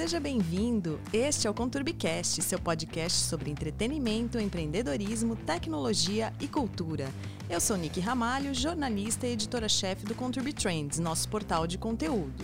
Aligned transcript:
Seja 0.00 0.18
bem-vindo. 0.18 0.98
Este 1.12 1.46
é 1.46 1.50
o 1.50 1.52
Conturbicast, 1.52 2.40
seu 2.40 2.58
podcast 2.58 3.18
sobre 3.18 3.50
entretenimento, 3.50 4.40
empreendedorismo, 4.40 5.36
tecnologia 5.36 6.32
e 6.40 6.48
cultura. 6.48 7.10
Eu 7.50 7.60
sou 7.60 7.76
Nick 7.76 8.00
Ramalho, 8.00 8.54
jornalista 8.54 9.26
e 9.26 9.32
editora-chefe 9.32 10.06
do 10.06 10.14
Conturbi 10.14 10.54
Trends, 10.54 10.98
nosso 10.98 11.28
portal 11.28 11.66
de 11.66 11.76
conteúdo. 11.76 12.42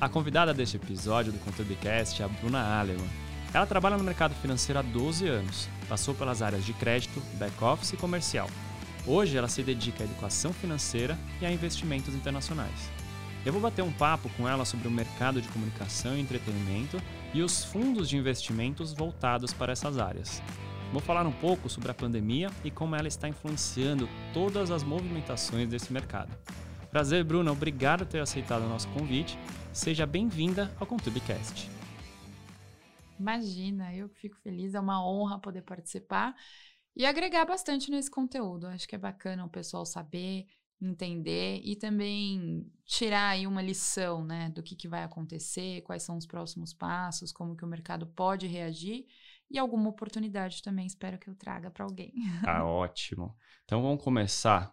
A 0.00 0.08
convidada 0.08 0.54
deste 0.54 0.76
episódio 0.76 1.32
do 1.32 1.40
Conturbicast 1.40 2.22
é 2.22 2.24
a 2.24 2.28
Bruna 2.28 2.78
Aleman. 2.78 3.10
Ela 3.52 3.66
trabalha 3.66 3.96
no 3.96 4.04
mercado 4.04 4.36
financeiro 4.36 4.78
há 4.78 4.82
12 4.82 5.26
anos, 5.26 5.68
passou 5.88 6.14
pelas 6.14 6.40
áreas 6.40 6.64
de 6.64 6.72
crédito, 6.72 7.20
back-office 7.34 7.94
e 7.94 7.96
comercial. 7.96 8.48
Hoje 9.04 9.36
ela 9.36 9.48
se 9.48 9.64
dedica 9.64 10.04
à 10.04 10.06
educação 10.06 10.52
financeira 10.52 11.18
e 11.40 11.46
a 11.46 11.50
investimentos 11.50 12.14
internacionais. 12.14 13.01
Eu 13.44 13.52
vou 13.52 13.60
bater 13.60 13.82
um 13.82 13.92
papo 13.92 14.30
com 14.36 14.48
ela 14.48 14.64
sobre 14.64 14.86
o 14.86 14.90
mercado 14.90 15.42
de 15.42 15.48
comunicação 15.48 16.16
e 16.16 16.20
entretenimento 16.20 16.96
e 17.34 17.42
os 17.42 17.64
fundos 17.64 18.08
de 18.08 18.16
investimentos 18.16 18.92
voltados 18.92 19.52
para 19.52 19.72
essas 19.72 19.98
áreas. 19.98 20.40
Vou 20.92 21.00
falar 21.00 21.26
um 21.26 21.32
pouco 21.32 21.68
sobre 21.68 21.90
a 21.90 21.94
pandemia 21.94 22.50
e 22.62 22.70
como 22.70 22.94
ela 22.94 23.08
está 23.08 23.28
influenciando 23.28 24.08
todas 24.32 24.70
as 24.70 24.84
movimentações 24.84 25.68
desse 25.68 25.92
mercado. 25.92 26.32
Prazer, 26.88 27.24
Bruna, 27.24 27.50
obrigado 27.50 28.04
por 28.04 28.12
ter 28.12 28.20
aceitado 28.20 28.62
o 28.62 28.68
nosso 28.68 28.86
convite. 28.90 29.36
Seja 29.72 30.06
bem-vinda 30.06 30.72
ao 30.78 30.86
ContubeCast. 30.86 31.68
Imagina, 33.18 33.92
eu 33.92 34.08
fico 34.08 34.36
feliz, 34.36 34.72
é 34.74 34.78
uma 34.78 35.04
honra 35.04 35.40
poder 35.40 35.62
participar 35.62 36.32
e 36.94 37.04
agregar 37.04 37.44
bastante 37.44 37.90
nesse 37.90 38.10
conteúdo. 38.10 38.68
Acho 38.68 38.86
que 38.86 38.94
é 38.94 38.98
bacana 38.98 39.44
o 39.44 39.48
pessoal 39.48 39.84
saber 39.84 40.46
entender 40.84 41.60
e 41.62 41.76
também 41.76 42.66
tirar 42.84 43.30
aí 43.30 43.46
uma 43.46 43.62
lição, 43.62 44.24
né, 44.24 44.50
do 44.50 44.62
que, 44.62 44.74
que 44.74 44.88
vai 44.88 45.04
acontecer, 45.04 45.82
quais 45.82 46.02
são 46.02 46.16
os 46.16 46.26
próximos 46.26 46.74
passos, 46.74 47.32
como 47.32 47.56
que 47.56 47.64
o 47.64 47.68
mercado 47.68 48.06
pode 48.06 48.46
reagir 48.46 49.06
e 49.50 49.58
alguma 49.58 49.90
oportunidade 49.90 50.62
também 50.62 50.86
espero 50.86 51.18
que 51.18 51.28
eu 51.28 51.34
traga 51.34 51.70
para 51.70 51.84
alguém. 51.84 52.12
Ah, 52.46 52.64
ótimo. 52.64 53.36
Então 53.64 53.82
vamos 53.82 54.02
começar 54.02 54.72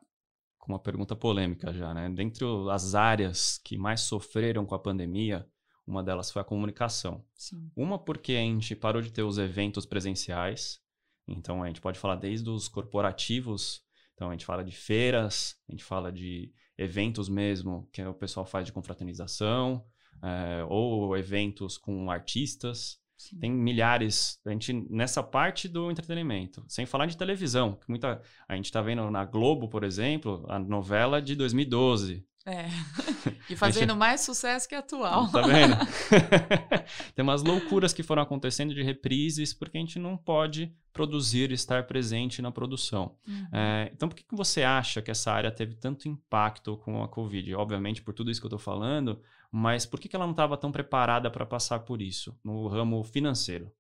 com 0.58 0.74
uma 0.74 0.80
pergunta 0.80 1.16
polêmica 1.16 1.74
já, 1.74 1.94
né? 1.94 2.10
Dentre 2.10 2.46
as 2.72 2.96
áreas 2.96 3.60
que 3.64 3.78
mais 3.78 4.02
sofreram 4.02 4.66
com 4.66 4.74
a 4.74 4.80
pandemia, 4.80 5.48
uma 5.86 6.04
delas 6.04 6.32
foi 6.32 6.42
a 6.42 6.46
comunicação. 6.46 7.24
Sim. 7.36 7.72
Uma 7.76 8.00
porque 8.00 8.34
a 8.34 8.40
gente 8.40 8.76
parou 8.76 9.02
de 9.02 9.12
ter 9.12 9.24
os 9.24 9.38
eventos 9.38 9.86
presenciais, 9.86 10.80
então 11.28 11.62
a 11.62 11.68
gente 11.68 11.82
pode 11.82 12.00
falar 12.00 12.16
desde 12.16 12.50
os 12.50 12.68
corporativos 12.68 13.84
então 14.20 14.28
a 14.28 14.34
gente 14.34 14.46
fala 14.46 14.66
de 14.66 14.76
feiras, 14.76 15.56
a 15.70 15.72
gente 15.72 15.82
fala 15.82 16.12
de 16.12 16.52
eventos 16.78 17.30
mesmo, 17.30 17.88
que 17.90 18.04
o 18.04 18.14
pessoal 18.14 18.46
faz 18.46 18.66
de 18.66 18.74
confraternização, 18.74 19.86
é, 20.22 20.62
ou 20.68 21.16
eventos 21.16 21.78
com 21.78 22.12
artistas. 22.12 23.00
Sim. 23.16 23.40
Tem 23.40 23.50
milhares, 23.50 24.38
a 24.46 24.52
gente 24.52 24.74
nessa 24.90 25.24
parte 25.24 25.70
do 25.70 25.90
entretenimento, 25.90 26.66
sem 26.68 26.86
falar 26.86 27.06
de 27.06 27.16
televisão, 27.16 27.76
que 27.76 27.88
muita 27.88 28.22
a 28.46 28.56
gente 28.58 28.66
está 28.66 28.82
vendo 28.82 29.10
na 29.10 29.24
Globo, 29.24 29.70
por 29.70 29.86
exemplo, 29.86 30.46
a 30.50 30.60
novela 30.60 31.22
de 31.22 31.34
2012, 31.34 32.28
é. 32.46 32.66
E 33.50 33.56
fazendo 33.56 33.92
gente... 33.92 33.98
mais 33.98 34.22
sucesso 34.22 34.70
que 34.70 34.76
atual. 34.76 35.30
Tá 35.32 35.42
vendo? 35.42 35.76
Tem 37.16 37.24
umas 37.24 37.44
loucuras 37.44 37.94
que 37.94 38.04
foram 38.04 38.22
acontecendo 38.22 38.74
de 38.74 38.84
reprises, 38.84 39.54
porque 39.54 39.78
a 39.78 39.82
gente 39.82 39.98
não 39.98 40.16
pode 40.16 40.72
produzir, 40.94 41.52
estar 41.52 41.88
presente 41.88 42.42
na 42.42 42.52
produção. 42.52 43.16
Uhum. 43.28 43.48
É, 43.52 43.92
então, 43.94 44.08
por 44.08 44.16
que, 44.16 44.24
que 44.24 44.36
você 44.36 44.64
acha 44.64 45.02
que 45.02 45.10
essa 45.10 45.32
área 45.32 45.52
teve 45.52 45.76
tanto 45.76 46.08
impacto 46.08 46.78
com 46.78 47.02
a 47.04 47.08
Covid? 47.08 47.56
Obviamente, 47.56 48.02
por 48.04 48.14
tudo 48.14 48.30
isso 48.30 48.40
que 48.40 48.46
eu 48.46 48.50
estou 48.50 48.60
falando, 48.60 49.20
mas 49.52 49.86
por 49.86 50.00
que, 50.00 50.08
que 50.08 50.16
ela 50.16 50.26
não 50.26 50.32
estava 50.32 50.58
tão 50.58 50.72
preparada 50.72 51.30
para 51.32 51.46
passar 51.46 51.80
por 51.80 52.02
isso 52.02 52.38
no 52.44 52.68
ramo 52.68 53.04
financeiro? 53.04 53.72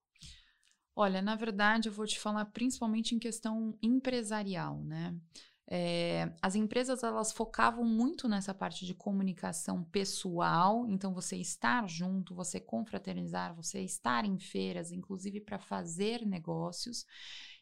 Olha, 0.95 1.21
na 1.21 1.35
verdade, 1.35 1.87
eu 1.87 1.93
vou 1.93 2.05
te 2.05 2.19
falar 2.19 2.45
principalmente 2.45 3.15
em 3.15 3.19
questão 3.19 3.77
empresarial, 3.81 4.83
né? 4.83 5.15
É, 5.71 6.33
as 6.41 6.55
empresas 6.55 7.03
elas 7.03 7.31
focavam 7.31 7.85
muito 7.85 8.27
nessa 8.27 8.55
parte 8.55 8.87
de 8.87 8.95
comunicação 8.95 9.83
pessoal, 9.83 10.87
então 10.89 11.13
você 11.13 11.37
estar 11.37 11.87
junto, 11.87 12.33
você 12.33 12.59
confraternizar, 12.59 13.53
você 13.53 13.81
estar 13.83 14.25
em 14.25 14.39
feiras, 14.39 14.91
inclusive 14.91 15.39
para 15.39 15.59
fazer 15.59 16.25
negócios, 16.25 17.05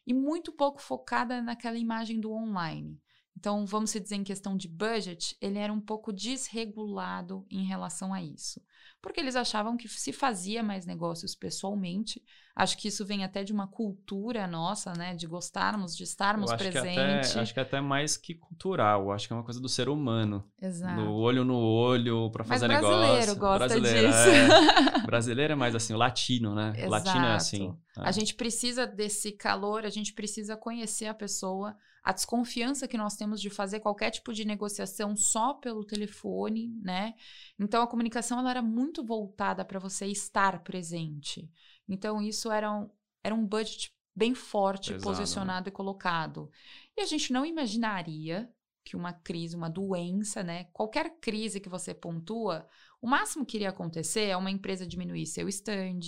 e 0.06 0.14
muito 0.14 0.50
pouco 0.50 0.80
focada 0.80 1.42
naquela 1.42 1.76
imagem 1.76 2.18
do 2.18 2.32
online. 2.32 2.98
Então, 3.36 3.66
vamos 3.66 3.92
dizer 3.92 4.16
em 4.16 4.24
questão 4.24 4.56
de 4.56 4.66
budget, 4.66 5.36
ele 5.40 5.58
era 5.58 5.72
um 5.72 5.80
pouco 5.80 6.10
desregulado 6.10 7.46
em 7.50 7.62
relação 7.62 8.12
a 8.12 8.22
isso. 8.22 8.60
Porque 9.00 9.20
eles 9.20 9.36
achavam 9.36 9.76
que 9.76 9.88
se 9.88 10.12
fazia 10.12 10.62
mais 10.62 10.84
negócios 10.84 11.34
pessoalmente. 11.34 12.20
Acho 12.54 12.76
que 12.76 12.88
isso 12.88 13.06
vem 13.06 13.22
até 13.22 13.44
de 13.44 13.52
uma 13.52 13.68
cultura 13.68 14.44
nossa, 14.48 14.92
né? 14.92 15.14
De 15.14 15.24
gostarmos, 15.28 15.96
de 15.96 16.02
estarmos 16.02 16.52
presentes. 16.52 17.36
Acho 17.36 17.54
que 17.54 17.60
até 17.60 17.80
mais 17.80 18.16
que 18.16 18.34
cultural. 18.34 19.12
Acho 19.12 19.28
que 19.28 19.32
é 19.32 19.36
uma 19.36 19.44
coisa 19.44 19.60
do 19.60 19.68
ser 19.68 19.88
humano. 19.88 20.44
Exato. 20.60 21.00
Do 21.00 21.12
olho 21.12 21.44
no 21.44 21.56
olho 21.56 22.28
para 22.32 22.42
fazer 22.42 22.66
Mas 22.66 22.80
brasileiro 22.80 23.34
negócio. 23.34 23.38
Gosta 23.38 23.66
brasileiro 23.68 24.08
disso. 24.08 24.28
É. 24.28 24.98
brasileiro 25.06 25.52
é 25.52 25.56
mais 25.56 25.74
assim, 25.76 25.94
o 25.94 25.96
latino, 25.96 26.54
né? 26.56 26.72
Exato. 26.74 26.90
Latino 26.90 27.26
é 27.26 27.34
assim. 27.34 27.76
É. 27.96 28.00
A 28.00 28.10
gente 28.10 28.34
precisa 28.34 28.84
desse 28.84 29.30
calor, 29.30 29.84
a 29.84 29.90
gente 29.90 30.12
precisa 30.12 30.56
conhecer 30.56 31.06
a 31.06 31.14
pessoa 31.14 31.76
a 32.08 32.12
desconfiança 32.12 32.88
que 32.88 32.96
nós 32.96 33.16
temos 33.16 33.38
de 33.38 33.50
fazer 33.50 33.80
qualquer 33.80 34.10
tipo 34.10 34.32
de 34.32 34.42
negociação 34.42 35.14
só 35.14 35.52
pelo 35.52 35.84
telefone, 35.84 36.74
né? 36.80 37.12
Então 37.60 37.82
a 37.82 37.86
comunicação 37.86 38.38
ela 38.38 38.50
era 38.50 38.62
muito 38.62 38.87
voltada 39.04 39.64
para 39.64 39.78
você 39.78 40.06
estar 40.06 40.62
presente. 40.62 41.50
Então 41.88 42.20
isso 42.20 42.50
era 42.50 42.70
um, 42.72 42.90
era 43.22 43.34
um 43.34 43.46
budget 43.46 43.92
bem 44.14 44.34
forte, 44.34 44.92
Pesado, 44.92 44.98
né? 44.98 45.16
posicionado 45.16 45.66
né? 45.66 45.68
e 45.68 45.72
colocado. 45.72 46.50
E 46.96 47.00
a 47.00 47.06
gente 47.06 47.32
não 47.32 47.46
imaginaria 47.46 48.52
que 48.84 48.96
uma 48.96 49.12
crise, 49.12 49.54
uma 49.54 49.68
doença, 49.68 50.42
né? 50.42 50.64
Qualquer 50.72 51.20
crise 51.20 51.60
que 51.60 51.68
você 51.68 51.92
pontua, 51.92 52.66
o 53.00 53.06
máximo 53.06 53.44
que 53.44 53.58
iria 53.58 53.68
acontecer 53.68 54.24
é 54.28 54.36
uma 54.36 54.50
empresa 54.50 54.86
diminuir 54.86 55.26
seu 55.26 55.46
stand, 55.48 56.00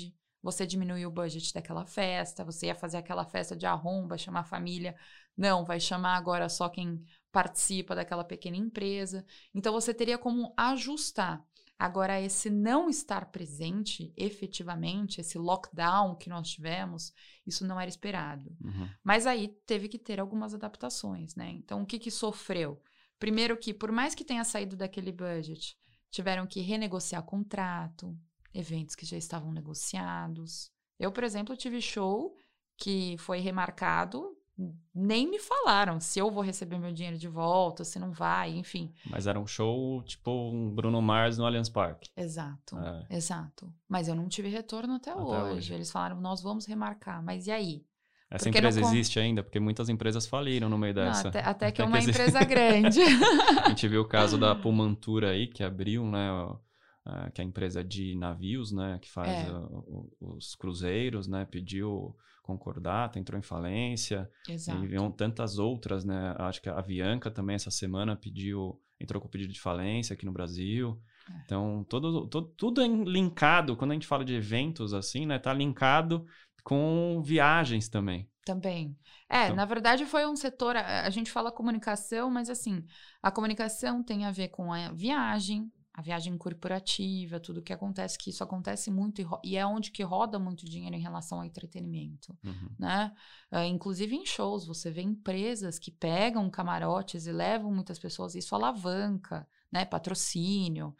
você 0.42 0.66
diminuir 0.66 1.06
o 1.06 1.10
budget 1.10 1.52
daquela 1.52 1.84
festa, 1.84 2.44
você 2.44 2.66
ia 2.66 2.74
fazer 2.74 2.96
aquela 2.96 3.24
festa 3.24 3.54
de 3.54 3.66
arromba, 3.66 4.16
chamar 4.16 4.40
a 4.40 4.44
família. 4.44 4.96
Não, 5.36 5.64
vai 5.64 5.78
chamar 5.78 6.16
agora 6.16 6.48
só 6.48 6.68
quem 6.68 7.04
participa 7.30 7.94
daquela 7.94 8.24
pequena 8.24 8.56
empresa. 8.56 9.24
Então 9.54 9.72
você 9.72 9.92
teria 9.92 10.18
como 10.18 10.52
ajustar. 10.56 11.44
Agora, 11.80 12.20
esse 12.20 12.50
não 12.50 12.90
estar 12.90 13.30
presente 13.32 14.12
efetivamente, 14.14 15.18
esse 15.18 15.38
lockdown 15.38 16.14
que 16.14 16.28
nós 16.28 16.50
tivemos, 16.50 17.10
isso 17.46 17.66
não 17.66 17.80
era 17.80 17.88
esperado. 17.88 18.54
Uhum. 18.62 18.86
Mas 19.02 19.26
aí 19.26 19.48
teve 19.64 19.88
que 19.88 19.98
ter 19.98 20.20
algumas 20.20 20.52
adaptações, 20.52 21.34
né? 21.34 21.48
Então, 21.52 21.80
o 21.80 21.86
que, 21.86 21.98
que 21.98 22.10
sofreu? 22.10 22.78
Primeiro 23.18 23.56
que, 23.56 23.72
por 23.72 23.90
mais 23.90 24.14
que 24.14 24.26
tenha 24.26 24.44
saído 24.44 24.76
daquele 24.76 25.10
budget, 25.10 25.74
tiveram 26.10 26.46
que 26.46 26.60
renegociar 26.60 27.22
contrato, 27.22 28.14
eventos 28.52 28.94
que 28.94 29.06
já 29.06 29.16
estavam 29.16 29.50
negociados. 29.50 30.70
Eu, 30.98 31.10
por 31.10 31.24
exemplo, 31.24 31.56
tive 31.56 31.80
show 31.80 32.36
que 32.76 33.16
foi 33.16 33.38
remarcado, 33.38 34.36
nem 34.94 35.28
me 35.28 35.38
falaram 35.38 36.00
se 36.00 36.18
eu 36.18 36.30
vou 36.30 36.42
receber 36.42 36.78
meu 36.78 36.92
dinheiro 36.92 37.18
de 37.18 37.28
volta, 37.28 37.84
se 37.84 37.98
não 37.98 38.12
vai, 38.12 38.50
enfim. 38.56 38.92
Mas 39.08 39.26
era 39.26 39.38
um 39.38 39.46
show 39.46 40.02
tipo 40.02 40.30
um 40.30 40.70
Bruno 40.70 41.00
Mars 41.00 41.38
no 41.38 41.46
Allianz 41.46 41.68
Parque. 41.68 42.08
Exato, 42.16 42.78
é. 42.78 43.16
exato. 43.16 43.72
Mas 43.88 44.08
eu 44.08 44.14
não 44.14 44.28
tive 44.28 44.48
retorno 44.48 44.94
até, 44.94 45.10
até 45.10 45.20
hoje. 45.20 45.56
hoje. 45.56 45.74
Eles 45.74 45.90
falaram, 45.90 46.20
nós 46.20 46.42
vamos 46.42 46.66
remarcar, 46.66 47.22
mas 47.22 47.46
e 47.46 47.50
aí? 47.50 47.84
Essa 48.30 48.44
porque 48.44 48.58
empresa 48.58 48.80
não... 48.80 48.88
existe 48.88 49.18
ainda, 49.18 49.42
porque 49.42 49.58
muitas 49.58 49.88
empresas 49.88 50.24
faliram 50.24 50.68
no 50.68 50.78
meio 50.78 50.94
dessa. 50.94 51.24
Não, 51.24 51.30
até, 51.30 51.40
até, 51.40 51.48
até, 51.50 51.72
que 51.72 51.82
é 51.82 51.84
uma 51.84 51.98
empresa 51.98 52.44
grande. 52.44 53.00
a 53.64 53.68
gente 53.70 53.88
viu 53.88 54.02
o 54.02 54.08
caso 54.08 54.38
da 54.38 54.54
Pumantura 54.56 55.30
aí, 55.30 55.48
que 55.48 55.64
abriu, 55.64 56.04
né? 56.06 56.28
Uh, 57.06 57.30
que 57.32 57.40
é 57.40 57.44
a 57.44 57.46
empresa 57.46 57.82
de 57.84 58.14
navios, 58.16 58.72
né, 58.72 58.98
que 59.00 59.10
faz 59.10 59.28
é. 59.28 59.52
uh, 59.52 60.08
os 60.20 60.54
cruzeiros, 60.54 61.26
né, 61.26 61.44
pediu 61.44 62.16
concordata, 62.42 63.18
entrou 63.18 63.38
em 63.38 63.42
falência. 63.42 64.30
Exato. 64.48 64.82
E 64.84 64.88
viam 64.88 65.10
tantas 65.10 65.58
outras, 65.58 66.04
né? 66.04 66.34
Acho 66.38 66.60
que 66.60 66.68
a 66.68 66.78
Avianca 66.78 67.30
também 67.30 67.54
essa 67.54 67.70
semana 67.70 68.16
pediu, 68.16 68.80
entrou 68.98 69.22
com 69.22 69.28
pedido 69.28 69.52
de 69.52 69.60
falência 69.60 70.14
aqui 70.14 70.26
no 70.26 70.32
Brasil. 70.32 71.00
É. 71.28 71.42
Então, 71.44 71.84
todo, 71.88 72.26
todo, 72.26 72.48
tudo 72.56 72.80
é 72.82 72.88
linkado, 72.88 73.76
quando 73.76 73.92
a 73.92 73.94
gente 73.94 74.06
fala 74.06 74.24
de 74.24 74.34
eventos 74.34 74.92
assim, 74.92 75.26
né, 75.26 75.38
tá 75.38 75.52
linkado 75.52 76.26
com 76.64 77.22
viagens 77.24 77.88
também. 77.88 78.28
Também. 78.44 78.96
É, 79.28 79.44
então, 79.44 79.56
na 79.56 79.64
verdade 79.64 80.04
foi 80.06 80.26
um 80.26 80.34
setor, 80.34 80.76
a, 80.76 81.02
a 81.06 81.10
gente 81.10 81.30
fala 81.30 81.52
comunicação, 81.52 82.30
mas 82.30 82.50
assim, 82.50 82.84
a 83.22 83.30
comunicação 83.30 84.02
tem 84.02 84.24
a 84.24 84.32
ver 84.32 84.48
com 84.48 84.72
a 84.72 84.90
viagem, 84.92 85.70
a 86.00 86.02
viagem 86.02 86.36
corporativa, 86.38 87.38
tudo 87.38 87.62
que 87.62 87.74
acontece, 87.74 88.16
que 88.16 88.30
isso 88.30 88.42
acontece 88.42 88.90
muito 88.90 89.20
e, 89.20 89.26
e, 89.50 89.56
é 89.56 89.66
onde 89.66 89.90
que 89.90 90.02
roda 90.02 90.38
muito 90.38 90.64
dinheiro 90.64 90.96
em 90.96 91.00
relação 91.00 91.38
ao 91.38 91.44
entretenimento, 91.44 92.36
uhum. 92.42 92.70
né? 92.78 93.12
Uh, 93.52 93.64
inclusive 93.64 94.16
em 94.16 94.24
shows, 94.24 94.66
você 94.66 94.90
vê 94.90 95.02
empresas 95.02 95.78
que 95.78 95.90
pegam 95.90 96.48
camarotes 96.48 97.26
e 97.26 97.32
levam 97.32 97.70
muitas 97.70 97.98
pessoas, 97.98 98.34
isso 98.34 98.54
alavanca, 98.54 99.46
né? 99.70 99.84
Patrocínio. 99.84 100.96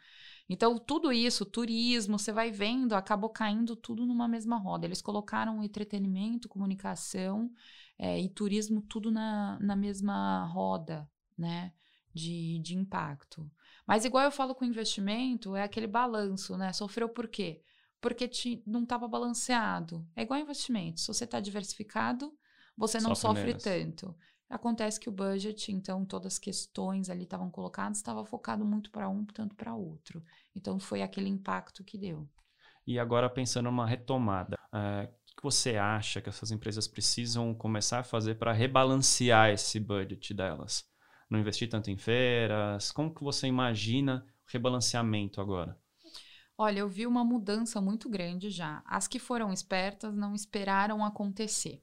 Então, 0.47 0.77
tudo 0.77 1.11
isso, 1.11 1.45
turismo, 1.45 2.19
você 2.19 2.31
vai 2.31 2.51
vendo, 2.51 2.93
acabou 2.93 3.29
caindo 3.29 3.75
tudo 3.75 4.05
numa 4.05 4.27
mesma 4.27 4.57
roda. 4.57 4.85
Eles 4.85 5.01
colocaram 5.01 5.63
entretenimento, 5.63 6.47
comunicação 6.47 7.51
é, 7.97 8.19
e 8.19 8.29
turismo 8.29 8.81
tudo 8.83 9.09
na, 9.09 9.57
na 9.59 9.75
mesma 9.75 10.45
roda, 10.45 11.09
né? 11.35 11.73
De, 12.13 12.59
de 12.59 12.75
impacto. 12.75 13.49
Mas, 13.91 14.05
igual 14.05 14.23
eu 14.23 14.31
falo 14.31 14.55
com 14.55 14.63
investimento, 14.63 15.53
é 15.53 15.63
aquele 15.63 15.85
balanço, 15.85 16.55
né? 16.55 16.71
Sofreu 16.71 17.09
por 17.09 17.27
quê? 17.27 17.61
Porque 17.99 18.25
te, 18.25 18.63
não 18.65 18.83
estava 18.83 19.05
balanceado. 19.05 20.07
É 20.15 20.21
igual 20.21 20.39
investimento. 20.39 21.01
Se 21.01 21.07
você 21.07 21.25
está 21.25 21.41
diversificado, 21.41 22.33
você 22.77 23.01
não 23.01 23.13
sofre, 23.13 23.51
sofre 23.51 23.53
tanto. 23.55 24.15
Acontece 24.49 24.97
que 24.97 25.09
o 25.09 25.11
budget, 25.11 25.73
então, 25.73 26.05
todas 26.05 26.35
as 26.35 26.39
questões 26.39 27.09
ali 27.09 27.23
estavam 27.23 27.51
colocadas, 27.51 27.97
estava 27.97 28.23
focado 28.23 28.63
muito 28.63 28.89
para 28.91 29.09
um, 29.09 29.25
tanto 29.25 29.55
para 29.55 29.75
outro. 29.75 30.23
Então, 30.55 30.79
foi 30.79 31.01
aquele 31.01 31.27
impacto 31.27 31.83
que 31.83 31.97
deu. 31.97 32.25
E 32.87 32.97
agora, 32.97 33.29
pensando 33.29 33.65
numa 33.65 33.85
retomada, 33.85 34.57
uh, 34.73 35.03
o 35.03 35.35
que 35.35 35.43
você 35.43 35.75
acha 35.75 36.21
que 36.21 36.29
essas 36.29 36.49
empresas 36.49 36.87
precisam 36.87 37.53
começar 37.53 37.99
a 37.99 38.03
fazer 38.05 38.35
para 38.35 38.53
rebalancear 38.53 39.49
esse 39.49 39.81
budget 39.81 40.33
delas? 40.33 40.89
Não 41.31 41.39
investir 41.39 41.67
tanto 41.67 41.89
em 41.89 41.97
feiras? 41.97 42.91
Como 42.91 43.11
que 43.13 43.23
você 43.23 43.47
imagina 43.47 44.23
o 44.47 44.51
rebalanceamento 44.51 45.41
agora? 45.41 45.75
Olha, 46.55 46.79
eu 46.79 46.87
vi 46.87 47.07
uma 47.07 47.23
mudança 47.23 47.81
muito 47.81 48.07
grande 48.07 48.51
já. 48.51 48.83
As 48.85 49.07
que 49.07 49.17
foram 49.17 49.51
espertas 49.51 50.15
não 50.15 50.35
esperaram 50.35 51.03
acontecer 51.03 51.81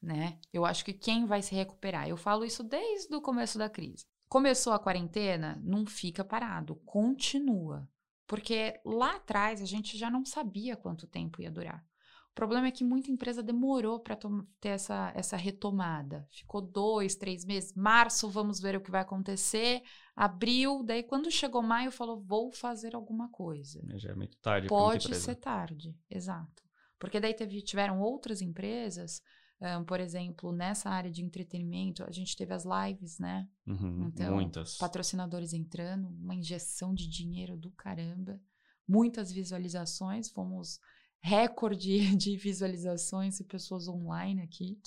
né? 0.00 0.38
Eu 0.52 0.64
acho 0.64 0.84
que 0.84 0.92
quem 0.92 1.26
vai 1.26 1.42
se 1.42 1.54
recuperar? 1.54 2.08
Eu 2.08 2.16
falo 2.16 2.44
isso 2.44 2.62
desde 2.62 3.14
o 3.14 3.20
começo 3.20 3.58
da 3.58 3.68
crise. 3.68 4.04
Começou 4.28 4.72
a 4.72 4.78
quarentena, 4.78 5.60
não 5.62 5.84
fica 5.84 6.24
parado, 6.24 6.76
continua. 6.86 7.88
Porque 8.26 8.80
lá 8.84 9.16
atrás 9.16 9.60
a 9.60 9.66
gente 9.66 9.98
já 9.98 10.08
não 10.08 10.24
sabia 10.24 10.76
quanto 10.76 11.06
tempo 11.06 11.42
ia 11.42 11.50
durar. 11.50 11.84
O 12.32 12.34
problema 12.34 12.68
é 12.68 12.70
que 12.70 12.84
muita 12.84 13.10
empresa 13.10 13.42
demorou 13.42 14.00
para 14.00 14.16
ter 14.60 14.68
essa, 14.68 15.12
essa 15.14 15.36
retomada. 15.36 16.26
Ficou 16.30 16.62
dois, 16.62 17.14
três 17.14 17.44
meses. 17.44 17.74
Março, 17.74 18.30
vamos 18.30 18.60
ver 18.60 18.76
o 18.76 18.80
que 18.80 18.90
vai 18.90 19.02
acontecer. 19.02 19.82
Abril, 20.14 20.82
daí 20.82 21.02
quando 21.02 21.30
chegou 21.30 21.62
maio, 21.62 21.90
falou: 21.90 22.20
vou 22.20 22.52
fazer 22.52 22.94
alguma 22.94 23.28
coisa. 23.28 23.82
Já 23.96 24.10
é 24.10 24.14
muito 24.14 24.36
tarde. 24.38 24.68
Pode 24.68 25.14
ser 25.14 25.34
tarde, 25.34 25.94
exato. 26.08 26.62
Porque 26.98 27.18
daí 27.18 27.34
teve, 27.34 27.62
tiveram 27.62 28.00
outras 28.00 28.40
empresas 28.40 29.22
um, 29.60 29.84
por 29.84 30.00
exemplo, 30.00 30.52
nessa 30.52 30.88
área 30.88 31.10
de 31.10 31.22
entretenimento, 31.22 32.02
a 32.04 32.10
gente 32.10 32.34
teve 32.34 32.54
as 32.54 32.64
lives, 32.64 33.18
né? 33.18 33.46
Uhum, 33.66 34.06
então, 34.06 34.34
muitas. 34.34 34.78
Patrocinadores 34.78 35.52
entrando, 35.52 36.08
uma 36.08 36.34
injeção 36.34 36.94
de 36.94 37.06
dinheiro 37.06 37.58
do 37.58 37.70
caramba, 37.72 38.40
muitas 38.88 39.30
visualizações, 39.30 40.30
fomos 40.30 40.80
recorde 41.20 42.14
de 42.16 42.36
visualizações 42.36 43.38
e 43.40 43.44
pessoas 43.44 43.86
online 43.86 44.42
aqui 44.42 44.80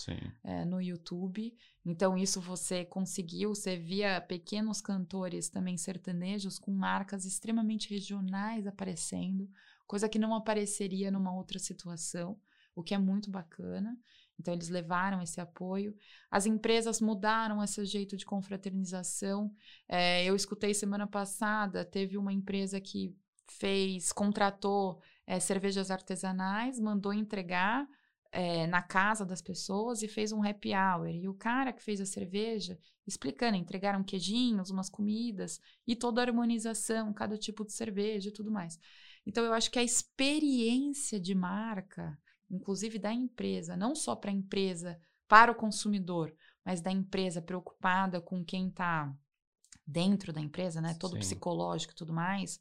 é, 0.44 0.66
no 0.66 0.82
YouTube. 0.82 1.56
Então, 1.86 2.18
isso 2.18 2.42
você 2.42 2.84
conseguiu, 2.84 3.54
você 3.54 3.78
via 3.78 4.20
pequenos 4.22 4.82
cantores 4.82 5.50
também 5.50 5.78
sertanejos 5.78 6.58
com 6.58 6.72
marcas 6.72 7.26
extremamente 7.26 7.90
regionais 7.90 8.66
aparecendo, 8.66 9.50
coisa 9.86 10.10
que 10.10 10.20
não 10.20 10.34
apareceria 10.34 11.12
numa 11.12 11.34
outra 11.34 11.60
situação, 11.60 12.40
o 12.76 12.82
que 12.82 12.96
é 12.96 12.98
muito 12.98 13.30
bacana. 13.30 13.98
Então, 14.40 14.54
eles 14.54 14.70
levaram 14.70 15.22
esse 15.22 15.40
apoio. 15.40 15.96
As 16.32 16.48
empresas 16.48 17.00
mudaram 17.00 17.64
esse 17.64 17.86
jeito 17.86 18.18
de 18.18 18.26
confraternização. 18.26 19.54
É, 19.88 20.26
eu 20.26 20.36
escutei 20.36 20.74
semana 20.74 21.06
passada, 21.06 21.86
teve 21.86 22.18
uma 22.18 22.34
empresa 22.34 22.82
que 22.82 23.16
fez, 23.48 24.12
contratou 24.12 25.00
é, 25.26 25.40
cervejas 25.40 25.90
artesanais, 25.92 26.80
mandou 26.80 27.14
entregar 27.14 27.88
é, 28.32 28.68
na 28.68 28.82
casa 28.82 29.26
das 29.26 29.42
pessoas 29.42 30.02
e 30.02 30.08
fez 30.08 30.32
um 30.32 30.44
happy 30.44 30.74
hour. 30.74 31.08
E 31.08 31.28
o 31.28 31.34
cara 31.34 31.72
que 31.72 31.84
fez 31.84 32.02
a 32.02 32.06
cerveja, 32.06 32.80
explicando, 33.06 33.58
entregaram 33.58 34.04
queijinhos, 34.04 34.70
umas 34.70 34.90
comidas 34.90 35.60
e 35.86 35.96
toda 35.96 36.22
a 36.22 36.26
harmonização, 36.26 37.14
cada 37.14 37.38
tipo 37.38 37.66
de 37.66 37.74
cerveja 37.74 38.30
e 38.30 38.34
tudo 38.34 38.52
mais. 38.52 38.80
Então, 39.26 39.44
eu 39.46 39.54
acho 39.54 39.72
que 39.72 39.80
a 39.80 39.84
experiência 39.84 41.20
de 41.20 41.34
marca 41.34 42.18
inclusive 42.54 43.00
da 43.00 43.12
empresa, 43.12 43.76
não 43.76 43.96
só 43.96 44.16
para 44.16 44.30
a 44.30 44.34
empresa, 44.34 45.00
para 45.28 45.52
o 45.52 45.56
consumidor, 45.56 46.34
mas 46.64 46.82
da 46.82 46.92
empresa 46.92 47.42
preocupada 47.42 48.22
com 48.22 48.44
quem 48.44 48.68
está 48.68 49.14
dentro 49.86 50.32
da 50.32 50.40
empresa, 50.40 50.80
né? 50.80 50.94
Todo 50.94 51.14
Sim. 51.14 51.20
psicológico 51.20 51.94
e 51.94 51.96
tudo 51.96 52.14
mais. 52.14 52.60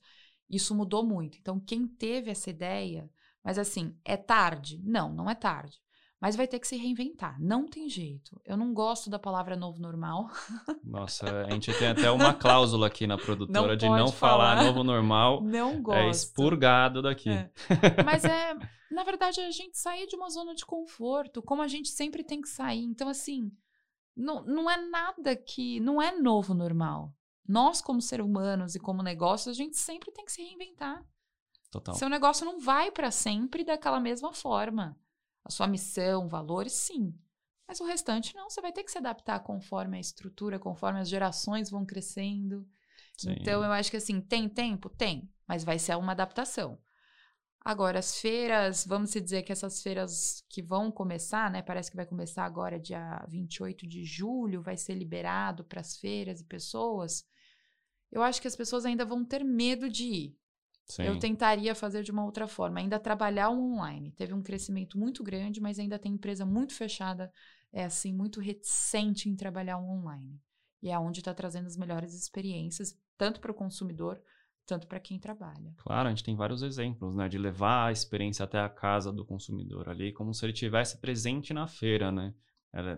Isso 0.52 0.74
mudou 0.74 1.02
muito. 1.02 1.38
Então, 1.38 1.58
quem 1.58 1.86
teve 1.86 2.30
essa 2.30 2.50
ideia, 2.50 3.10
mas 3.42 3.58
assim, 3.58 3.96
é 4.04 4.18
tarde? 4.18 4.78
Não, 4.84 5.10
não 5.12 5.30
é 5.30 5.34
tarde. 5.34 5.80
Mas 6.20 6.36
vai 6.36 6.46
ter 6.46 6.60
que 6.60 6.68
se 6.68 6.76
reinventar. 6.76 7.36
Não 7.40 7.66
tem 7.66 7.88
jeito. 7.88 8.40
Eu 8.44 8.56
não 8.56 8.72
gosto 8.72 9.10
da 9.10 9.18
palavra 9.18 9.56
novo 9.56 9.80
normal. 9.80 10.30
Nossa, 10.84 11.46
a 11.46 11.50
gente 11.50 11.76
tem 11.76 11.88
até 11.88 12.08
uma 12.12 12.32
cláusula 12.32 12.86
aqui 12.86 13.08
na 13.08 13.18
produtora 13.18 13.68
não 13.68 13.76
de 13.76 13.88
não 13.88 14.06
falar. 14.12 14.54
falar 14.56 14.64
novo 14.66 14.84
normal. 14.84 15.42
Não 15.42 15.72
é 15.72 15.80
gosto. 15.80 15.98
É 15.98 16.10
expurgado 16.10 17.02
daqui. 17.02 17.30
É. 17.30 17.50
Mas 18.06 18.24
é, 18.24 18.54
na 18.92 19.02
verdade, 19.02 19.40
a 19.40 19.50
gente 19.50 19.76
sair 19.76 20.06
de 20.06 20.14
uma 20.14 20.30
zona 20.30 20.54
de 20.54 20.64
conforto, 20.64 21.42
como 21.42 21.60
a 21.60 21.66
gente 21.66 21.88
sempre 21.88 22.22
tem 22.22 22.40
que 22.40 22.48
sair. 22.48 22.84
Então, 22.84 23.08
assim, 23.08 23.50
não, 24.16 24.44
não 24.44 24.70
é 24.70 24.76
nada 24.76 25.34
que. 25.34 25.80
Não 25.80 26.00
é 26.00 26.16
novo 26.16 26.54
normal. 26.54 27.12
Nós, 27.46 27.80
como 27.80 28.00
seres 28.00 28.24
humanos 28.24 28.74
e 28.74 28.80
como 28.80 29.02
negócio, 29.02 29.50
a 29.50 29.54
gente 29.54 29.76
sempre 29.76 30.10
tem 30.12 30.24
que 30.24 30.32
se 30.32 30.42
reinventar. 30.42 31.04
Total. 31.70 31.94
Seu 31.94 32.08
negócio 32.08 32.44
não 32.44 32.60
vai 32.60 32.90
para 32.90 33.10
sempre 33.10 33.64
daquela 33.64 33.98
mesma 33.98 34.32
forma 34.32 34.96
a 35.44 35.50
sua 35.50 35.66
missão, 35.66 36.28
valores, 36.28 36.72
sim. 36.72 37.14
Mas 37.66 37.80
o 37.80 37.84
restante 37.84 38.34
não, 38.34 38.50
você 38.50 38.60
vai 38.60 38.72
ter 38.72 38.84
que 38.84 38.92
se 38.92 38.98
adaptar 38.98 39.40
conforme 39.40 39.96
a 39.96 40.00
estrutura, 40.00 40.58
conforme 40.58 41.00
as 41.00 41.08
gerações 41.08 41.70
vão 41.70 41.84
crescendo. 41.84 42.68
Sim. 43.16 43.36
Então 43.40 43.64
eu 43.64 43.72
acho 43.72 43.90
que 43.90 43.96
assim, 43.96 44.20
tem 44.20 44.48
tempo? 44.48 44.88
Tem, 44.88 45.28
mas 45.46 45.64
vai 45.64 45.78
ser 45.78 45.96
uma 45.96 46.12
adaptação. 46.12 46.78
Agora, 47.64 48.00
as 48.00 48.18
feiras, 48.18 48.84
vamos 48.84 49.12
dizer 49.12 49.42
que 49.42 49.52
essas 49.52 49.82
feiras 49.82 50.44
que 50.48 50.60
vão 50.60 50.90
começar, 50.90 51.50
né? 51.50 51.62
Parece 51.62 51.90
que 51.90 51.96
vai 51.96 52.06
começar 52.06 52.44
agora, 52.44 52.78
dia 52.78 53.24
28 53.28 53.86
de 53.86 54.04
julho, 54.04 54.60
vai 54.60 54.76
ser 54.76 54.94
liberado 54.94 55.64
para 55.64 55.80
as 55.80 55.96
feiras 55.96 56.40
e 56.40 56.44
pessoas. 56.44 57.24
Eu 58.10 58.20
acho 58.22 58.42
que 58.42 58.48
as 58.48 58.56
pessoas 58.56 58.84
ainda 58.84 59.04
vão 59.04 59.24
ter 59.24 59.44
medo 59.44 59.88
de 59.88 60.04
ir. 60.04 60.36
Sim. 60.86 61.04
Eu 61.04 61.18
tentaria 61.18 61.74
fazer 61.74 62.02
de 62.02 62.10
uma 62.10 62.24
outra 62.24 62.48
forma, 62.48 62.80
ainda 62.80 62.98
trabalhar 62.98 63.50
online. 63.50 64.12
Teve 64.12 64.34
um 64.34 64.42
crescimento 64.42 64.98
muito 64.98 65.22
grande, 65.22 65.60
mas 65.60 65.78
ainda 65.78 65.98
tem 65.98 66.12
empresa 66.12 66.44
muito 66.44 66.74
fechada, 66.74 67.32
é 67.72 67.84
assim, 67.84 68.12
muito 68.12 68.40
reticente 68.40 69.28
em 69.28 69.36
trabalhar 69.36 69.78
online. 69.78 70.40
E 70.82 70.90
é 70.90 70.98
onde 70.98 71.20
está 71.20 71.32
trazendo 71.32 71.66
as 71.66 71.76
melhores 71.76 72.12
experiências, 72.12 72.98
tanto 73.16 73.40
para 73.40 73.52
o 73.52 73.54
consumidor, 73.54 74.20
tanto 74.72 74.86
para 74.86 74.98
quem 74.98 75.18
trabalha. 75.18 75.74
Claro, 75.76 76.08
a 76.08 76.10
gente 76.10 76.24
tem 76.24 76.34
vários 76.34 76.62
exemplos, 76.62 77.14
né, 77.14 77.28
de 77.28 77.36
levar 77.36 77.88
a 77.88 77.92
experiência 77.92 78.44
até 78.44 78.58
a 78.58 78.70
casa 78.70 79.12
do 79.12 79.22
consumidor 79.22 79.90
ali, 79.90 80.12
como 80.12 80.32
se 80.32 80.46
ele 80.46 80.54
tivesse 80.54 80.98
presente 80.98 81.52
na 81.52 81.66
feira, 81.66 82.10
né? 82.10 82.32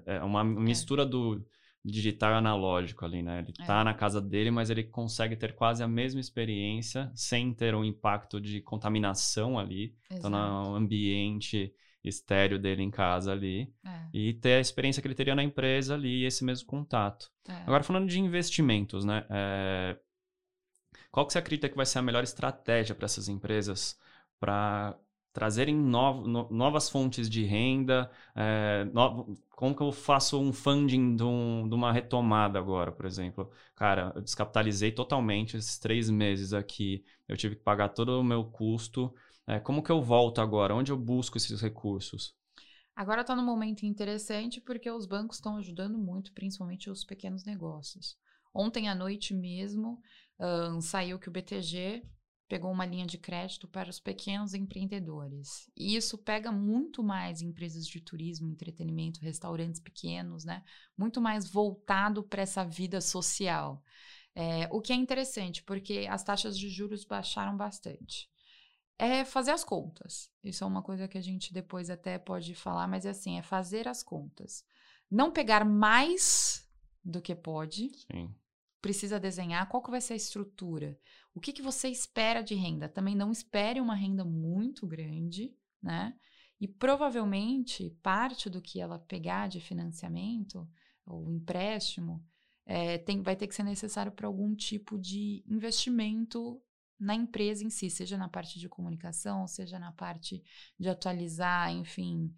É 0.07 0.23
uma 0.23 0.43
é. 0.43 0.45
mistura 0.45 1.02
é. 1.02 1.07
do 1.07 1.45
digital 1.85 2.35
analógico 2.35 3.04
ali, 3.04 3.25
né? 3.25 3.40
Ele 3.40 3.52
é. 3.59 3.64
tá 3.64 3.83
na 3.83 3.93
casa 3.93 4.21
dele, 4.23 4.52
mas 4.52 4.71
ele 4.71 4.85
consegue 4.85 5.35
ter 5.35 5.57
quase 5.57 5.83
a 5.83 5.88
mesma 5.88 6.21
experiência 6.21 7.11
sem 7.12 7.52
ter 7.52 7.75
um 7.75 7.85
impacto 7.85 8.40
de 8.40 8.61
contaminação 8.61 9.59
ali. 9.59 9.97
Exato. 10.09 10.28
Então, 10.28 10.31
no 10.31 10.76
ambiente 10.76 11.75
estéreo 12.04 12.59
dele 12.59 12.83
em 12.83 12.90
casa 12.90 13.33
ali. 13.33 13.73
É. 13.85 14.04
E 14.12 14.35
ter 14.35 14.54
a 14.54 14.61
experiência 14.61 15.02
que 15.02 15.09
ele 15.09 15.14
teria 15.14 15.35
na 15.35 15.43
empresa 15.43 15.95
ali 15.95 16.23
e 16.23 16.25
esse 16.25 16.45
mesmo 16.45 16.66
contato. 16.69 17.31
É. 17.49 17.52
Agora, 17.66 17.83
falando 17.83 18.09
de 18.09 18.21
investimentos, 18.21 19.04
né? 19.04 19.26
É... 19.28 19.97
Qual 21.14 21.25
que 21.25 21.33
você 21.33 21.38
acredita 21.38 21.68
que 21.68 21.76
vai 21.76 21.87
ser 21.87 22.00
a 22.00 22.02
melhor 22.02 22.25
estratégia 22.25 22.92
para 22.92 23.04
essas 23.04 23.28
empresas 23.28 23.97
para 24.40 24.99
trazerem 25.33 25.73
no, 25.73 26.26
no, 26.26 26.50
novas 26.50 26.90
fontes 26.90 27.30
de 27.30 27.44
renda, 27.44 28.11
é, 28.35 28.85
no, 28.92 29.38
como 29.50 29.76
que 29.76 29.83
eu 29.85 29.92
faço 29.92 30.40
um 30.40 30.52
funding 30.52 31.14
de, 31.14 31.23
um, 31.23 31.68
de, 31.68 31.75
uma 31.76 31.92
retomada 31.92 32.59
agora, 32.59 32.90
por 32.90 33.06
exemplo? 33.06 33.49
Cara, 33.76 34.12
eu 34.16 34.23
descapitalizei 34.23 34.90
totalmente 34.90 35.56
esses 35.56 35.78
três 35.78 36.11
meses 36.11 36.52
aqui, 36.52 37.04
eu 37.28 37.37
tive 37.37 37.54
que 37.54 37.62
pagar 37.62 37.90
todo 37.90 38.18
o 38.18 38.25
meu 38.25 38.47
custo, 38.47 39.14
é, 39.47 39.61
como 39.61 39.85
que 39.85 39.92
eu 39.92 40.02
volto 40.02 40.40
agora? 40.40 40.75
Onde 40.75 40.90
eu 40.90 40.99
busco 40.99 41.37
esses 41.37 41.61
recursos? 41.61 42.35
Agora 42.97 43.21
está 43.21 43.37
num 43.37 43.44
momento 43.44 43.87
interessante 43.87 44.61
porque 44.61 44.90
os 44.90 45.06
bancos 45.06 45.37
estão 45.37 45.59
ajudando 45.59 45.97
muito, 45.97 46.33
principalmente 46.33 46.90
os 46.90 47.04
pequenos 47.04 47.44
negócios. 47.44 48.18
Ontem 48.54 48.88
à 48.88 48.94
noite 48.94 49.35
mesmo, 49.35 50.00
um, 50.38 50.81
saiu 50.81 51.19
que 51.19 51.29
o 51.29 51.33
BTG 51.33 52.03
pegou 52.49 52.71
uma 52.71 52.85
linha 52.85 53.07
de 53.07 53.19
crédito 53.19 53.67
para 53.67 53.88
os 53.88 53.99
pequenos 53.99 54.55
empreendedores. 54.55 55.71
E 55.76 55.97
isso 55.97 56.19
pega 56.19 56.53
muito 56.53 57.03
mais 57.03 57.41
empresas 57.41 57.87
de 57.87 58.00
turismo, 58.00 58.49
entretenimento, 58.49 59.21
restaurantes 59.21 59.81
pequenos, 59.81 60.45
né? 60.45 60.62
Muito 60.97 61.21
mais 61.21 61.49
voltado 61.49 62.23
para 62.23 62.43
essa 62.43 62.64
vida 62.64 63.00
social. 63.00 63.83
É, 64.35 64.69
o 64.71 64.81
que 64.81 64.93
é 64.93 64.97
interessante, 64.97 65.62
porque 65.62 66.07
as 66.11 66.23
taxas 66.23 66.59
de 66.59 66.69
juros 66.69 67.05
baixaram 67.05 67.57
bastante. 67.57 68.29
É 68.99 69.25
fazer 69.25 69.50
as 69.50 69.64
contas. 69.64 70.31
Isso 70.43 70.62
é 70.62 70.67
uma 70.67 70.83
coisa 70.83 71.09
que 71.09 71.19
a 71.19 71.23
gente 71.23 71.53
depois 71.53 71.91
até 71.91 72.19
pode 72.19 72.55
falar, 72.55 72.87
mas 72.87 73.07
é 73.07 73.11
assim, 73.11 73.38
é 73.38 73.43
fazer 73.43 73.88
as 73.88 74.03
contas. 74.03 74.64
Não 75.11 75.33
pegar 75.33 75.64
mais 75.64 76.69
do 77.05 77.21
que 77.21 77.35
pode. 77.35 77.91
Sim. 78.12 78.35
Precisa 78.85 79.19
desenhar 79.19 79.67
qual 79.67 79.83
que 79.83 79.91
vai 79.91 79.99
ser 79.99 80.12
a 80.12 80.17
estrutura. 80.17 81.00
O 81.35 81.41
que, 81.41 81.55
que 81.55 81.62
você 81.62 81.88
espera 81.88 82.43
de 82.43 82.55
renda? 82.55 82.87
Também 82.87 83.14
não 83.14 83.33
espere 83.33 83.81
uma 83.81 83.95
renda 83.95 84.26
muito 84.26 84.87
grande, 84.87 85.57
né? 85.83 86.14
E 86.61 86.69
provavelmente 86.69 87.97
parte 88.03 88.50
do 88.50 88.61
que 88.61 88.79
ela 88.79 88.99
pegar 88.99 89.49
de 89.49 89.59
financiamento 89.59 90.69
ou 91.07 91.33
empréstimo 91.33 92.23
é, 92.67 92.99
tem, 92.99 93.23
vai 93.23 93.35
ter 93.35 93.47
que 93.47 93.55
ser 93.55 93.62
necessário 93.62 94.12
para 94.12 94.26
algum 94.26 94.55
tipo 94.55 94.99
de 94.99 95.43
investimento 95.49 96.62
na 97.00 97.14
empresa 97.14 97.64
em 97.64 97.71
si, 97.71 97.88
seja 97.88 98.19
na 98.19 98.29
parte 98.29 98.61
de 98.61 98.69
comunicação, 98.69 99.47
seja 99.47 99.79
na 99.79 99.93
parte 99.93 100.45
de 100.79 100.91
atualizar, 100.91 101.73
enfim, 101.73 102.35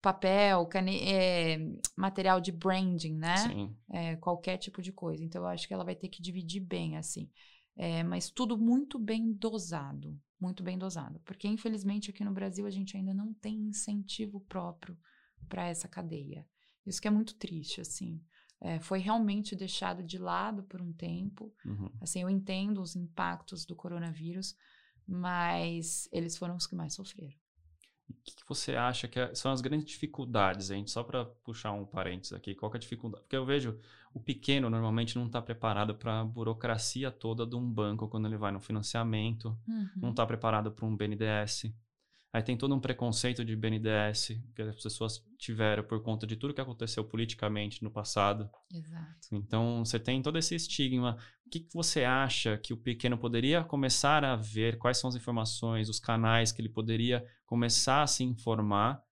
papel, 0.00 0.66
cane 0.66 1.00
é, 1.02 1.58
material 1.96 2.40
de 2.40 2.52
branding, 2.52 3.14
né? 3.14 3.36
Sim. 3.36 3.76
É, 3.90 4.16
qualquer 4.16 4.56
tipo 4.58 4.80
de 4.80 4.92
coisa. 4.92 5.24
Então, 5.24 5.42
eu 5.42 5.48
acho 5.48 5.66
que 5.66 5.74
ela 5.74 5.84
vai 5.84 5.94
ter 5.94 6.08
que 6.08 6.22
dividir 6.22 6.60
bem, 6.60 6.96
assim. 6.96 7.30
É, 7.76 8.02
mas 8.02 8.30
tudo 8.30 8.56
muito 8.56 8.98
bem 8.98 9.32
dosado, 9.32 10.18
muito 10.40 10.62
bem 10.62 10.78
dosado. 10.78 11.20
Porque, 11.24 11.46
infelizmente, 11.46 12.10
aqui 12.10 12.24
no 12.24 12.32
Brasil 12.32 12.66
a 12.66 12.70
gente 12.70 12.96
ainda 12.96 13.12
não 13.12 13.34
tem 13.34 13.56
incentivo 13.68 14.40
próprio 14.40 14.96
para 15.48 15.66
essa 15.66 15.88
cadeia. 15.88 16.46
Isso 16.86 17.00
que 17.00 17.08
é 17.08 17.10
muito 17.10 17.34
triste, 17.34 17.80
assim. 17.80 18.22
É, 18.60 18.80
foi 18.80 18.98
realmente 19.00 19.54
deixado 19.54 20.02
de 20.02 20.16
lado 20.16 20.62
por 20.62 20.80
um 20.80 20.92
tempo. 20.92 21.52
Uhum. 21.64 21.90
Assim, 22.00 22.22
eu 22.22 22.30
entendo 22.30 22.80
os 22.80 22.96
impactos 22.96 23.66
do 23.66 23.76
coronavírus, 23.76 24.56
mas 25.06 26.08
eles 26.10 26.36
foram 26.36 26.56
os 26.56 26.66
que 26.66 26.74
mais 26.74 26.94
sofreram. 26.94 27.36
O 28.08 28.14
que, 28.24 28.36
que 28.36 28.48
você 28.48 28.76
acha 28.76 29.08
que 29.08 29.18
é- 29.18 29.34
são 29.34 29.50
as 29.52 29.60
grandes 29.60 29.86
dificuldades, 29.86 30.68
gente? 30.68 30.90
Só 30.90 31.02
para 31.02 31.24
puxar 31.24 31.72
um 31.72 31.84
parênteses 31.84 32.32
aqui, 32.32 32.54
qual 32.54 32.70
que 32.70 32.76
é 32.76 32.78
a 32.78 32.80
dificuldade? 32.80 33.22
Porque 33.24 33.36
eu 33.36 33.44
vejo 33.44 33.78
o 34.14 34.20
pequeno 34.20 34.70
normalmente 34.70 35.16
não 35.18 35.26
está 35.26 35.42
preparado 35.42 35.94
para 35.94 36.20
a 36.20 36.24
burocracia 36.24 37.10
toda 37.10 37.46
de 37.46 37.54
um 37.56 37.68
banco 37.70 38.08
quando 38.08 38.26
ele 38.26 38.36
vai 38.36 38.52
no 38.52 38.60
financiamento, 38.60 39.56
não 40.00 40.08
Uhum. 40.08 40.10
está 40.10 40.24
preparado 40.26 40.70
para 40.72 40.86
um 40.86 40.96
BNDES. 40.96 41.72
Aí 42.36 42.42
tem 42.42 42.54
todo 42.54 42.74
um 42.74 42.78
preconceito 42.78 43.42
de 43.42 43.56
BNDES 43.56 44.38
que 44.54 44.60
as 44.60 44.82
pessoas 44.82 45.24
tiveram 45.38 45.82
por 45.82 46.02
conta 46.02 46.26
de 46.26 46.36
tudo 46.36 46.52
que 46.52 46.60
aconteceu 46.60 47.02
politicamente 47.02 47.82
no 47.82 47.90
passado. 47.90 48.50
Exato. 48.70 49.28
Então, 49.32 49.82
você 49.82 49.98
tem 49.98 50.20
todo 50.20 50.36
esse 50.36 50.54
estigma. 50.54 51.16
O 51.46 51.48
que, 51.48 51.60
que 51.60 51.72
você 51.72 52.04
acha 52.04 52.58
que 52.58 52.74
o 52.74 52.76
pequeno 52.76 53.16
poderia 53.16 53.64
começar 53.64 54.22
a 54.22 54.36
ver? 54.36 54.76
Quais 54.76 54.98
são 54.98 55.08
as 55.08 55.16
informações, 55.16 55.88
os 55.88 55.98
canais 55.98 56.52
que 56.52 56.60
ele 56.60 56.68
poderia 56.68 57.26
começar 57.46 58.02
a 58.02 58.06
se 58.06 58.22
informar 58.22 59.02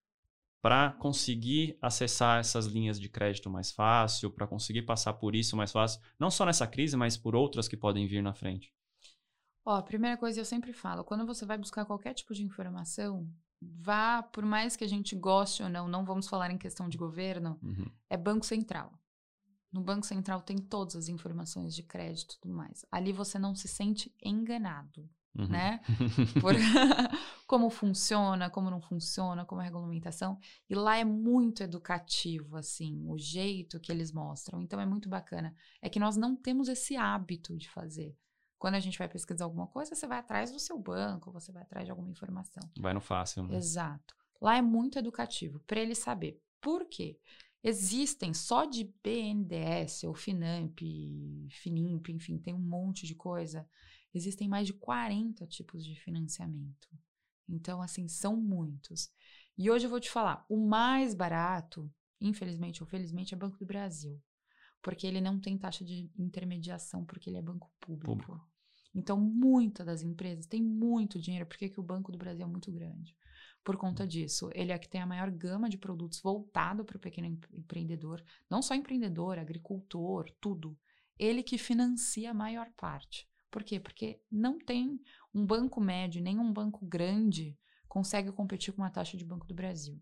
para 0.60 0.90
conseguir 0.90 1.78
acessar 1.80 2.40
essas 2.40 2.66
linhas 2.66 3.00
de 3.00 3.08
crédito 3.08 3.48
mais 3.48 3.72
fácil, 3.72 4.30
para 4.30 4.46
conseguir 4.46 4.82
passar 4.82 5.14
por 5.14 5.34
isso 5.34 5.56
mais 5.56 5.72
fácil? 5.72 5.98
Não 6.20 6.30
só 6.30 6.44
nessa 6.44 6.66
crise, 6.66 6.94
mas 6.94 7.16
por 7.16 7.34
outras 7.34 7.68
que 7.68 7.76
podem 7.76 8.06
vir 8.06 8.22
na 8.22 8.34
frente. 8.34 8.70
Ó, 9.64 9.76
a 9.76 9.82
primeira 9.82 10.16
coisa 10.16 10.40
eu 10.40 10.44
sempre 10.44 10.72
falo, 10.72 11.04
quando 11.04 11.24
você 11.26 11.46
vai 11.46 11.56
buscar 11.56 11.84
qualquer 11.84 12.12
tipo 12.14 12.34
de 12.34 12.42
informação, 12.44 13.26
vá, 13.60 14.22
por 14.22 14.44
mais 14.44 14.76
que 14.76 14.84
a 14.84 14.88
gente 14.88 15.16
goste 15.16 15.62
ou 15.62 15.68
não, 15.68 15.88
não 15.88 16.04
vamos 16.04 16.28
falar 16.28 16.50
em 16.50 16.58
questão 16.58 16.88
de 16.88 16.98
governo, 16.98 17.58
Uhum. 17.62 17.90
é 18.10 18.16
Banco 18.16 18.44
Central. 18.44 18.92
No 19.72 19.80
Banco 19.80 20.06
Central 20.06 20.40
tem 20.42 20.58
todas 20.58 20.94
as 20.94 21.08
informações 21.08 21.74
de 21.74 21.82
crédito 21.82 22.34
e 22.34 22.40
tudo 22.40 22.54
mais. 22.54 22.84
Ali 22.92 23.12
você 23.12 23.38
não 23.38 23.54
se 23.54 23.66
sente 23.66 24.14
enganado, 24.22 25.08
Uhum. 25.36 25.48
né? 25.48 25.80
Por 26.46 26.54
como 27.46 27.68
funciona, 27.70 28.48
como 28.50 28.70
não 28.70 28.80
funciona, 28.80 29.44
como 29.44 29.60
é 29.60 29.64
a 29.64 29.66
regulamentação. 29.66 30.38
E 30.70 30.74
lá 30.76 30.96
é 30.96 31.04
muito 31.04 31.62
educativo, 31.62 32.56
assim, 32.56 33.02
o 33.06 33.18
jeito 33.18 33.80
que 33.80 33.90
eles 33.90 34.12
mostram. 34.12 34.60
Então 34.60 34.78
é 34.80 34.86
muito 34.86 35.08
bacana. 35.08 35.54
É 35.82 35.88
que 35.88 35.98
nós 35.98 36.16
não 36.16 36.36
temos 36.36 36.68
esse 36.68 36.96
hábito 36.96 37.56
de 37.56 37.68
fazer. 37.68 38.16
Quando 38.58 38.74
a 38.74 38.80
gente 38.80 38.98
vai 38.98 39.08
pesquisar 39.08 39.44
alguma 39.44 39.66
coisa, 39.66 39.94
você 39.94 40.06
vai 40.06 40.18
atrás 40.18 40.50
do 40.50 40.58
seu 40.58 40.78
banco, 40.78 41.30
você 41.30 41.52
vai 41.52 41.62
atrás 41.62 41.84
de 41.84 41.90
alguma 41.90 42.10
informação. 42.10 42.62
Vai 42.78 42.94
no 42.94 43.00
fácil, 43.00 43.42
né? 43.42 43.56
Exato. 43.56 44.14
Lá 44.40 44.56
é 44.56 44.62
muito 44.62 44.98
educativo, 44.98 45.60
para 45.66 45.80
ele 45.80 45.94
saber. 45.94 46.40
Por 46.60 46.86
quê? 46.86 47.18
Existem 47.62 48.34
só 48.34 48.66
de 48.66 48.84
BNDES, 49.02 50.04
ou 50.04 50.14
Finamp, 50.14 50.78
Finimp, 51.50 52.08
enfim, 52.10 52.38
tem 52.38 52.52
um 52.52 52.58
monte 52.58 53.06
de 53.06 53.14
coisa. 53.14 53.66
Existem 54.12 54.48
mais 54.48 54.66
de 54.66 54.74
40 54.74 55.46
tipos 55.46 55.84
de 55.84 55.94
financiamento. 55.94 56.88
Então, 57.48 57.80
assim, 57.80 58.06
são 58.06 58.36
muitos. 58.36 59.10
E 59.56 59.70
hoje 59.70 59.86
eu 59.86 59.90
vou 59.90 60.00
te 60.00 60.10
falar, 60.10 60.44
o 60.48 60.56
mais 60.56 61.14
barato, 61.14 61.90
infelizmente 62.20 62.82
ou 62.82 62.86
felizmente, 62.86 63.34
é 63.34 63.36
Banco 63.36 63.56
do 63.56 63.66
Brasil. 63.66 64.20
Porque 64.84 65.06
ele 65.06 65.20
não 65.20 65.40
tem 65.40 65.56
taxa 65.56 65.82
de 65.82 66.10
intermediação, 66.16 67.06
porque 67.06 67.30
ele 67.30 67.38
é 67.38 67.42
banco 67.42 67.72
público. 67.80 68.12
Público. 68.12 68.48
Então, 68.94 69.18
muitas 69.18 69.86
das 69.86 70.02
empresas 70.02 70.46
têm 70.46 70.62
muito 70.62 71.18
dinheiro. 71.18 71.46
Por 71.46 71.56
que, 71.56 71.70
que 71.70 71.80
o 71.80 71.82
Banco 71.82 72.12
do 72.12 72.18
Brasil 72.18 72.44
é 72.44 72.48
muito 72.48 72.70
grande? 72.70 73.16
Por 73.64 73.78
conta 73.78 74.06
disso. 74.06 74.50
Ele 74.54 74.72
é 74.72 74.78
que 74.78 74.88
tem 74.88 75.00
a 75.00 75.06
maior 75.06 75.30
gama 75.30 75.70
de 75.70 75.78
produtos 75.78 76.20
voltado 76.20 76.84
para 76.84 76.98
o 76.98 77.00
pequeno 77.00 77.26
empre- 77.26 77.56
empreendedor. 77.56 78.22
Não 78.48 78.60
só 78.60 78.74
empreendedor, 78.74 79.38
agricultor, 79.38 80.30
tudo. 80.38 80.78
Ele 81.18 81.42
que 81.42 81.56
financia 81.56 82.30
a 82.30 82.34
maior 82.34 82.70
parte. 82.76 83.26
Por 83.50 83.64
quê? 83.64 83.80
Porque 83.80 84.20
não 84.30 84.58
tem 84.58 85.00
um 85.34 85.46
banco 85.46 85.80
médio, 85.80 86.22
nem 86.22 86.38
um 86.38 86.52
banco 86.52 86.84
grande 86.84 87.58
consegue 87.88 88.30
competir 88.32 88.74
com 88.74 88.84
a 88.84 88.90
taxa 88.90 89.16
de 89.16 89.24
Banco 89.24 89.46
do 89.46 89.54
Brasil. 89.54 89.98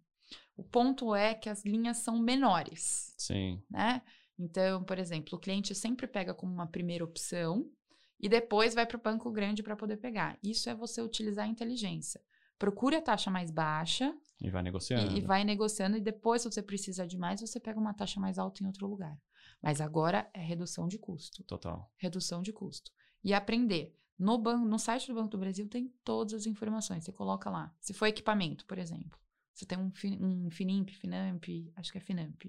O 0.57 0.65
ponto 0.65 1.15
é 1.15 1.35
que 1.35 1.49
as 1.49 1.65
linhas 1.65 1.99
são 1.99 2.19
menores 2.19 3.15
Sim. 3.19 3.62
né? 3.71 4.03
Então, 4.43 4.83
por 4.83 4.99
exemplo, 4.99 5.37
o 5.37 5.41
cliente 5.41 5.75
sempre 5.75 6.07
pega 6.07 6.35
como 6.35 6.53
uma 6.53 6.67
primeira 6.67 7.05
opção 7.05 7.71
e 8.19 8.29
depois 8.29 8.75
vai 8.75 8.85
para 8.87 8.97
o 8.97 9.01
banco 9.01 9.31
grande 9.31 9.63
para 9.63 9.77
poder 9.77 9.97
pegar. 9.99 10.37
Isso 10.43 10.69
é 10.69 10.75
você 10.75 11.01
utilizar 11.01 11.45
a 11.45 11.49
inteligência. 11.49 12.21
Procure 12.59 12.97
a 12.97 13.03
taxa 13.03 13.31
mais 13.31 13.51
baixa 13.51 14.15
E 14.41 14.51
vai 14.51 14.63
e, 14.63 14.65
negociando. 14.65 15.17
e 15.17 15.21
vai 15.21 15.45
negociando, 15.45 15.97
e 15.97 16.01
depois, 16.01 16.43
se 16.43 16.51
você 16.51 16.63
precisar 16.63 17.07
de 17.07 17.17
mais, 17.19 17.41
você 17.41 17.59
pega 17.59 17.79
uma 17.79 17.95
taxa 17.95 18.21
mais 18.21 18.39
alta 18.39 18.63
em 18.63 18.67
outro 18.67 18.87
lugar. 18.87 19.17
Mas 19.61 19.81
agora 19.81 20.29
é 20.35 20.41
redução 20.41 20.87
de 20.89 20.99
custo. 20.99 21.43
Total. 21.45 21.91
Redução 21.97 22.43
de 22.43 22.53
custo. 22.53 22.91
E 23.25 23.33
aprender. 23.33 23.95
No, 24.19 24.39
banco, 24.39 24.65
no 24.65 24.79
site 24.79 25.09
do 25.09 25.15
Banco 25.15 25.31
do 25.31 25.39
Brasil 25.39 25.69
tem 25.69 25.93
todas 26.05 26.35
as 26.35 26.47
informações. 26.47 27.05
Você 27.05 27.13
coloca 27.13 27.51
lá. 27.51 27.75
Se 27.81 27.93
for 27.93 28.07
equipamento, 28.07 28.65
por 28.67 28.79
exemplo. 28.79 29.19
Você 29.53 29.67
tem 29.67 29.79
um, 29.79 29.93
um 30.21 30.51
Finimp, 30.51 30.91
Finamp, 30.91 31.45
acho 31.77 31.93
que 31.93 31.99
é 31.99 32.01
Finamp. 32.01 32.45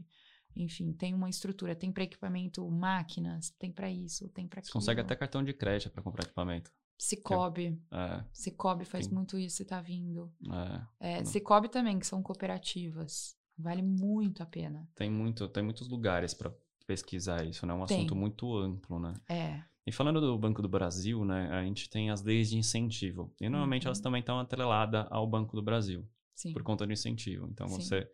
Enfim, 0.56 0.94
tem 0.94 1.14
uma 1.14 1.30
estrutura. 1.30 1.76
Tem 1.76 1.92
para 1.92 2.04
equipamento 2.04 2.70
máquinas, 2.70 3.50
tem 3.60 3.72
para 3.72 3.90
isso, 3.92 4.30
tem 4.30 4.48
para 4.48 4.62
Você 4.62 4.70
aquilo. 4.70 4.74
consegue 4.82 5.02
até 5.02 5.16
cartão 5.16 5.44
de 5.44 5.54
crédito 5.54 5.92
para 5.92 6.04
comprar 6.04 6.24
equipamento. 6.26 6.72
Cicobi. 6.98 7.82
É, 7.92 8.24
Cicobi 8.32 8.86
faz 8.86 9.08
Tem. 9.08 9.16
muito 9.16 9.38
isso, 9.38 9.58
você 9.58 9.66
tá 9.66 9.82
vindo. 9.82 10.32
é. 11.00 11.20
É. 11.20 11.26
Cicobi 11.26 11.68
também, 11.70 12.00
que 12.00 12.08
são 12.08 12.22
cooperativas. 12.24 13.36
Vale 13.58 13.82
muito 13.82 14.42
a 14.42 14.46
pena. 14.46 14.88
Tem, 14.96 15.10
muito, 15.12 15.48
tem 15.50 15.64
muitos 15.64 15.88
lugares 15.88 16.34
para 16.34 16.52
pesquisar 16.88 17.46
isso, 17.46 17.66
né? 17.66 17.74
É 17.74 17.76
um 17.76 17.86
Tem. 17.86 17.98
assunto 17.98 18.16
muito 18.16 18.56
amplo, 18.58 19.00
né? 19.00 19.14
É. 19.30 19.64
E 19.86 19.92
falando 19.92 20.22
do 20.22 20.38
Banco 20.38 20.62
do 20.62 20.70
Brasil, 20.70 21.26
né? 21.26 21.50
A 21.52 21.64
gente 21.64 21.90
tem 21.90 22.10
as 22.10 22.22
leis 22.24 22.50
de 22.50 22.58
incentivo. 22.58 23.34
E 23.40 23.50
normalmente 23.50 23.84
Uhum. 23.84 23.90
elas 23.90 24.00
também 24.00 24.20
estão 24.22 24.40
atreladas 24.40 25.06
ao 25.10 25.28
Banco 25.28 25.56
do 25.56 25.62
Brasil, 25.62 26.08
Sim. 26.36 26.52
por 26.54 26.64
conta 26.64 26.86
do 26.86 26.92
incentivo. 26.94 27.48
Então 27.52 27.68
Sim. 27.68 27.76
você 27.76 28.08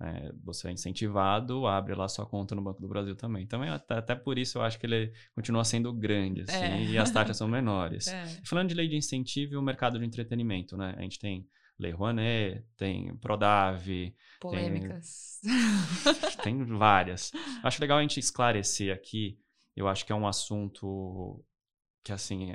é, 0.00 0.32
você 0.42 0.68
é 0.68 0.72
incentivado, 0.72 1.66
abre 1.66 1.94
lá 1.94 2.08
sua 2.08 2.26
conta 2.26 2.54
no 2.54 2.62
Banco 2.62 2.80
do 2.80 2.88
Brasil 2.88 3.14
também. 3.16 3.46
Também 3.46 3.68
até, 3.68 3.94
até 3.94 4.14
por 4.14 4.38
isso 4.38 4.58
eu 4.58 4.62
acho 4.62 4.78
que 4.78 4.86
ele 4.86 5.12
continua 5.34 5.64
sendo 5.64 5.92
grande, 5.92 6.42
assim, 6.42 6.56
É. 6.56 6.84
e 6.84 6.98
as 6.98 7.10
taxas 7.10 7.36
são 7.36 7.46
menores. 7.48 8.06
É. 8.16 8.26
Falando 8.44 8.68
de 8.70 8.74
lei 8.74 8.88
de 8.88 8.96
incentivo 8.96 9.54
e 9.54 9.56
o 9.56 9.62
mercado 9.62 9.98
de 9.98 10.04
entretenimento, 10.04 10.76
né? 10.76 10.94
A 10.96 11.02
gente 11.02 11.18
tem 11.18 11.46
Lei 11.78 11.92
Rouanet, 11.92 12.64
tem 12.76 13.14
Prodave, 13.18 14.14
Polêmicas. 14.40 15.40
tem 16.42 16.64
várias. 16.64 17.30
Acho 17.62 17.80
legal 17.80 17.98
a 17.98 18.02
gente 18.02 18.18
esclarecer 18.18 18.94
aqui. 18.94 19.38
Eu 19.76 19.86
acho 19.86 20.06
que 20.06 20.12
é 20.12 20.14
um 20.14 20.26
assunto 20.26 21.44
que, 22.02 22.12
assim, 22.12 22.54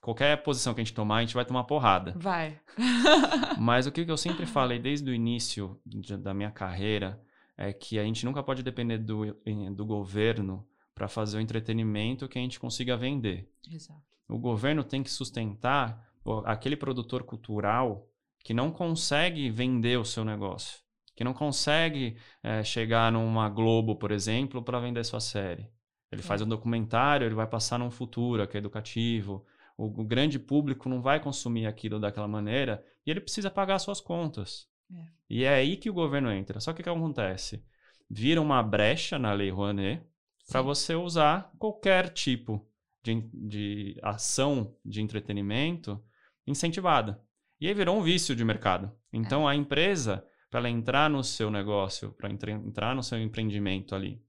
qualquer 0.00 0.42
posição 0.42 0.72
que 0.72 0.80
a 0.80 0.84
gente 0.84 0.94
tomar, 0.94 1.16
a 1.16 1.20
gente 1.20 1.34
vai 1.34 1.44
tomar 1.44 1.64
porrada. 1.64 2.14
Vai. 2.16 2.58
Mas 3.58 3.86
o 3.86 3.92
que 3.92 4.08
eu 4.08 4.16
sempre 4.16 4.46
falei 4.46 4.78
desde 4.78 5.10
o 5.10 5.14
início 5.14 5.80
da 6.20 6.32
minha 6.32 6.50
carreira 6.50 7.20
é 7.56 7.72
que 7.72 7.98
a 7.98 8.04
gente 8.04 8.24
nunca 8.24 8.42
pode 8.42 8.62
depender 8.62 8.98
do, 8.98 9.36
do 9.74 9.84
governo 9.84 10.66
para 10.94 11.08
fazer 11.08 11.38
o 11.38 11.40
entretenimento 11.40 12.28
que 12.28 12.38
a 12.38 12.42
gente 12.42 12.58
consiga 12.58 12.96
vender. 12.96 13.50
Exato. 13.70 14.00
O 14.28 14.38
governo 14.38 14.84
tem 14.84 15.02
que 15.02 15.10
sustentar 15.10 16.08
aquele 16.44 16.76
produtor 16.76 17.22
cultural 17.22 18.06
que 18.44 18.54
não 18.54 18.70
consegue 18.70 19.50
vender 19.50 19.98
o 19.98 20.04
seu 20.04 20.24
negócio, 20.24 20.78
que 21.14 21.24
não 21.24 21.34
consegue 21.34 22.16
é, 22.42 22.62
chegar 22.62 23.12
numa 23.12 23.48
Globo, 23.48 23.96
por 23.96 24.10
exemplo, 24.10 24.62
para 24.62 24.80
vender 24.80 25.04
sua 25.04 25.20
série. 25.20 25.68
Ele 26.10 26.20
é. 26.20 26.24
faz 26.24 26.40
um 26.40 26.48
documentário, 26.48 27.26
ele 27.26 27.34
vai 27.34 27.46
passar 27.46 27.78
num 27.78 27.90
futuro 27.90 28.46
que 28.46 28.56
é 28.56 28.60
educativo. 28.60 29.44
O, 29.82 30.04
grande 30.04 30.38
público 30.38 30.88
não 30.90 31.00
vai 31.00 31.18
consumir 31.18 31.66
aquilo 31.66 31.98
daquela 31.98 32.28
maneira 32.28 32.84
e 33.06 33.10
ele 33.10 33.20
precisa 33.20 33.50
pagar 33.50 33.78
suas 33.78 34.00
contas. 34.00 34.68
É. 34.92 35.06
E 35.28 35.44
é 35.44 35.54
aí 35.54 35.76
que 35.76 35.88
o 35.88 35.94
governo 35.94 36.30
entra. 36.30 36.60
Só 36.60 36.72
que 36.72 36.80
o 36.80 36.84
que 36.84 36.90
acontece? 36.90 37.64
Vira 38.08 38.42
uma 38.42 38.62
brecha 38.62 39.18
na 39.18 39.32
Lei 39.32 39.50
Rouanet 39.50 40.02
para 40.48 40.60
você 40.60 40.94
usar 40.94 41.50
qualquer 41.58 42.10
tipo 42.10 42.68
de, 43.02 43.22
de 43.32 43.98
ação 44.02 44.76
de 44.84 45.00
entretenimento 45.00 46.02
incentivada. 46.46 47.22
E 47.58 47.66
aí 47.66 47.72
virou 47.72 47.96
um 47.96 48.02
vício 48.02 48.36
de 48.36 48.44
mercado. 48.44 48.92
Então 49.10 49.48
é. 49.48 49.52
a 49.52 49.56
empresa, 49.56 50.26
para 50.50 50.60
ela 50.60 50.68
entrar 50.68 51.08
no 51.08 51.24
seu 51.24 51.50
negócio, 51.50 52.12
para 52.12 52.30
entrar 52.30 52.94
no 52.94 53.02
seu 53.02 53.18
empreendimento 53.18 53.94
ali, 53.94 54.22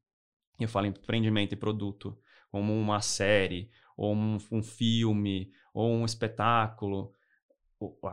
eu 0.58 0.70
falo 0.70 0.86
empreendimento 0.86 1.54
e 1.54 1.58
produto, 1.58 2.18
como 2.50 2.74
uma 2.74 3.02
série, 3.02 3.70
ou 4.02 4.16
um, 4.16 4.38
um 4.52 4.64
filme, 4.64 5.52
ou 5.72 5.92
um 5.92 6.04
espetáculo, 6.04 7.14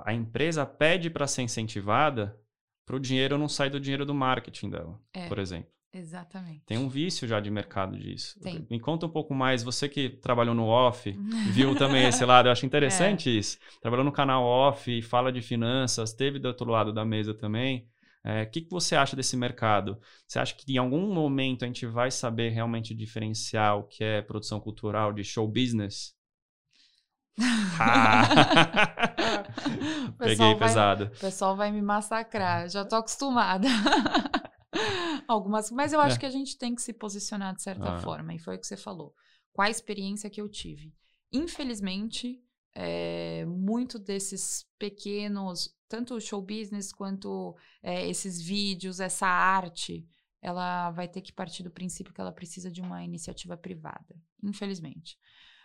a 0.04 0.12
empresa 0.12 0.66
pede 0.66 1.08
para 1.08 1.26
ser 1.26 1.40
incentivada 1.40 2.38
para 2.84 2.96
o 2.96 3.00
dinheiro 3.00 3.38
não 3.38 3.48
sair 3.48 3.70
do 3.70 3.80
dinheiro 3.80 4.04
do 4.04 4.14
marketing 4.14 4.68
dela, 4.68 5.00
é. 5.14 5.26
por 5.28 5.38
exemplo. 5.38 5.70
Exatamente. 5.90 6.60
Tem 6.66 6.76
um 6.76 6.90
vício 6.90 7.26
já 7.26 7.40
de 7.40 7.50
mercado 7.50 7.98
disso. 7.98 8.38
Tem. 8.40 8.66
Me 8.68 8.78
conta 8.78 9.06
um 9.06 9.08
pouco 9.08 9.32
mais, 9.32 9.62
você 9.62 9.88
que 9.88 10.10
trabalhou 10.10 10.54
no 10.54 10.66
off, 10.66 11.10
viu 11.52 11.74
também 11.74 12.06
esse 12.06 12.22
lado, 12.22 12.48
eu 12.48 12.52
acho 12.52 12.66
interessante 12.66 13.30
é. 13.30 13.32
isso. 13.32 13.58
Trabalhou 13.80 14.04
no 14.04 14.12
canal 14.12 14.44
off, 14.44 15.00
fala 15.00 15.32
de 15.32 15.40
finanças, 15.40 16.12
teve 16.12 16.38
do 16.38 16.48
outro 16.48 16.70
lado 16.70 16.92
da 16.92 17.02
mesa 17.02 17.32
também. 17.32 17.88
O 18.28 18.30
é, 18.30 18.44
que, 18.44 18.60
que 18.60 18.70
você 18.70 18.94
acha 18.94 19.16
desse 19.16 19.38
mercado? 19.38 19.98
Você 20.26 20.38
acha 20.38 20.54
que 20.54 20.70
em 20.70 20.76
algum 20.76 21.14
momento 21.14 21.64
a 21.64 21.66
gente 21.66 21.86
vai 21.86 22.10
saber 22.10 22.50
realmente 22.50 22.94
diferenciar 22.94 23.78
o 23.78 23.84
que 23.84 24.04
é 24.04 24.20
produção 24.20 24.60
cultural 24.60 25.14
de 25.14 25.24
show 25.24 25.48
business? 25.48 26.14
ah. 27.80 28.28
Peguei 30.18 30.54
pesado. 30.56 31.04
o 31.04 31.20
pessoal 31.20 31.56
vai 31.56 31.72
me 31.72 31.80
massacrar, 31.80 32.68
já 32.68 32.84
tô 32.84 32.96
acostumada. 32.96 33.66
Algumas, 35.26 35.70
mas 35.70 35.94
eu 35.94 36.00
acho 36.00 36.16
é. 36.16 36.18
que 36.20 36.26
a 36.26 36.30
gente 36.30 36.58
tem 36.58 36.74
que 36.74 36.82
se 36.82 36.92
posicionar 36.92 37.54
de 37.54 37.62
certa 37.62 37.94
ah. 37.94 37.98
forma, 37.98 38.34
e 38.34 38.38
foi 38.38 38.56
o 38.56 38.60
que 38.60 38.66
você 38.66 38.76
falou. 38.76 39.14
Qual 39.54 39.66
a 39.66 39.70
experiência 39.70 40.28
que 40.28 40.40
eu 40.40 40.50
tive? 40.50 40.92
Infelizmente, 41.32 42.38
é, 42.74 43.46
muito 43.46 43.98
desses 43.98 44.66
pequenos, 44.78 45.70
tanto 45.88 46.14
o 46.14 46.20
show 46.20 46.40
business 46.42 46.92
quanto 46.92 47.56
é, 47.82 48.08
esses 48.08 48.40
vídeos, 48.40 49.00
essa 49.00 49.26
arte, 49.26 50.06
ela 50.40 50.90
vai 50.90 51.08
ter 51.08 51.20
que 51.20 51.32
partir 51.32 51.62
do 51.62 51.70
princípio 51.70 52.12
que 52.12 52.20
ela 52.20 52.32
precisa 52.32 52.70
de 52.70 52.80
uma 52.80 53.02
iniciativa 53.02 53.56
privada, 53.56 54.14
infelizmente. 54.42 55.18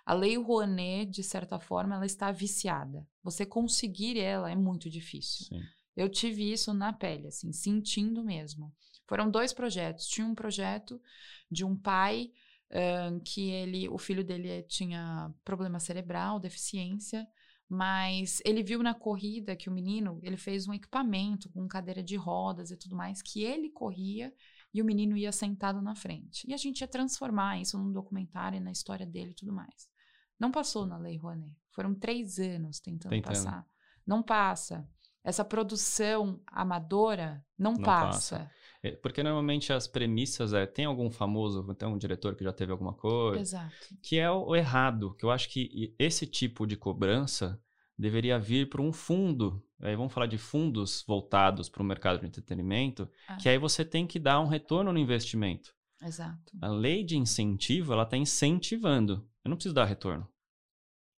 A 0.05 0.13
lei 0.13 0.37
Rouanet, 0.37 1.09
de 1.09 1.23
certa 1.23 1.59
forma, 1.59 1.95
ela 1.95 2.05
está 2.05 2.31
viciada. 2.31 3.07
Você 3.23 3.45
conseguir 3.45 4.19
ela 4.19 4.51
é 4.51 4.55
muito 4.55 4.89
difícil. 4.89 5.45
Sim. 5.45 5.61
Eu 5.95 6.09
tive 6.09 6.51
isso 6.51 6.73
na 6.73 6.91
pele, 6.91 7.27
assim, 7.27 7.53
sentindo 7.53 8.23
mesmo. 8.23 8.73
Foram 9.07 9.29
dois 9.29 9.53
projetos. 9.53 10.07
Tinha 10.07 10.25
um 10.25 10.35
projeto 10.35 10.99
de 11.49 11.63
um 11.63 11.75
pai 11.75 12.31
um, 12.71 13.19
que 13.19 13.51
ele, 13.51 13.87
o 13.87 13.97
filho 13.97 14.23
dele 14.23 14.63
tinha 14.63 15.31
problema 15.45 15.79
cerebral, 15.79 16.39
deficiência, 16.39 17.27
mas 17.73 18.39
ele 18.45 18.61
viu 18.61 18.83
na 18.83 18.93
corrida 18.93 19.55
que 19.55 19.67
o 19.67 19.71
menino, 19.71 20.19
ele 20.21 20.37
fez 20.37 20.67
um 20.67 20.73
equipamento 20.73 21.49
com 21.49 21.67
cadeira 21.67 22.03
de 22.03 22.15
rodas 22.15 22.69
e 22.69 22.77
tudo 22.77 22.95
mais, 22.95 23.19
que 23.19 23.43
ele 23.43 23.71
corria 23.71 24.31
e 24.71 24.79
o 24.79 24.85
menino 24.85 25.17
ia 25.17 25.31
sentado 25.31 25.81
na 25.81 25.95
frente. 25.95 26.45
E 26.47 26.53
a 26.53 26.57
gente 26.57 26.81
ia 26.81 26.87
transformar 26.87 27.59
isso 27.59 27.77
num 27.77 27.91
documentário 27.91 28.61
na 28.61 28.71
história 28.71 29.07
dele 29.07 29.31
e 29.31 29.35
tudo 29.35 29.51
mais. 29.51 29.89
Não 30.39 30.51
passou 30.51 30.85
na 30.85 30.97
Lei 30.97 31.17
Rouanet. 31.17 31.51
Foram 31.71 31.95
três 31.95 32.37
anos 32.37 32.79
tentando, 32.79 33.11
tentando. 33.11 33.33
passar. 33.33 33.67
Não 34.05 34.21
passa. 34.21 34.87
Essa 35.23 35.43
produção 35.43 36.39
amadora 36.45 37.43
não, 37.57 37.73
não 37.73 37.81
passa. 37.81 38.37
passa. 38.37 38.51
É, 38.83 38.91
porque 38.91 39.23
normalmente 39.23 39.71
as 39.71 39.87
premissas 39.87 40.51
é, 40.51 40.65
tem 40.65 40.83
algum 40.83 41.09
famoso, 41.09 41.63
tem 41.73 41.87
um 41.87 41.97
diretor 41.97 42.35
que 42.35 42.43
já 42.43 42.51
teve 42.51 42.73
alguma 42.73 42.93
coisa. 42.93 43.39
Exato. 43.39 43.97
Que 44.01 44.19
é 44.19 44.29
o, 44.29 44.47
o 44.47 44.55
errado, 44.55 45.15
que 45.15 45.23
eu 45.23 45.31
acho 45.31 45.49
que 45.49 45.95
esse 45.97 46.27
tipo 46.27 46.67
de 46.67 46.75
cobrança 46.75 47.57
deveria 47.97 48.37
vir 48.37 48.69
para 48.69 48.81
um 48.81 48.91
fundo. 48.91 49.63
Aí 49.79 49.95
vamos 49.95 50.11
falar 50.11 50.27
de 50.27 50.37
fundos 50.37 51.03
voltados 51.07 51.69
para 51.69 51.81
o 51.81 51.85
mercado 51.85 52.19
de 52.19 52.25
entretenimento, 52.25 53.09
ah. 53.27 53.37
que 53.37 53.47
aí 53.47 53.57
você 53.57 53.85
tem 53.85 54.05
que 54.05 54.19
dar 54.19 54.41
um 54.41 54.47
retorno 54.47 54.91
no 54.91 54.99
investimento. 54.99 55.73
Exato. 56.01 56.51
A 56.61 56.67
lei 56.67 57.03
de 57.05 57.17
incentivo, 57.17 57.93
ela 57.93 58.03
está 58.03 58.17
incentivando. 58.17 59.25
Eu 59.43 59.49
não 59.49 59.55
preciso 59.55 59.75
dar 59.75 59.85
retorno. 59.85 60.27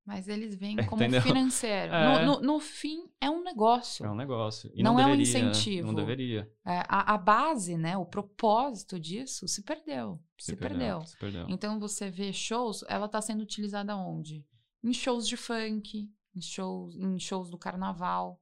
Mas 0.06 0.28
eles 0.28 0.56
veem 0.56 0.76
como 0.88 1.02
Entendeu? 1.02 1.22
financeiro. 1.22 1.94
É. 1.94 2.26
No, 2.26 2.34
no, 2.34 2.42
no, 2.42 2.60
fim, 2.60 3.10
é 3.22 3.30
um 3.30 3.42
negócio. 3.42 4.06
É 4.06 4.12
um 4.12 4.16
negócio. 4.16 4.70
E 4.74 4.84
não, 4.84 4.94
não 4.94 4.98
deveria, 4.98 5.16
é 5.16 5.18
um 5.18 5.22
incentivo. 5.22 5.88
Não 5.88 5.94
deveria. 5.94 6.52
É, 6.66 6.80
a, 6.88 7.14
a, 7.14 7.18
base, 7.18 7.78
né, 7.78 7.98
o 7.98 8.06
propósito 8.06 9.00
disso 9.00 9.48
se 9.48 9.64
perdeu. 9.64 10.22
Se, 10.38 10.52
se, 10.52 10.56
perdeu, 10.58 10.78
perdeu. 10.78 11.06
se, 11.06 11.18
perdeu, 11.18 11.46
Então, 11.50 11.80
você 11.80 12.10
vê 12.10 12.34
shows, 12.34 12.84
ela 12.90 13.06
está 13.06 13.22
sendo 13.22 13.42
utilizada 13.42 13.96
onde? 13.96 14.46
Em 14.84 14.94
shows 14.94 15.26
de 15.28 15.38
funk, 15.38 16.10
em 16.36 16.42
shows, 16.42 16.96
em 16.96 17.18
shows 17.18 17.50
do 17.50 17.58
carnaval. 17.58 18.42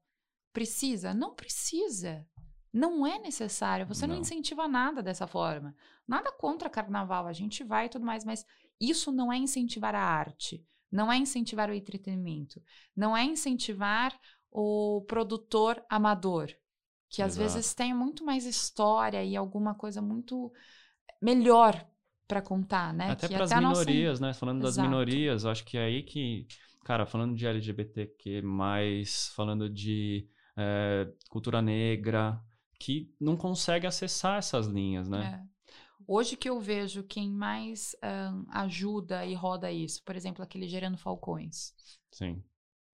Precisa? 0.52 1.14
Não 1.14 1.36
precisa. 1.36 2.26
Não 2.74 3.06
é 3.06 3.20
necessário. 3.20 3.86
Você 3.86 4.08
não. 4.08 4.16
não 4.16 4.22
incentiva 4.22 4.68
nada 4.68 5.04
dessa 5.04 5.28
forma. 5.28 5.76
Nada 6.08 6.32
contra 6.32 6.70
carnaval. 6.70 7.28
A 7.28 7.34
gente 7.34 7.64
vai 7.64 7.86
e 7.86 7.90
tudo 7.90 8.06
mais, 8.06 8.26
mas 8.26 8.46
isso 8.80 9.12
não 9.12 9.32
é 9.32 9.38
incentivar 9.38 9.94
a 9.94 10.02
arte 10.02 10.66
não 10.92 11.12
é 11.12 11.18
incentivar 11.18 11.70
o 11.70 11.74
entretenimento, 11.74 12.62
não 12.96 13.16
é 13.16 13.24
incentivar 13.24 14.18
o 14.52 15.06
produtor 15.08 15.82
amador, 15.90 16.52
que 17.10 17.22
às 17.22 17.38
vezes 17.38 17.74
tem 17.74 17.94
muito 17.94 18.26
mais 18.26 18.46
história 18.46 19.24
e 19.24 19.36
alguma 19.36 19.74
coisa 19.74 20.02
muito 20.02 20.52
melhor 21.22 21.86
para 22.28 22.42
contar, 22.42 22.94
né? 22.94 23.12
Até 23.12 23.28
para 23.28 23.44
as 23.44 23.54
minorias, 23.54 24.20
nossa... 24.20 24.28
né? 24.28 24.34
Falando 24.34 24.66
Exato. 24.66 24.78
das 24.78 24.86
minorias, 24.86 25.46
acho 25.46 25.66
que 25.66 25.78
é 25.78 25.86
aí 25.86 26.04
que, 26.04 26.48
cara, 26.86 27.06
falando 27.06 27.36
de 27.36 27.46
LGBTQ+, 27.46 28.42
falando 29.36 29.70
de 29.70 30.30
é, 30.58 31.12
cultura 31.30 31.62
negra, 31.62 32.42
que 32.80 33.14
não 33.20 33.36
consegue 33.36 33.86
acessar 33.86 34.38
essas 34.38 34.68
linhas, 34.68 35.10
né? 35.10 35.44
É. 35.46 35.51
Hoje 36.14 36.36
que 36.36 36.50
eu 36.50 36.60
vejo 36.60 37.06
quem 37.06 37.32
mais 37.32 37.96
um, 38.04 38.46
ajuda 38.50 39.26
e 39.26 39.34
roda 39.34 39.72
isso, 39.72 40.04
por 40.04 40.14
exemplo, 40.14 40.44
aquele 40.44 40.68
Gerando 40.68 40.98
Falcões. 40.98 41.74
Sim. 42.12 42.44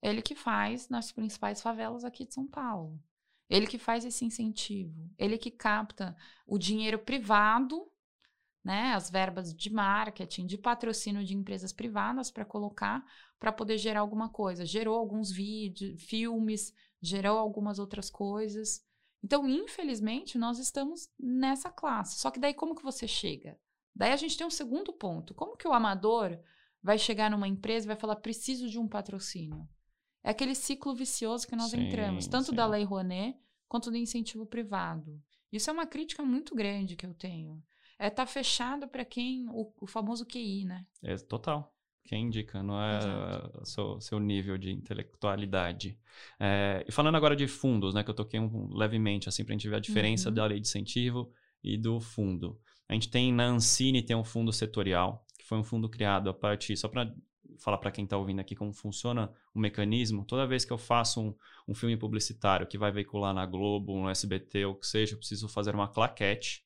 Ele 0.04 0.22
que 0.22 0.36
faz 0.36 0.88
nas 0.88 1.12
principais 1.12 1.60
favelas 1.60 2.06
aqui 2.06 2.28
de 2.28 2.36
São 2.36 2.46
Paulo. 2.46 3.02
Ele 3.50 3.66
que 3.66 3.80
faz 3.80 4.06
esse 4.06 4.24
incentivo. 4.24 5.10
Ele 5.18 5.36
que 5.36 5.50
capta 5.50 6.16
o 6.46 6.60
dinheiro 6.60 7.00
privado, 7.00 7.92
né, 8.64 8.94
as 8.94 9.10
verbas 9.10 9.52
de 9.52 9.74
marketing, 9.74 10.46
de 10.46 10.56
patrocínio 10.56 11.26
de 11.26 11.36
empresas 11.36 11.74
privadas 11.74 12.30
para 12.30 12.46
colocar 12.46 13.04
para 13.40 13.52
poder 13.52 13.80
gerar 13.80 14.02
alguma 14.02 14.30
coisa. 14.30 14.64
Gerou 14.64 14.96
alguns 14.96 15.32
vídeos, 15.32 16.04
filmes, 16.04 16.72
gerou 17.02 17.40
algumas 17.40 17.80
outras 17.80 18.12
coisas. 18.12 18.86
Então, 19.24 19.48
infelizmente, 19.48 20.38
nós 20.38 20.60
estamos 20.60 21.10
nessa 21.20 21.70
classe. 21.70 22.20
Só 22.20 22.32
que 22.32 22.40
daí 22.40 22.54
como 22.54 22.76
que 22.76 22.84
você 22.84 23.08
chega? 23.08 23.60
Daí 23.96 24.12
a 24.12 24.16
gente 24.16 24.38
tem 24.38 24.46
um 24.46 24.52
segundo 24.52 24.94
ponto. 24.94 25.34
Como 25.34 25.58
que 25.58 25.68
o 25.68 25.74
amador 25.74 26.40
vai 26.82 26.98
chegar 26.98 27.32
numa 27.32 27.48
empresa 27.48 27.86
e 27.86 27.88
vai 27.88 27.96
falar 27.96 28.18
preciso 28.18 28.70
de 28.70 28.80
um 28.80 28.88
patrocínio? 28.88 29.68
É 30.24 30.30
aquele 30.30 30.54
ciclo 30.54 30.94
vicioso 30.94 31.48
que 31.48 31.56
nós 31.56 31.72
sim, 31.72 31.88
entramos, 31.88 32.28
tanto 32.28 32.48
sim. 32.48 32.56
da 32.56 32.66
Lei 32.68 32.84
Rouanet 32.84 33.40
quanto 33.68 33.90
do 33.90 33.98
incentivo 33.98 34.46
privado. 34.46 35.22
Isso 35.52 35.70
é 35.70 35.74
uma 35.74 35.88
crítica 35.88 36.24
muito 36.24 36.54
grande 36.54 36.96
que 36.96 37.06
eu 37.06 37.14
tenho. 37.14 37.64
É 37.98 38.08
estar 38.08 38.26
tá 38.26 38.32
fechado 38.32 38.88
para 38.88 39.04
quem 39.04 39.48
o, 39.50 39.74
o, 39.82 39.88
famoso 39.88 40.26
QI, 40.26 40.66
né? 40.66 40.86
É 41.02 41.16
total 41.18 41.74
quem 42.08 42.28
indica, 42.28 42.64
não 42.64 42.82
é 42.82 43.00
o 43.62 43.66
seu, 43.66 44.00
seu, 44.00 44.20
nível 44.20 44.58
de 44.58 44.72
intelectualidade. 44.72 46.00
É, 46.40 46.84
e 46.88 46.92
falando 46.92 47.16
agora 47.16 47.36
de 47.36 47.48
fundos, 47.48 47.94
né, 47.94 48.04
que 48.04 48.10
eu 48.10 48.16
toquei 48.16 48.40
um, 48.40 48.74
levemente, 48.74 49.28
assim, 49.28 49.44
para 49.44 49.54
a 49.54 49.58
gente 49.58 49.70
ver 49.70 49.76
a 49.76 49.80
diferença 49.80 50.30
uhum. 50.30 50.36
da 50.36 50.46
lei 50.46 50.60
de 50.60 50.68
incentivo 50.68 51.32
e 51.62 51.78
do 51.78 52.00
fundo. 52.00 52.58
A 52.88 52.94
gente 52.94 53.10
tem 53.10 53.34
na 53.34 53.46
Ancine, 53.46 54.02
tem 54.02 54.16
um 54.16 54.24
fundo 54.24 54.54
setorial, 54.54 55.26
que 55.38 55.46
foi 55.46 55.58
um 55.58 55.64
fundo 55.64 55.90
criado 55.90 56.30
a 56.30 56.34
partir, 56.34 56.78
só 56.78 56.88
para 56.88 57.14
falar 57.60 57.78
para 57.78 57.92
quem 57.92 58.06
está 58.06 58.18
ouvindo 58.18 58.40
aqui 58.40 58.56
como 58.56 58.72
funciona 58.72 59.32
o 59.54 59.60
mecanismo, 59.60 60.24
toda 60.24 60.48
vez 60.48 60.64
que 60.64 60.72
eu 60.72 60.78
faço 60.78 61.20
um, 61.22 61.36
um 61.68 61.74
filme 61.74 61.98
publicitário 61.98 62.68
que 62.68 62.78
vai 62.78 62.92
veicular 62.92 63.34
na 63.34 63.46
Globo, 63.46 64.00
no 64.00 64.10
SBT 64.10 64.66
ou 64.66 64.74
o 64.74 64.76
que 64.76 64.88
seja, 64.88 65.14
eu 65.14 65.18
preciso 65.18 65.50
fazer 65.50 65.76
uma 65.76 65.88
claquete 65.88 66.64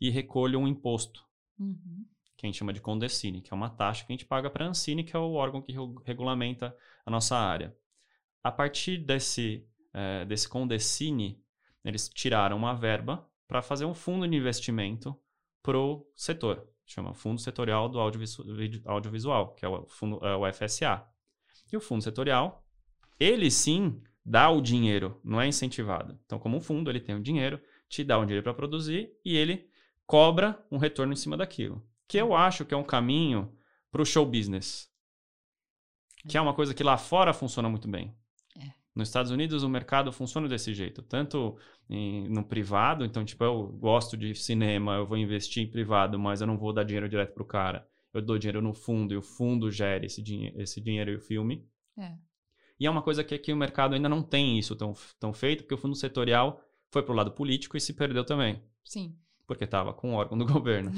e 0.00 0.08
recolho 0.10 0.58
um 0.58 0.66
imposto. 0.66 1.26
Uhum 1.58 2.06
que 2.38 2.46
a 2.46 2.48
gente 2.48 2.56
chama 2.56 2.72
de 2.72 2.80
Condecine, 2.80 3.42
que 3.42 3.52
é 3.52 3.56
uma 3.56 3.68
taxa 3.68 4.06
que 4.06 4.12
a 4.12 4.14
gente 4.14 4.24
paga 4.24 4.48
para 4.48 4.64
a 4.64 4.68
Ancine, 4.68 5.02
que 5.02 5.14
é 5.14 5.18
o 5.18 5.32
órgão 5.32 5.60
que 5.60 5.74
regulamenta 6.04 6.74
a 7.04 7.10
nossa 7.10 7.36
área. 7.36 7.76
A 8.44 8.52
partir 8.52 8.98
desse, 8.98 9.66
é, 9.92 10.24
desse 10.24 10.48
Condecine, 10.48 11.42
eles 11.84 12.08
tiraram 12.08 12.56
uma 12.56 12.74
verba 12.74 13.28
para 13.48 13.60
fazer 13.60 13.86
um 13.86 13.94
fundo 13.94 14.26
de 14.26 14.36
investimento 14.36 15.18
para 15.60 15.76
o 15.76 16.08
setor, 16.14 16.64
chama 16.86 17.12
Fundo 17.12 17.40
Setorial 17.40 17.88
do 17.88 17.98
Audiovisual, 17.98 19.54
que 19.54 19.64
é 19.64 19.68
o, 19.68 19.84
fundo, 19.88 20.24
é 20.24 20.36
o 20.36 20.52
FSA. 20.52 21.04
E 21.72 21.76
o 21.76 21.80
fundo 21.80 22.04
setorial, 22.04 22.64
ele 23.18 23.50
sim 23.50 24.00
dá 24.24 24.48
o 24.48 24.60
dinheiro, 24.60 25.20
não 25.24 25.40
é 25.40 25.46
incentivado. 25.48 26.16
Então, 26.24 26.38
como 26.38 26.56
um 26.56 26.60
fundo, 26.60 26.88
ele 26.88 27.00
tem 27.00 27.16
o 27.16 27.22
dinheiro, 27.22 27.60
te 27.88 28.04
dá 28.04 28.16
o 28.16 28.24
dinheiro 28.24 28.44
para 28.44 28.54
produzir 28.54 29.12
e 29.24 29.36
ele 29.36 29.68
cobra 30.06 30.64
um 30.70 30.78
retorno 30.78 31.12
em 31.12 31.16
cima 31.16 31.36
daquilo. 31.36 31.84
Que 32.08 32.16
eu 32.16 32.34
acho 32.34 32.64
que 32.64 32.72
é 32.72 32.76
um 32.76 32.82
caminho 32.82 33.52
para 33.90 34.02
o 34.02 34.06
show 34.06 34.24
business. 34.24 34.90
Que 36.26 36.36
é 36.36 36.40
uma 36.40 36.54
coisa 36.54 36.74
que 36.74 36.82
lá 36.82 36.96
fora 36.96 37.32
funciona 37.32 37.68
muito 37.68 37.86
bem. 37.86 38.14
É. 38.58 38.72
Nos 38.94 39.08
Estados 39.08 39.30
Unidos 39.30 39.62
o 39.62 39.68
mercado 39.68 40.10
funciona 40.10 40.48
desse 40.48 40.74
jeito, 40.74 41.02
tanto 41.02 41.56
em, 41.88 42.28
no 42.28 42.44
privado, 42.44 43.04
então 43.04 43.24
tipo 43.24 43.44
eu 43.44 43.68
gosto 43.68 44.16
de 44.16 44.34
cinema, 44.34 44.96
eu 44.96 45.06
vou 45.06 45.16
investir 45.16 45.62
em 45.62 45.70
privado, 45.70 46.18
mas 46.18 46.40
eu 46.40 46.46
não 46.46 46.58
vou 46.58 46.72
dar 46.72 46.82
dinheiro 46.82 47.08
direto 47.08 47.34
pro 47.34 47.44
cara. 47.44 47.86
Eu 48.12 48.22
dou 48.22 48.38
dinheiro 48.38 48.62
no 48.62 48.72
fundo 48.72 49.12
e 49.12 49.16
o 49.16 49.22
fundo 49.22 49.70
gera 49.70 50.04
esse, 50.04 50.22
dinhe 50.22 50.52
esse 50.56 50.80
dinheiro 50.80 51.10
e 51.10 51.16
o 51.16 51.20
filme. 51.20 51.68
É. 51.96 52.16
E 52.80 52.86
é 52.86 52.90
uma 52.90 53.02
coisa 53.02 53.22
que 53.22 53.34
aqui 53.34 53.52
o 53.52 53.56
mercado 53.56 53.94
ainda 53.94 54.08
não 54.08 54.22
tem 54.22 54.58
isso 54.58 54.74
tão, 54.74 54.94
tão 55.20 55.32
feito, 55.32 55.64
porque 55.64 55.74
o 55.74 55.78
fundo 55.78 55.94
setorial 55.94 56.62
foi 56.90 57.02
pro 57.02 57.14
lado 57.14 57.32
político 57.32 57.76
e 57.76 57.80
se 57.80 57.92
perdeu 57.92 58.24
também. 58.24 58.62
Sim 58.82 59.14
porque 59.48 59.64
estava 59.64 59.94
com 59.94 60.12
o 60.12 60.14
órgão 60.14 60.36
do 60.36 60.44
governo. 60.52 60.92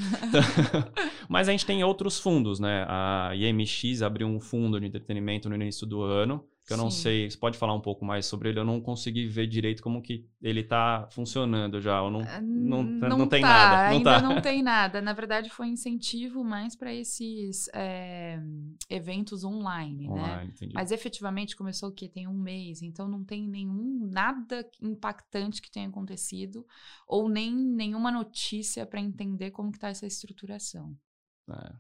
Mas 1.29 1.49
a 1.49 1.53
gente 1.53 1.65
tem 1.65 1.83
outros 1.85 2.19
fundos, 2.19 2.59
né? 2.59 2.85
A 2.89 3.31
IMX 3.35 4.03
abriu 4.03 4.27
um 4.27 4.41
fundo 4.41 4.79
de 4.79 4.87
entretenimento 4.87 5.49
no 5.49 5.55
início 5.55 5.87
do 5.87 6.03
ano, 6.03 6.45
que 6.67 6.73
eu 6.73 6.77
Sim. 6.77 6.83
não 6.83 6.91
sei, 6.91 7.31
você 7.31 7.37
pode 7.37 7.59
falar 7.59 7.75
um 7.75 7.81
pouco 7.81 8.05
mais 8.05 8.27
sobre 8.27 8.49
ele? 8.49 8.61
Eu 8.61 8.65
não 8.65 8.81
consegui 8.81 9.27
ver 9.27 9.47
direito 9.47 9.83
como 9.83 10.03
que 10.03 10.29
ele 10.41 10.61
está 10.61 11.09
funcionando 11.11 11.81
já, 11.81 12.01
ou 12.03 12.11
não, 12.11 12.21
ah, 12.21 12.41
não, 12.41 12.83
não, 12.83 13.19
não 13.19 13.29
tem 13.29 13.41
tá, 13.41 13.49
nada. 13.49 13.77
Não 13.77 13.97
ainda 13.97 14.21
tá. 14.21 14.23
não 14.23 14.41
tem 14.41 14.63
nada. 14.63 15.01
Na 15.01 15.13
verdade, 15.13 15.51
foi 15.51 15.69
incentivo 15.69 16.45
mais 16.45 16.77
para 16.77 16.95
esses 16.95 17.69
é, 17.75 18.39
eventos 18.89 19.43
online, 19.43 20.07
né? 20.07 20.13
online 20.13 20.37
né? 20.37 20.53
Entendi. 20.55 20.75
Mas 20.75 20.93
efetivamente 20.93 21.57
começou 21.57 21.89
o 21.89 21.93
quê? 21.93 22.09
Tem 22.09 22.29
um 22.29 22.39
mês, 22.39 22.83
então 22.83 23.09
não 23.09 23.25
tem 23.25 23.49
nenhum, 23.49 24.09
nada 24.11 24.65
impactante 24.81 25.61
que 25.61 25.71
tenha 25.71 25.89
acontecido, 25.89 26.65
ou 27.07 27.29
nem 27.29 27.55
nenhuma 27.55 28.13
notícia 28.13 28.87
para 28.87 29.01
entender 29.01 29.51
como 29.51 29.71
que 29.71 29.79
está 29.79 29.89
essa 29.89 30.07
estruturação. 30.07 30.97
É. 31.51 31.73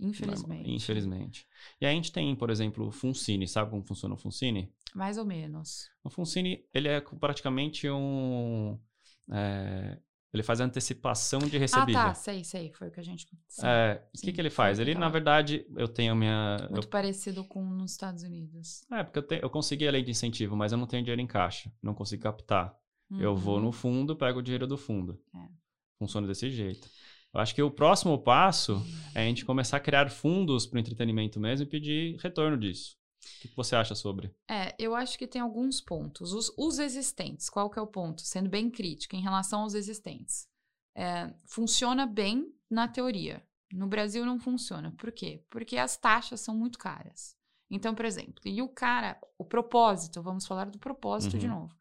Infelizmente. 0.00 0.70
Infelizmente. 0.70 1.46
E 1.80 1.86
a 1.86 1.90
gente 1.90 2.12
tem, 2.12 2.34
por 2.34 2.50
exemplo, 2.50 2.88
o 2.88 2.90
Funcine. 2.90 3.46
Sabe 3.46 3.70
como 3.70 3.82
funciona 3.82 4.14
o 4.14 4.18
Funcine? 4.18 4.72
Mais 4.94 5.18
ou 5.18 5.24
menos. 5.24 5.88
O 6.02 6.10
Funcine, 6.10 6.64
ele 6.72 6.88
é 6.88 7.00
praticamente 7.00 7.88
um... 7.88 8.78
É, 9.30 9.98
ele 10.32 10.42
faz 10.42 10.60
a 10.60 10.64
antecipação 10.64 11.38
de 11.38 11.56
recebível. 11.56 12.00
Ah, 12.00 12.06
tá. 12.06 12.14
Sei, 12.14 12.42
sei. 12.42 12.72
Foi 12.72 12.88
o 12.88 12.90
que 12.90 12.98
a 12.98 13.04
gente... 13.04 13.24
Sim, 13.46 13.62
é, 13.64 14.04
o 14.12 14.20
que, 14.20 14.32
que 14.32 14.40
ele 14.40 14.50
faz? 14.50 14.80
Ele, 14.80 14.94
na 14.94 15.08
verdade, 15.08 15.64
eu 15.76 15.86
tenho 15.86 16.12
a 16.12 16.16
minha... 16.16 16.56
Muito 16.70 16.86
eu... 16.86 16.90
parecido 16.90 17.44
com 17.44 17.64
nos 17.64 17.92
Estados 17.92 18.24
Unidos. 18.24 18.82
É, 18.90 19.04
porque 19.04 19.20
eu, 19.20 19.22
te, 19.22 19.38
eu 19.40 19.48
consegui 19.48 19.86
a 19.86 19.92
lei 19.92 20.02
de 20.02 20.10
incentivo, 20.10 20.56
mas 20.56 20.72
eu 20.72 20.78
não 20.78 20.88
tenho 20.88 21.04
dinheiro 21.04 21.22
em 21.22 21.26
caixa. 21.26 21.72
Não 21.80 21.94
consigo 21.94 22.22
captar. 22.22 22.76
Uhum. 23.08 23.20
Eu 23.20 23.36
vou 23.36 23.60
no 23.60 23.66
uhum. 23.66 23.72
fundo, 23.72 24.16
pego 24.16 24.40
o 24.40 24.42
dinheiro 24.42 24.66
do 24.66 24.76
fundo. 24.76 25.20
É. 25.34 25.48
Funciona 26.00 26.26
desse 26.26 26.50
jeito. 26.50 26.88
Eu 27.32 27.40
acho 27.40 27.54
que 27.54 27.62
o 27.62 27.70
próximo 27.70 28.18
passo 28.18 28.84
é 29.14 29.22
a 29.22 29.24
gente 29.24 29.44
começar 29.44 29.76
a 29.76 29.80
criar 29.80 30.10
fundos 30.10 30.66
para 30.66 30.76
o 30.76 30.80
entretenimento 30.80 31.38
mesmo 31.38 31.66
e 31.66 31.68
pedir 31.68 32.16
retorno 32.20 32.58
disso. 32.58 32.96
O 33.44 33.48
que 33.48 33.56
você 33.56 33.74
acha 33.76 33.94
sobre? 33.94 34.34
É, 34.50 34.74
eu 34.78 34.94
acho 34.94 35.18
que 35.18 35.26
tem 35.26 35.40
alguns 35.40 35.80
pontos. 35.80 36.32
Os, 36.32 36.52
os 36.58 36.78
existentes, 36.78 37.48
qual 37.48 37.70
que 37.70 37.78
é 37.78 37.82
o 37.82 37.86
ponto? 37.86 38.22
Sendo 38.22 38.50
bem 38.50 38.70
crítica 38.70 39.16
em 39.16 39.22
relação 39.22 39.60
aos 39.60 39.74
existentes. 39.74 40.46
É, 40.94 41.32
funciona 41.46 42.06
bem 42.06 42.52
na 42.70 42.86
teoria. 42.86 43.42
No 43.72 43.86
Brasil 43.86 44.26
não 44.26 44.38
funciona. 44.38 44.92
Por 44.98 45.10
quê? 45.10 45.42
Porque 45.48 45.76
as 45.76 45.96
taxas 45.96 46.40
são 46.40 46.54
muito 46.54 46.78
caras. 46.78 47.36
Então, 47.70 47.94
por 47.94 48.04
exemplo, 48.04 48.40
e 48.44 48.60
o 48.60 48.68
cara, 48.68 49.18
o 49.38 49.44
propósito, 49.44 50.22
vamos 50.22 50.46
falar 50.46 50.70
do 50.70 50.78
propósito 50.78 51.34
uhum. 51.34 51.40
de 51.40 51.48
novo. 51.48 51.74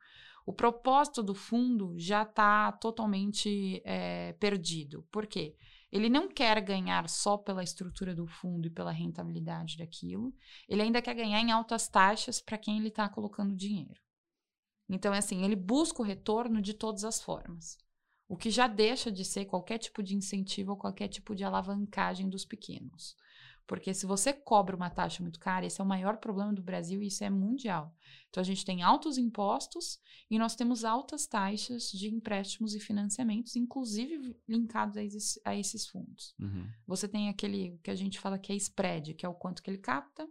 O 0.46 0.54
propósito 0.54 1.22
do 1.22 1.36
fundo 1.36 1.94
já 1.98 2.24
está 2.24 2.72
totalmente 2.72 3.82
é, 3.86 4.34
perdido. 4.34 5.06
Por 5.12 5.28
quê? 5.28 5.56
Ele 5.94 6.10
não 6.10 6.28
quer 6.28 6.60
ganhar 6.60 7.08
só 7.08 7.38
pela 7.38 7.64
estrutura 7.64 8.16
do 8.16 8.26
fundo 8.26 8.66
e 8.66 8.72
pela 8.72 8.92
rentabilidade 8.92 9.78
daquilo, 9.78 10.34
ele 10.68 10.82
ainda 10.82 11.04
quer 11.04 11.14
ganhar 11.14 11.40
em 11.40 11.52
altas 11.52 11.88
taxas 11.88 12.42
para 12.42 12.58
quem 12.58 12.80
ele 12.80 12.88
está 12.88 13.08
colocando 13.08 13.56
dinheiro. 13.56 14.02
Então, 14.90 15.14
é 15.14 15.20
assim, 15.20 15.46
ele 15.46 15.56
busca 15.56 16.02
o 16.02 16.06
retorno 16.06 16.64
de 16.64 16.74
todas 16.74 17.04
as 17.04 17.22
formas. 17.22 17.78
O 18.28 18.36
que 18.36 18.50
já 18.50 18.66
deixa 18.66 19.12
de 19.12 19.24
ser 19.24 19.46
qualquer 19.46 19.78
tipo 19.78 20.02
de 20.02 20.16
incentivo 20.16 20.72
ou 20.72 20.78
qualquer 20.78 21.10
tipo 21.10 21.36
de 21.36 21.44
alavancagem 21.44 22.28
dos 22.28 22.44
pequenos. 22.44 23.16
Porque 23.66 23.94
se 23.94 24.06
você 24.06 24.34
cobra 24.34 24.76
uma 24.76 24.90
taxa 24.90 25.24
muito 25.24 25.40
cara, 25.40 25.66
esse 25.66 25.80
é 25.80 25.84
o 25.84 25.88
maior 25.88 26.18
problema 26.18 26.54
do 26.54 26.62
Brasil 26.62 27.02
e 27.02 27.08
isso 27.08 27.24
é 27.24 27.30
mundial. 27.30 27.96
Então 28.30 28.42
a 28.42 28.44
gente 28.44 28.66
tem 28.66 28.82
altos 28.82 29.18
impostos 29.18 30.00
e 30.30 30.38
nós 30.38 30.56
temos 30.56 30.84
altas 30.84 31.26
taxas 31.26 31.90
de 31.90 32.14
empréstimos 32.14 32.76
e 32.76 32.80
financiamentos, 32.80 33.56
inclusive 33.56 34.36
linkados 34.48 34.98
a 34.98 35.04
esses, 35.04 35.40
a 35.46 35.56
esses 35.56 35.88
fundos. 35.88 36.36
Uhum. 36.40 36.68
Você 36.86 37.08
tem 37.08 37.30
aquele 37.30 37.80
que 37.84 37.92
a 37.92 37.96
gente 37.96 38.20
fala 38.20 38.38
que 38.38 38.52
é 38.52 38.56
spread, 38.56 39.14
que 39.14 39.26
é 39.26 39.30
o 39.30 39.34
quanto 39.34 39.64
que 39.64 39.70
ele 39.70 39.78
capta, 39.78 40.28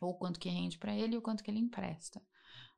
ou 0.00 0.10
o 0.10 0.14
quanto 0.14 0.40
que 0.40 0.48
rende 0.48 0.78
para 0.78 0.94
ele 0.94 1.14
e 1.14 1.18
o 1.18 1.22
quanto 1.22 1.42
que 1.42 1.50
ele 1.50 1.58
empresta. 1.58 2.20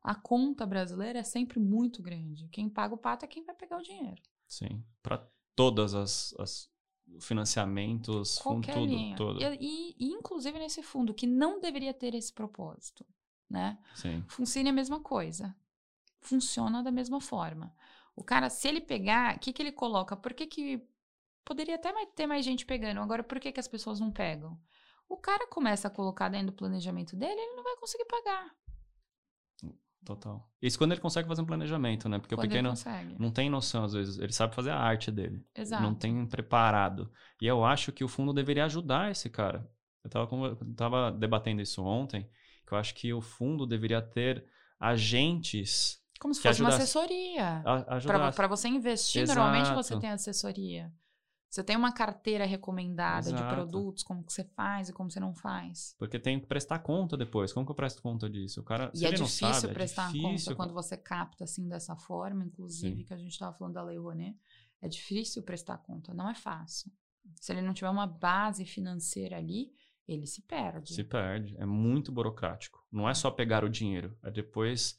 A 0.03 0.15
conta 0.15 0.65
brasileira 0.65 1.19
é 1.19 1.23
sempre 1.23 1.59
muito 1.59 2.01
grande. 2.01 2.47
Quem 2.49 2.69
paga 2.69 2.95
o 2.95 2.97
pato 2.97 3.25
é 3.25 3.27
quem 3.27 3.43
vai 3.43 3.55
pegar 3.55 3.77
o 3.77 3.83
dinheiro. 3.83 4.21
Sim, 4.47 4.83
para 5.01 5.29
todas 5.55 5.93
as, 5.93 6.33
as 6.39 6.70
financiamentos, 7.19 8.39
Qualquer 8.39 8.73
fundo, 8.73 8.85
tudo, 8.85 8.95
linha. 8.95 9.15
Todo. 9.15 9.41
E, 9.41 9.95
e, 9.99 10.11
inclusive 10.13 10.57
nesse 10.57 10.81
fundo, 10.81 11.13
que 11.13 11.27
não 11.27 11.59
deveria 11.59 11.93
ter 11.93 12.13
esse 12.15 12.31
propósito, 12.33 13.05
né? 13.49 13.77
Sim. 13.95 14.23
Funciona 14.27 14.69
a 14.69 14.73
mesma 14.73 14.99
coisa. 14.99 15.55
Funciona 16.19 16.83
da 16.83 16.91
mesma 16.91 17.19
forma. 17.19 17.75
O 18.15 18.23
cara, 18.23 18.49
se 18.49 18.67
ele 18.67 18.81
pegar, 18.81 19.35
o 19.35 19.39
que, 19.39 19.53
que 19.53 19.61
ele 19.61 19.71
coloca? 19.71 20.15
Por 20.15 20.33
que, 20.33 20.45
que 20.45 20.87
poderia 21.43 21.75
até 21.75 21.93
ter 22.07 22.27
mais 22.27 22.45
gente 22.45 22.65
pegando? 22.65 23.01
Agora, 23.01 23.23
por 23.23 23.39
que, 23.39 23.51
que 23.51 23.59
as 23.59 23.67
pessoas 23.67 23.99
não 23.99 24.11
pegam? 24.11 24.59
O 25.09 25.17
cara 25.17 25.47
começa 25.47 25.87
a 25.87 25.91
colocar 25.91 26.29
dentro 26.29 26.47
do 26.47 26.53
planejamento 26.53 27.15
dele, 27.15 27.39
ele 27.39 27.55
não 27.55 27.63
vai 27.63 27.75
conseguir 27.77 28.05
pagar. 28.05 28.55
Total. 30.03 30.49
Isso 30.61 30.77
quando 30.77 30.93
ele 30.93 31.01
consegue 31.01 31.27
fazer 31.27 31.41
um 31.41 31.45
planejamento, 31.45 32.09
né? 32.09 32.17
Porque 32.17 32.35
quando 32.35 32.47
o 32.47 32.49
pequeno 32.49 32.73
não 33.19 33.31
tem 33.31 33.49
noção, 33.49 33.83
às 33.83 33.93
vezes. 33.93 34.17
Ele 34.17 34.33
sabe 34.33 34.55
fazer 34.55 34.71
a 34.71 34.79
arte 34.79 35.11
dele. 35.11 35.45
Exato. 35.55 35.83
Não 35.83 35.93
tem 35.93 36.25
preparado. 36.25 37.11
E 37.39 37.45
eu 37.45 37.63
acho 37.63 37.91
que 37.91 38.03
o 38.03 38.07
fundo 38.07 38.33
deveria 38.33 38.65
ajudar 38.65 39.11
esse 39.11 39.29
cara. 39.29 39.69
Eu 40.03 40.09
tava, 40.09 40.35
eu 40.35 40.75
tava 40.75 41.11
debatendo 41.11 41.61
isso 41.61 41.83
ontem, 41.83 42.27
que 42.65 42.73
eu 42.73 42.77
acho 42.77 42.95
que 42.95 43.13
o 43.13 43.21
fundo 43.21 43.67
deveria 43.67 44.01
ter 44.01 44.43
agentes. 44.79 46.01
Como 46.19 46.33
se 46.33 46.41
fosse 46.41 46.61
uma 46.61 46.69
assessoria. 46.69 47.63
Para 48.35 48.47
você 48.47 48.67
investir, 48.67 49.21
Exato. 49.21 49.39
normalmente 49.39 49.73
você 49.73 49.99
tem 49.99 50.09
assessoria. 50.09 50.91
Você 51.51 51.61
tem 51.65 51.75
uma 51.75 51.91
carteira 51.91 52.45
recomendada 52.45 53.27
Exato. 53.27 53.43
de 53.43 53.49
produtos, 53.53 54.03
como 54.03 54.23
que 54.23 54.31
você 54.31 54.45
faz 54.45 54.87
e 54.87 54.93
como 54.93 55.11
você 55.11 55.19
não 55.19 55.35
faz. 55.35 55.93
Porque 55.99 56.17
tem 56.17 56.39
que 56.39 56.45
prestar 56.45 56.79
conta 56.79 57.17
depois. 57.17 57.51
Como 57.51 57.65
que 57.65 57.71
eu 57.73 57.75
presto 57.75 58.01
conta 58.01 58.29
disso? 58.29 58.61
O 58.61 58.63
cara, 58.63 58.89
e 58.95 59.05
é 59.05 59.11
difícil 59.11 59.53
sabe, 59.53 59.67
é 59.67 59.73
prestar 59.73 60.03
é 60.03 60.13
difícil. 60.13 60.29
conta 60.29 60.55
quando 60.55 60.73
você 60.73 60.95
capta 60.95 61.43
assim 61.43 61.67
dessa 61.67 61.93
forma, 61.97 62.45
inclusive, 62.45 62.99
Sim. 62.99 63.03
que 63.03 63.13
a 63.13 63.17
gente 63.17 63.33
estava 63.33 63.53
falando 63.53 63.73
da 63.73 63.83
Lei 63.83 63.97
Rouanet. 63.97 64.39
É 64.81 64.87
difícil 64.87 65.43
prestar 65.43 65.77
conta, 65.79 66.13
não 66.13 66.29
é 66.29 66.33
fácil. 66.33 66.89
Se 67.41 67.51
ele 67.51 67.61
não 67.61 67.73
tiver 67.73 67.89
uma 67.89 68.07
base 68.07 68.63
financeira 68.63 69.35
ali, 69.35 69.73
ele 70.07 70.25
se 70.25 70.41
perde. 70.43 70.93
Se 70.93 71.03
perde. 71.03 71.57
É 71.57 71.65
muito 71.65 72.13
burocrático. 72.13 72.81
Não 72.89 73.09
é 73.09 73.13
só 73.13 73.29
pegar 73.29 73.65
o 73.65 73.69
dinheiro, 73.69 74.17
é 74.23 74.31
depois 74.31 74.97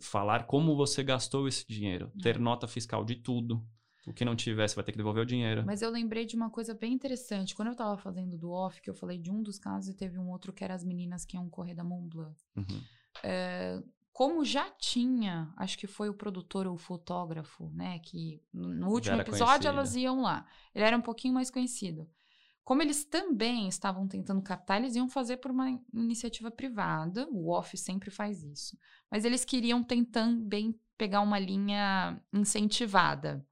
falar 0.00 0.46
como 0.46 0.76
você 0.76 1.02
gastou 1.02 1.48
esse 1.48 1.66
dinheiro, 1.66 2.12
ter 2.22 2.36
é. 2.36 2.38
nota 2.38 2.68
fiscal 2.68 3.06
de 3.06 3.16
tudo. 3.16 3.66
O 4.06 4.12
que 4.12 4.24
não 4.24 4.36
tiver, 4.36 4.68
você 4.68 4.74
vai 4.74 4.84
ter 4.84 4.92
que 4.92 4.98
devolver 4.98 5.22
o 5.22 5.26
dinheiro. 5.26 5.64
Mas 5.64 5.80
eu 5.80 5.90
lembrei 5.90 6.26
de 6.26 6.36
uma 6.36 6.50
coisa 6.50 6.74
bem 6.74 6.92
interessante. 6.92 7.54
Quando 7.54 7.68
eu 7.68 7.76
tava 7.76 7.96
fazendo 7.96 8.36
do 8.36 8.50
off, 8.50 8.80
que 8.82 8.90
eu 8.90 8.94
falei 8.94 9.18
de 9.18 9.30
um 9.30 9.42
dos 9.42 9.58
casos 9.58 9.88
e 9.88 9.94
teve 9.94 10.18
um 10.18 10.30
outro 10.30 10.52
que 10.52 10.62
era 10.62 10.74
as 10.74 10.84
meninas 10.84 11.24
que 11.24 11.36
iam 11.36 11.48
correr 11.48 11.74
da 11.74 11.82
Mont 11.82 12.08
Blanc. 12.08 12.36
Uhum. 12.56 12.82
É, 13.22 13.82
como 14.12 14.44
já 14.44 14.70
tinha, 14.70 15.52
acho 15.56 15.78
que 15.78 15.86
foi 15.86 16.08
o 16.08 16.14
produtor 16.14 16.66
ou 16.66 16.74
o 16.74 16.78
fotógrafo, 16.78 17.70
né? 17.74 17.98
Que 17.98 18.40
no 18.52 18.90
último 18.90 19.20
episódio 19.20 19.68
elas 19.68 19.96
iam 19.96 20.22
lá. 20.22 20.46
Ele 20.74 20.84
era 20.84 20.96
um 20.96 21.02
pouquinho 21.02 21.34
mais 21.34 21.50
conhecido. 21.50 22.08
Como 22.62 22.80
eles 22.80 23.04
também 23.04 23.68
estavam 23.68 24.06
tentando 24.06 24.40
captar, 24.40 24.78
eles 24.78 24.96
iam 24.96 25.08
fazer 25.08 25.38
por 25.38 25.50
uma 25.50 25.78
iniciativa 25.92 26.50
privada. 26.50 27.26
O 27.30 27.50
off 27.50 27.76
sempre 27.76 28.10
faz 28.10 28.42
isso. 28.42 28.78
Mas 29.10 29.24
eles 29.24 29.44
queriam 29.44 29.82
também 29.82 30.78
pegar 30.96 31.20
uma 31.20 31.38
linha 31.38 32.18
incentivada. 32.32 33.44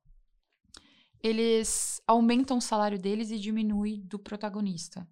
Eles 1.22 2.02
aumentam 2.06 2.58
o 2.58 2.62
salário 2.62 2.98
deles 2.98 3.30
e 3.30 3.38
diminui 3.38 4.02
do 4.02 4.18
protagonista. 4.18 5.06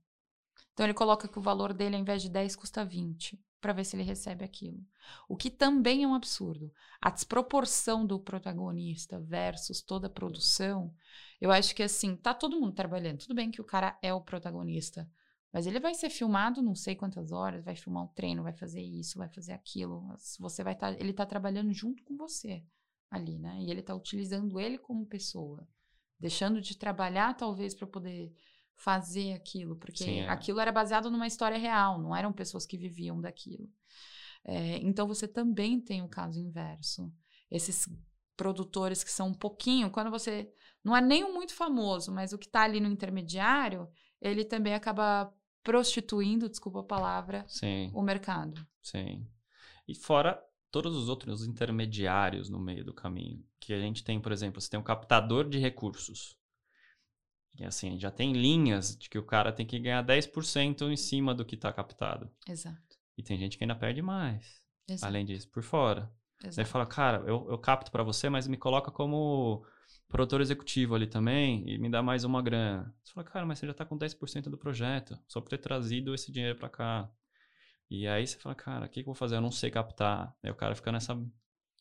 Então 0.72 0.86
ele 0.86 0.94
coloca 0.94 1.28
que 1.28 1.38
o 1.38 1.42
valor 1.42 1.72
dele, 1.72 1.96
ao 1.96 2.02
invés 2.02 2.22
de 2.22 2.28
10, 2.28 2.56
custa 2.56 2.84
20, 2.84 3.38
para 3.60 3.72
ver 3.72 3.84
se 3.84 3.94
ele 3.94 4.02
recebe 4.02 4.44
aquilo. 4.44 4.82
O 5.28 5.36
que 5.36 5.50
também 5.50 6.02
é 6.02 6.08
um 6.08 6.14
absurdo. 6.14 6.72
A 7.00 7.10
desproporção 7.10 8.06
do 8.06 8.18
protagonista 8.18 9.20
versus 9.20 9.82
toda 9.82 10.06
a 10.06 10.10
produção, 10.10 10.94
eu 11.40 11.50
acho 11.50 11.74
que 11.74 11.82
assim, 11.82 12.16
tá 12.16 12.32
todo 12.32 12.58
mundo 12.58 12.74
trabalhando. 12.74 13.18
Tudo 13.18 13.34
bem 13.34 13.50
que 13.50 13.60
o 13.60 13.64
cara 13.64 13.98
é 14.02 14.12
o 14.12 14.20
protagonista, 14.20 15.08
mas 15.52 15.66
ele 15.66 15.80
vai 15.80 15.94
ser 15.94 16.10
filmado 16.10 16.62
não 16.62 16.74
sei 16.74 16.94
quantas 16.94 17.32
horas, 17.32 17.64
vai 17.64 17.76
filmar 17.76 18.04
um 18.04 18.08
treino, 18.08 18.42
vai 18.42 18.52
fazer 18.52 18.80
isso, 18.80 19.18
vai 19.18 19.28
fazer 19.28 19.52
aquilo. 19.52 20.14
Você 20.38 20.64
vai 20.64 20.74
estar, 20.74 20.94
tá, 20.94 21.00
ele 21.00 21.12
tá 21.12 21.26
trabalhando 21.26 21.72
junto 21.72 22.02
com 22.04 22.16
você 22.16 22.64
ali, 23.10 23.38
né? 23.38 23.60
E 23.60 23.70
ele 23.70 23.82
tá 23.82 23.94
utilizando 23.94 24.60
ele 24.60 24.78
como 24.78 25.04
pessoa, 25.04 25.66
deixando 26.20 26.60
de 26.60 26.76
trabalhar 26.76 27.34
talvez 27.36 27.74
para 27.74 27.86
poder 27.86 28.32
fazer 28.76 29.32
aquilo, 29.32 29.76
porque 29.76 30.04
Sim, 30.04 30.20
é. 30.20 30.28
aquilo 30.28 30.60
era 30.60 30.72
baseado 30.72 31.10
numa 31.10 31.26
história 31.26 31.58
real, 31.58 32.00
não 32.00 32.14
eram 32.14 32.32
pessoas 32.32 32.66
que 32.66 32.78
viviam 32.78 33.20
daquilo. 33.20 33.68
É, 34.44 34.78
então 34.78 35.06
você 35.06 35.28
também 35.28 35.80
tem 35.80 36.02
o 36.02 36.08
caso 36.08 36.40
inverso. 36.40 37.12
Esses 37.50 37.88
produtores 38.36 39.04
que 39.04 39.10
são 39.10 39.28
um 39.28 39.34
pouquinho, 39.34 39.90
quando 39.90 40.10
você 40.10 40.50
não 40.82 40.96
é 40.96 41.00
nem 41.00 41.24
um 41.24 41.34
muito 41.34 41.54
famoso, 41.54 42.10
mas 42.10 42.32
o 42.32 42.38
que 42.38 42.46
está 42.46 42.62
ali 42.62 42.80
no 42.80 42.88
intermediário, 42.88 43.86
ele 44.20 44.44
também 44.44 44.74
acaba 44.74 45.30
prostituindo, 45.62 46.48
desculpa 46.48 46.80
a 46.80 46.84
palavra, 46.84 47.44
Sim. 47.46 47.90
o 47.94 48.00
mercado. 48.00 48.66
Sim. 48.82 49.26
E 49.86 49.94
fora 49.94 50.42
todos 50.70 50.96
os 50.96 51.08
outros 51.08 51.46
intermediários 51.46 52.48
no 52.48 52.58
meio 52.58 52.84
do 52.84 52.94
caminho, 52.94 53.44
que 53.58 53.72
a 53.72 53.78
gente 53.78 54.04
tem, 54.04 54.20
por 54.20 54.32
exemplo, 54.32 54.60
você 54.60 54.70
tem 54.70 54.80
um 54.80 54.84
captador 54.84 55.48
de 55.48 55.58
recursos. 55.58 56.36
E 57.58 57.64
assim, 57.64 57.98
já 57.98 58.10
tem 58.10 58.32
linhas 58.32 58.96
de 58.96 59.08
que 59.10 59.18
o 59.18 59.24
cara 59.24 59.52
tem 59.52 59.66
que 59.66 59.78
ganhar 59.78 60.04
10% 60.04 60.90
em 60.90 60.96
cima 60.96 61.34
do 61.34 61.44
que 61.44 61.56
está 61.56 61.72
captado. 61.72 62.30
Exato. 62.48 62.98
E 63.18 63.22
tem 63.22 63.38
gente 63.38 63.58
que 63.58 63.64
ainda 63.64 63.74
perde 63.74 64.00
mais. 64.00 64.60
Exato. 64.88 65.06
Além 65.06 65.24
disso, 65.24 65.48
por 65.50 65.62
fora. 65.62 66.10
Exato. 66.42 66.56
Daí 66.56 66.64
fala, 66.64 66.86
cara, 66.86 67.18
eu, 67.26 67.46
eu 67.50 67.58
capto 67.58 67.90
para 67.90 68.02
você, 68.02 68.28
mas 68.28 68.46
me 68.46 68.56
coloca 68.56 68.90
como 68.90 69.64
produtor 70.08 70.40
executivo 70.40 70.94
ali 70.94 71.06
também 71.06 71.68
e 71.68 71.78
me 71.78 71.88
dá 71.90 72.02
mais 72.02 72.24
uma 72.24 72.40
grana. 72.40 72.94
Você 73.02 73.12
fala, 73.12 73.26
cara, 73.26 73.46
mas 73.46 73.58
você 73.58 73.66
já 73.66 73.72
está 73.72 73.84
com 73.84 73.98
10% 73.98 74.44
do 74.44 74.56
projeto, 74.58 75.18
só 75.28 75.40
por 75.40 75.48
ter 75.50 75.58
trazido 75.58 76.14
esse 76.14 76.32
dinheiro 76.32 76.58
para 76.58 76.68
cá. 76.68 77.10
E 77.90 78.06
aí 78.06 78.24
você 78.24 78.38
fala, 78.38 78.54
cara, 78.54 78.86
o 78.86 78.88
que, 78.88 78.94
que, 78.94 79.00
eu 79.00 79.06
vou 79.06 79.14
fazer? 79.14 79.36
Eu 79.36 79.40
não 79.40 79.50
sei 79.50 79.70
captar. 79.70 80.36
Aí 80.42 80.50
o 80.50 80.54
cara 80.54 80.76
fica 80.76 80.92
nessa 80.92 81.20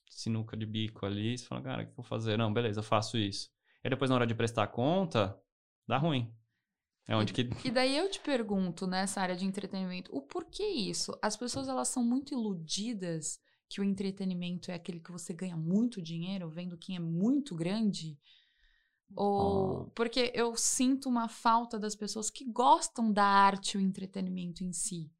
sinuca 0.10 0.58
de 0.58 0.66
bico 0.66 1.06
ali, 1.06 1.38
você 1.38 1.46
fala, 1.46 1.62
cara, 1.62 1.84
o 1.84 1.86
que 1.86 1.92
eu 1.92 1.96
vou 1.96 2.06
fazer? 2.06 2.36
Não, 2.36 2.52
beleza, 2.52 2.80
eu 2.80 2.84
faço 2.84 3.16
isso. 3.16 3.52
E 3.84 3.90
depois 3.90 4.10
na 4.10 4.16
hora 4.16 4.28
de 4.28 4.34
prestar 4.34 4.68
conta, 4.68 5.40
dá 5.88 5.98
ruim. 5.98 6.34
É 7.08 7.16
onde 7.16 7.32
que... 7.32 7.48
E 7.64 7.72
daí 7.72 7.96
eu 7.96 8.10
te 8.10 8.20
pergunto, 8.20 8.86
nessa 8.88 9.22
área 9.22 9.36
de 9.36 9.46
entretenimento, 9.46 10.16
o 10.16 10.22
porquê 10.22 10.64
isso? 10.64 11.18
As 11.22 11.38
pessoas, 11.38 11.68
elas 11.68 11.88
são 11.88 12.04
muito 12.04 12.34
iludidas 12.34 13.40
que 13.68 13.80
o 13.80 13.84
entretenimento 13.84 14.72
é 14.72 14.74
aquele 14.74 15.00
que 15.00 15.12
você 15.12 15.32
ganha 15.32 15.56
muito 15.56 16.02
dinheiro 16.02 16.50
vendo 16.50 16.78
quem 16.78 16.96
é 16.96 17.00
muito 17.00 17.56
grande? 17.56 18.18
Ou 19.16 19.82
oh. 19.82 19.86
porque 19.92 20.32
eu 20.36 20.56
sinto 20.56 21.08
uma 21.08 21.28
falta 21.28 21.80
das 21.80 21.96
pessoas 21.96 22.30
que 22.30 22.46
gostam 22.46 23.12
da 23.12 23.26
arte 23.26 23.76
e 23.76 23.78
o 23.78 23.82
entretenimento 23.82 24.64
em 24.64 24.74
si. 24.74 25.12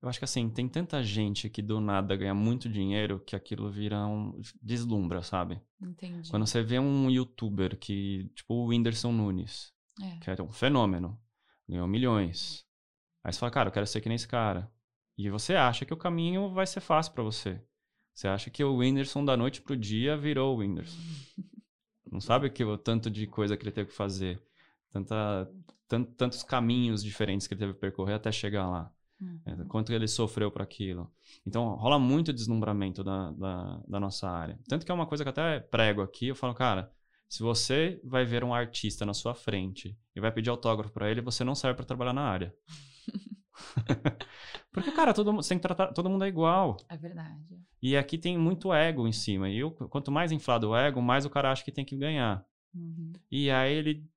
Eu 0.00 0.08
acho 0.08 0.18
que 0.18 0.24
assim, 0.24 0.48
tem 0.48 0.68
tanta 0.68 1.02
gente 1.02 1.50
que 1.50 1.60
do 1.60 1.80
nada 1.80 2.14
ganha 2.14 2.34
muito 2.34 2.68
dinheiro 2.68 3.18
que 3.18 3.34
aquilo 3.34 3.68
vira 3.68 4.06
um. 4.06 4.40
deslumbra, 4.62 5.22
sabe? 5.22 5.60
Entendi. 5.80 6.30
Quando 6.30 6.46
você 6.46 6.62
vê 6.62 6.78
um 6.78 7.10
youtuber 7.10 7.76
que, 7.76 8.30
tipo 8.34 8.54
o 8.54 8.66
Whindersson 8.66 9.10
Nunes, 9.10 9.72
é. 10.00 10.18
que 10.20 10.30
é 10.30 10.42
um 10.42 10.52
fenômeno, 10.52 11.18
ganhou 11.68 11.88
milhões. 11.88 12.64
Aí 13.24 13.32
você 13.32 13.40
fala, 13.40 13.50
cara, 13.50 13.68
eu 13.68 13.72
quero 13.72 13.86
ser 13.86 14.00
que 14.00 14.08
nem 14.08 14.16
esse 14.16 14.28
cara. 14.28 14.70
E 15.16 15.28
você 15.28 15.54
acha 15.56 15.84
que 15.84 15.92
o 15.92 15.96
caminho 15.96 16.50
vai 16.50 16.66
ser 16.66 16.80
fácil 16.80 17.12
para 17.12 17.24
você. 17.24 17.60
Você 18.14 18.28
acha 18.28 18.50
que 18.50 18.62
o 18.62 18.76
Whindersson 18.76 19.24
da 19.24 19.36
noite 19.36 19.60
pro 19.60 19.76
dia 19.76 20.16
virou 20.16 20.54
o 20.54 20.58
Whindersson. 20.60 20.98
Não 22.10 22.20
sabe 22.20 22.48
que 22.50 22.64
o 22.64 22.78
tanto 22.78 23.10
de 23.10 23.26
coisa 23.26 23.56
que 23.56 23.64
ele 23.64 23.72
teve 23.72 23.90
que 23.90 23.94
fazer, 23.94 24.40
tanta, 24.90 25.50
tant, 25.86 26.04
tantos 26.16 26.42
caminhos 26.42 27.02
diferentes 27.02 27.46
que 27.46 27.54
ele 27.54 27.60
teve 27.60 27.74
que 27.74 27.80
percorrer 27.80 28.14
até 28.14 28.30
chegar 28.32 28.68
lá. 28.68 28.92
Uhum. 29.20 29.66
Quanto 29.68 29.92
ele 29.92 30.06
sofreu 30.06 30.50
para 30.50 30.62
aquilo. 30.62 31.10
Então, 31.44 31.74
rola 31.74 31.98
muito 31.98 32.32
deslumbramento 32.32 33.02
da, 33.02 33.32
da, 33.32 33.82
da, 33.88 34.00
nossa 34.00 34.28
área. 34.28 34.58
Tanto 34.68 34.86
que 34.86 34.92
é 34.92 34.94
uma 34.94 35.06
coisa 35.06 35.24
que 35.24 35.30
até 35.30 35.58
prego 35.58 36.02
aqui, 36.02 36.28
eu 36.28 36.36
falo, 36.36 36.54
cara, 36.54 36.92
se 37.28 37.42
você 37.42 38.00
vai 38.04 38.24
ver 38.24 38.44
um 38.44 38.54
artista 38.54 39.04
na 39.04 39.12
sua 39.12 39.34
frente 39.34 39.98
e 40.14 40.20
vai 40.20 40.30
pedir 40.30 40.50
autógrafo 40.50 40.92
para 40.92 41.10
ele, 41.10 41.20
você 41.20 41.42
não 41.42 41.54
serve 41.54 41.76
para 41.76 41.84
trabalhar 41.84 42.12
na 42.12 42.22
área. 42.22 42.54
Porque, 44.72 44.92
cara, 44.92 45.12
todo, 45.12 45.32
você 45.32 45.50
tem 45.50 45.58
que 45.58 45.62
tratar, 45.62 45.88
todo 45.88 46.08
mundo 46.08 46.24
é 46.24 46.28
igual. 46.28 46.76
É 46.88 46.96
verdade. 46.96 47.60
E 47.82 47.96
aqui 47.96 48.16
tem 48.16 48.38
muito 48.38 48.72
ego 48.72 49.06
em 49.06 49.12
cima. 49.12 49.48
E 49.50 49.58
eu, 49.58 49.72
quanto 49.72 50.12
mais 50.12 50.30
inflado 50.30 50.70
o 50.70 50.76
ego, 50.76 51.02
mais 51.02 51.24
o 51.24 51.30
cara 51.30 51.50
acha 51.50 51.64
que 51.64 51.72
tem 51.72 51.84
que 51.84 51.96
ganhar. 51.96 52.44
Uhum. 52.74 53.12
E 53.30 53.50
aí 53.50 53.74
ele 53.74 54.08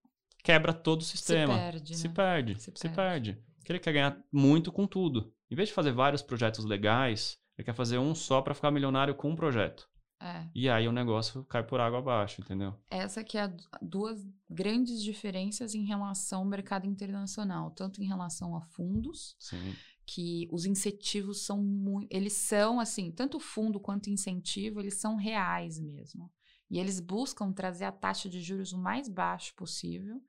quebra 0.44 0.74
todo 0.74 1.02
o 1.02 1.04
sistema. 1.04 1.54
Se 1.54 1.60
perde. 1.60 1.98
Se 1.98 2.08
né? 2.08 2.14
perde. 2.14 2.62
Se, 2.62 2.72
se 2.76 2.90
perde. 2.90 2.96
perde. 2.96 3.51
Porque 3.72 3.78
ele 3.78 3.80
quer 3.80 3.94
ganhar 3.94 4.24
muito 4.32 4.72
com 4.72 4.86
tudo. 4.86 5.34
Em 5.50 5.56
vez 5.56 5.70
de 5.70 5.76
fazer 5.76 5.92
vários 5.92 6.22
projetos 6.22 6.66
legais, 6.66 7.38
ele 7.58 7.66
quer 7.66 7.74
fazer 7.74 7.98
um 7.98 8.14
só 8.14 8.42
para 8.42 8.54
ficar 8.54 8.70
milionário 8.70 9.16
com 9.16 9.30
um 9.30 9.36
projeto. 9.36 9.90
É. 10.20 10.48
E 10.54 10.70
aí 10.70 10.88
o 10.88 10.92
negócio 10.92 11.44
cai 11.46 11.64
por 11.64 11.80
água 11.80 12.00
abaixo, 12.00 12.42
entendeu? 12.42 12.76
Essa 12.90 13.24
que 13.24 13.38
é 13.38 13.44
a, 13.44 13.54
duas 13.82 14.24
grandes 14.50 15.02
diferenças 15.02 15.74
em 15.74 15.86
relação 15.86 16.42
ao 16.42 16.46
mercado 16.46 16.86
internacional, 16.86 17.72
tanto 17.72 18.04
em 18.04 18.06
relação 18.06 18.56
a 18.56 18.62
fundos, 18.62 19.36
Sim. 19.40 19.74
que 20.06 20.48
os 20.52 20.66
incentivos 20.66 21.46
são 21.46 21.58
muito, 21.58 22.08
eles 22.12 22.34
são 22.34 22.80
assim, 22.80 23.10
tanto 23.12 23.40
fundo 23.40 23.80
quanto 23.80 24.10
incentivo, 24.10 24.80
eles 24.80 25.00
são 25.00 25.16
reais 25.16 25.80
mesmo. 25.80 26.32
E 26.70 26.78
eles 26.78 27.00
buscam 27.00 27.52
trazer 27.52 27.86
a 27.86 27.92
taxa 27.92 28.30
de 28.30 28.42
juros 28.42 28.74
o 28.74 28.78
mais 28.78 29.10
baixo 29.10 29.54
possível 29.56 30.22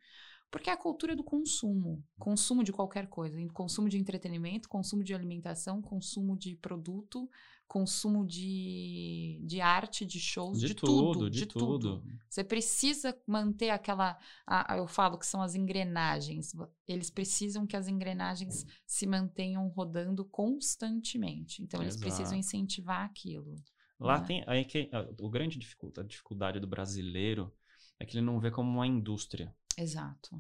porque 0.53 0.69
é 0.69 0.73
a 0.75 0.77
cultura 0.77 1.17
do 1.17 1.25
consumo, 1.25 2.05
consumo 2.19 2.63
de 2.63 2.71
qualquer 2.71 3.07
coisa, 3.07 3.39
consumo 3.55 3.89
de 3.89 3.97
entretenimento, 3.97 4.69
consumo 4.69 5.03
de 5.03 5.15
alimentação, 5.15 5.81
consumo 5.81 6.37
de 6.37 6.55
produto, 6.57 7.27
consumo 7.67 8.27
de, 8.27 9.41
de 9.47 9.63
arte, 9.63 10.05
de 10.05 10.21
shows, 10.21 10.61
de, 10.61 10.67
de 10.67 10.75
tudo, 10.75 11.13
tudo, 11.13 11.31
de, 11.31 11.39
de 11.39 11.47
tudo. 11.47 11.79
tudo. 11.79 12.05
Você 12.29 12.45
precisa 12.45 13.19
manter 13.27 13.71
aquela, 13.71 14.19
a, 14.47 14.77
eu 14.77 14.87
falo 14.87 15.17
que 15.17 15.27
são 15.27 15.41
as 15.41 15.55
engrenagens. 15.55 16.53
Eles 16.87 17.09
precisam 17.09 17.67
que 17.67 17.75
as 17.75 17.89
engrenagens 17.89 18.67
se 18.87 19.07
mantenham 19.07 19.67
rodando 19.69 20.23
constantemente. 20.23 21.63
Então 21.63 21.81
eles 21.81 21.95
Exato. 21.95 22.11
precisam 22.11 22.39
incentivar 22.39 23.07
aquilo. 23.07 23.55
Lá 23.99 24.21
né? 24.21 24.27
tem 24.27 24.45
aí 24.47 24.67
que 24.67 24.91
o 25.19 25.31
grande 25.31 25.59
dificuldade, 25.59 26.05
a 26.05 26.09
dificuldade 26.09 26.61
do 26.61 26.67
brasileiro 26.67 27.51
é 27.99 28.05
que 28.05 28.19
ele 28.19 28.27
não 28.27 28.39
vê 28.39 28.51
como 28.51 28.69
uma 28.69 28.87
indústria. 28.87 29.55
Exato. 29.79 30.37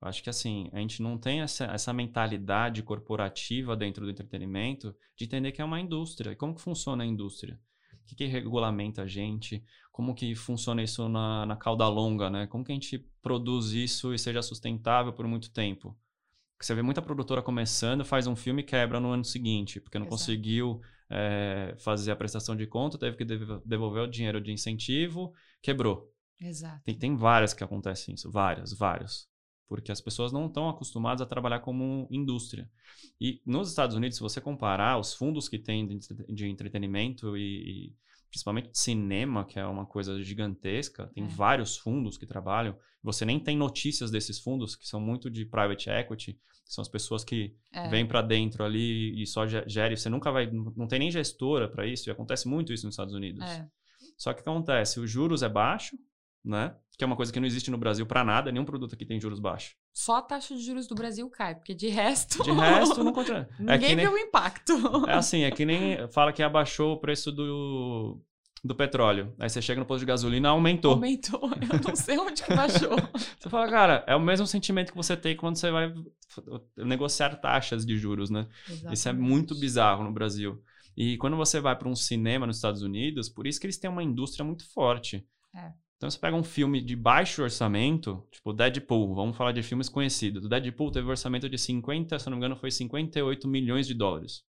Eu 0.00 0.08
acho 0.08 0.22
que 0.22 0.30
assim, 0.30 0.68
a 0.72 0.78
gente 0.78 1.02
não 1.02 1.16
tem 1.16 1.40
essa, 1.40 1.64
essa 1.64 1.92
mentalidade 1.92 2.82
corporativa 2.82 3.76
dentro 3.76 4.04
do 4.04 4.10
entretenimento 4.10 4.94
de 5.16 5.24
entender 5.24 5.52
que 5.52 5.62
é 5.62 5.64
uma 5.64 5.80
indústria. 5.80 6.32
E 6.32 6.36
como 6.36 6.54
que 6.54 6.60
funciona 6.60 7.02
a 7.02 7.06
indústria? 7.06 7.58
O 7.92 8.08
que, 8.08 8.14
que 8.14 8.26
regulamenta 8.26 9.02
a 9.02 9.06
gente? 9.06 9.64
Como 9.90 10.14
que 10.14 10.34
funciona 10.34 10.82
isso 10.82 11.08
na, 11.08 11.46
na 11.46 11.56
cauda 11.56 11.88
longa, 11.88 12.30
né? 12.30 12.46
Como 12.46 12.62
que 12.62 12.70
a 12.70 12.74
gente 12.74 12.98
produz 13.20 13.72
isso 13.72 14.14
e 14.14 14.18
seja 14.18 14.42
sustentável 14.42 15.12
por 15.12 15.26
muito 15.26 15.50
tempo? 15.50 15.98
Você 16.60 16.74
vê 16.74 16.82
muita 16.82 17.02
produtora 17.02 17.42
começando, 17.42 18.04
faz 18.04 18.26
um 18.26 18.36
filme 18.36 18.62
e 18.62 18.64
quebra 18.64 19.00
no 19.00 19.10
ano 19.10 19.24
seguinte, 19.24 19.80
porque 19.80 19.98
não 19.98 20.06
Exato. 20.06 20.20
conseguiu 20.20 20.80
é, 21.10 21.74
fazer 21.78 22.12
a 22.12 22.16
prestação 22.16 22.56
de 22.56 22.66
conta, 22.66 22.98
teve 22.98 23.16
que 23.16 23.24
devolver 23.64 24.02
o 24.04 24.10
dinheiro 24.10 24.40
de 24.40 24.52
incentivo, 24.52 25.32
quebrou. 25.60 26.12
Exato. 26.40 26.82
Tem, 26.84 26.98
tem 26.98 27.16
várias 27.16 27.54
que 27.54 27.64
acontecem 27.64 28.14
isso, 28.14 28.30
várias, 28.30 28.72
vários. 28.72 29.28
Porque 29.68 29.90
as 29.90 30.00
pessoas 30.00 30.32
não 30.32 30.46
estão 30.46 30.68
acostumadas 30.68 31.20
a 31.20 31.26
trabalhar 31.26 31.60
como 31.60 32.06
indústria. 32.10 32.70
E 33.20 33.40
nos 33.44 33.68
Estados 33.68 33.96
Unidos, 33.96 34.16
se 34.16 34.22
você 34.22 34.40
comparar 34.40 34.98
os 34.98 35.12
fundos 35.12 35.48
que 35.48 35.58
tem 35.58 35.86
de, 35.86 35.98
de 36.28 36.46
entretenimento 36.48 37.36
e, 37.36 37.88
e, 37.88 37.96
principalmente 38.30 38.70
cinema, 38.74 39.44
que 39.44 39.58
é 39.58 39.66
uma 39.66 39.84
coisa 39.84 40.22
gigantesca, 40.22 41.10
tem 41.14 41.24
é. 41.24 41.28
vários 41.28 41.76
fundos 41.76 42.16
que 42.16 42.26
trabalham. 42.26 42.76
Você 43.02 43.24
nem 43.24 43.40
tem 43.40 43.56
notícias 43.56 44.10
desses 44.10 44.38
fundos, 44.38 44.76
que 44.76 44.86
são 44.86 45.00
muito 45.00 45.28
de 45.28 45.44
private 45.44 45.90
equity, 45.90 46.34
que 46.34 46.72
são 46.72 46.82
as 46.82 46.88
pessoas 46.88 47.24
que 47.24 47.56
é. 47.72 47.88
vêm 47.88 48.06
para 48.06 48.22
dentro 48.22 48.64
ali 48.64 49.20
e 49.20 49.26
só 49.26 49.46
gerem. 49.46 49.96
Você 49.96 50.08
nunca 50.08 50.30
vai. 50.30 50.48
Não 50.50 50.86
tem 50.86 50.98
nem 50.98 51.10
gestora 51.10 51.68
para 51.68 51.86
isso, 51.86 52.08
e 52.08 52.12
acontece 52.12 52.46
muito 52.46 52.72
isso 52.72 52.86
nos 52.86 52.94
Estados 52.94 53.14
Unidos. 53.14 53.44
É. 53.44 53.66
Só 54.16 54.32
que 54.32 54.40
acontece, 54.40 55.00
os 55.00 55.10
juros 55.10 55.42
é 55.42 55.48
baixo, 55.48 55.96
né? 56.46 56.74
Que 56.96 57.04
é 57.04 57.06
uma 57.06 57.16
coisa 57.16 57.32
que 57.32 57.38
não 57.38 57.46
existe 57.46 57.70
no 57.70 57.76
Brasil 57.76 58.06
para 58.06 58.24
nada, 58.24 58.50
nenhum 58.50 58.64
produto 58.64 58.94
aqui 58.94 59.04
tem 59.04 59.20
juros 59.20 59.38
baixos. 59.38 59.74
Só 59.92 60.16
a 60.16 60.22
taxa 60.22 60.54
de 60.54 60.62
juros 60.62 60.86
do 60.86 60.94
Brasil 60.94 61.28
cai, 61.28 61.54
porque 61.54 61.74
de 61.74 61.88
resto. 61.88 62.42
De 62.42 62.52
resto, 62.52 63.04
não 63.04 63.12
contra... 63.12 63.48
Ninguém 63.58 63.92
é 63.92 63.94
nem... 63.96 64.06
viu 64.06 64.14
o 64.14 64.18
impacto. 64.18 64.72
É 65.06 65.14
assim, 65.14 65.42
é 65.42 65.50
que 65.50 65.66
nem 65.66 66.08
fala 66.08 66.32
que 66.32 66.42
abaixou 66.42 66.94
o 66.94 66.96
preço 66.98 67.30
do, 67.30 68.18
do 68.64 68.74
petróleo. 68.74 69.34
Aí 69.38 69.48
você 69.48 69.60
chega 69.60 69.80
no 69.80 69.86
posto 69.86 70.00
de 70.00 70.06
gasolina, 70.06 70.48
aumentou. 70.48 70.92
Aumentou. 70.92 71.50
Eu 71.72 71.80
não 71.86 71.96
sei 71.96 72.18
onde 72.18 72.42
que 72.42 72.54
baixou. 72.54 72.96
Você 73.38 73.50
fala, 73.50 73.68
cara, 73.68 74.04
é 74.06 74.16
o 74.16 74.20
mesmo 74.20 74.46
sentimento 74.46 74.90
que 74.90 74.96
você 74.96 75.16
tem 75.16 75.36
quando 75.36 75.56
você 75.56 75.70
vai 75.70 75.92
negociar 76.76 77.36
taxas 77.36 77.86
de 77.86 77.96
juros, 77.96 78.28
né? 78.28 78.48
Exatamente. 78.68 78.94
Isso 78.94 79.08
é 79.08 79.12
muito 79.12 79.54
bizarro 79.54 80.02
no 80.02 80.12
Brasil. 80.12 80.60
E 80.96 81.16
quando 81.18 81.36
você 81.36 81.60
vai 81.60 81.76
para 81.76 81.88
um 81.88 81.94
cinema 81.94 82.46
nos 82.46 82.56
Estados 82.56 82.82
Unidos, 82.82 83.28
por 83.28 83.46
isso 83.46 83.60
que 83.60 83.66
eles 83.66 83.78
têm 83.78 83.90
uma 83.90 84.02
indústria 84.02 84.44
muito 84.44 84.68
forte. 84.72 85.24
É. 85.54 85.72
Então 85.96 86.10
você 86.10 86.18
pega 86.18 86.36
um 86.36 86.42
filme 86.42 86.80
de 86.80 86.94
baixo 86.94 87.42
orçamento, 87.42 88.26
tipo 88.30 88.52
Deadpool, 88.52 89.14
vamos 89.14 89.36
falar 89.36 89.52
de 89.52 89.62
filmes 89.62 89.88
conhecidos. 89.88 90.44
O 90.44 90.48
Deadpool 90.48 90.90
teve 90.90 91.06
um 91.06 91.10
orçamento 91.10 91.48
de 91.48 91.56
50, 91.56 92.18
se 92.18 92.26
não 92.26 92.32
me 92.32 92.38
engano, 92.38 92.56
foi 92.56 92.70
58 92.70 93.48
milhões 93.48 93.86
de 93.86 93.94
dólares. 93.94 94.44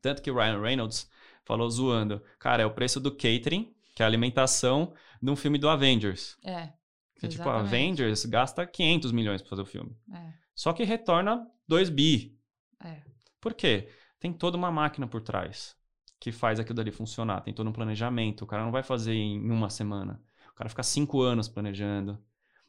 Tanto 0.00 0.22
que 0.22 0.30
o 0.30 0.34
Ryan 0.34 0.60
Reynolds 0.60 1.10
falou 1.44 1.68
zoando, 1.70 2.22
cara, 2.38 2.62
é 2.62 2.66
o 2.66 2.70
preço 2.70 2.98
do 2.98 3.10
catering, 3.10 3.74
que 3.94 4.02
é 4.02 4.04
a 4.04 4.08
alimentação, 4.08 4.94
de 5.20 5.30
um 5.30 5.36
filme 5.36 5.58
do 5.58 5.68
Avengers. 5.68 6.36
É. 6.42 6.72
Que 7.14 7.28
tipo, 7.28 7.42
Exatamente. 7.42 7.66
Avengers 7.66 8.24
gasta 8.24 8.66
500 8.66 9.12
milhões 9.12 9.42
para 9.42 9.50
fazer 9.50 9.62
o 9.62 9.66
filme. 9.66 9.96
É. 10.12 10.32
Só 10.54 10.72
que 10.72 10.84
retorna 10.84 11.46
2 11.68 11.90
bi. 11.90 12.38
É. 12.82 13.02
Por 13.40 13.54
quê? 13.54 13.88
Tem 14.18 14.32
toda 14.32 14.56
uma 14.56 14.70
máquina 14.70 15.06
por 15.06 15.20
trás 15.20 15.76
que 16.18 16.32
faz 16.32 16.58
aquilo 16.58 16.76
dali 16.76 16.90
funcionar. 16.90 17.42
Tem 17.42 17.52
todo 17.52 17.68
um 17.68 17.72
planejamento. 17.72 18.42
O 18.42 18.46
cara 18.46 18.64
não 18.64 18.72
vai 18.72 18.82
fazer 18.82 19.14
em 19.14 19.50
uma 19.50 19.68
semana. 19.68 20.20
O 20.54 20.56
cara 20.56 20.70
fica 20.70 20.82
cinco 20.82 21.20
anos 21.20 21.48
planejando. 21.48 22.18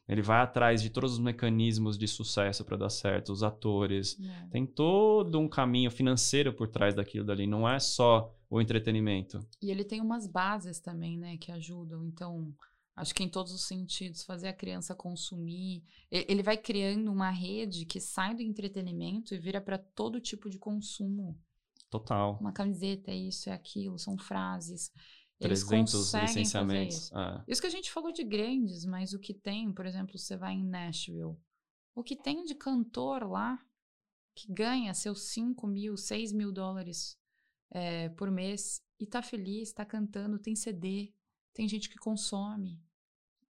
Ele 0.08 0.22
vai 0.22 0.40
atrás 0.40 0.82
de 0.82 0.90
todos 0.90 1.14
os 1.14 1.18
mecanismos 1.18 1.98
de 1.98 2.06
sucesso 2.06 2.64
para 2.64 2.76
dar 2.76 2.90
certo, 2.90 3.32
os 3.32 3.42
atores. 3.42 4.18
É. 4.20 4.48
Tem 4.50 4.66
todo 4.66 5.38
um 5.38 5.48
caminho 5.48 5.90
financeiro 5.90 6.52
por 6.52 6.68
trás 6.68 6.94
daquilo 6.94 7.24
dali. 7.24 7.46
Não 7.46 7.68
é 7.68 7.78
só 7.80 8.32
o 8.48 8.60
entretenimento. 8.60 9.40
E 9.60 9.70
ele 9.70 9.84
tem 9.84 10.00
umas 10.00 10.26
bases 10.28 10.78
também, 10.78 11.18
né, 11.18 11.36
que 11.36 11.50
ajudam. 11.50 12.04
Então, 12.04 12.54
acho 12.94 13.12
que 13.12 13.24
em 13.24 13.28
todos 13.28 13.52
os 13.52 13.66
sentidos, 13.66 14.24
fazer 14.24 14.46
a 14.46 14.52
criança 14.52 14.94
consumir. 14.94 15.82
Ele 16.10 16.42
vai 16.42 16.56
criando 16.56 17.10
uma 17.10 17.30
rede 17.30 17.84
que 17.84 18.00
sai 18.00 18.34
do 18.34 18.42
entretenimento 18.42 19.34
e 19.34 19.38
vira 19.38 19.60
para 19.60 19.76
todo 19.78 20.20
tipo 20.20 20.48
de 20.48 20.58
consumo. 20.58 21.36
Total. 21.90 22.38
Uma 22.40 22.52
camiseta, 22.52 23.10
é 23.10 23.16
isso, 23.16 23.50
é 23.50 23.52
aquilo, 23.52 23.98
são 23.98 24.16
frases. 24.16 24.92
Eles 25.38 25.64
300 25.64 25.92
conseguem 25.92 26.26
fazer 26.26 26.38
licenciamentos. 26.38 26.96
isso. 26.96 27.18
É. 27.18 27.44
Isso 27.46 27.60
que 27.60 27.66
a 27.66 27.70
gente 27.70 27.92
falou 27.92 28.12
de 28.12 28.24
grandes, 28.24 28.84
mas 28.84 29.12
o 29.12 29.18
que 29.18 29.34
tem, 29.34 29.72
por 29.72 29.84
exemplo, 29.84 30.18
você 30.18 30.36
vai 30.36 30.54
em 30.54 30.64
Nashville. 30.64 31.36
O 31.94 32.02
que 32.02 32.16
tem 32.16 32.44
de 32.44 32.54
cantor 32.54 33.24
lá 33.24 33.62
que 34.34 34.52
ganha 34.52 34.92
seus 34.92 35.28
5 35.30 35.66
mil, 35.66 35.96
6 35.96 36.32
mil 36.32 36.52
dólares 36.52 37.18
é, 37.70 38.10
por 38.10 38.30
mês 38.30 38.82
e 38.98 39.06
tá 39.06 39.22
feliz, 39.22 39.72
tá 39.72 39.84
cantando, 39.84 40.38
tem 40.38 40.54
CD, 40.54 41.12
tem 41.52 41.68
gente 41.68 41.88
que 41.88 41.96
consome. 41.96 42.82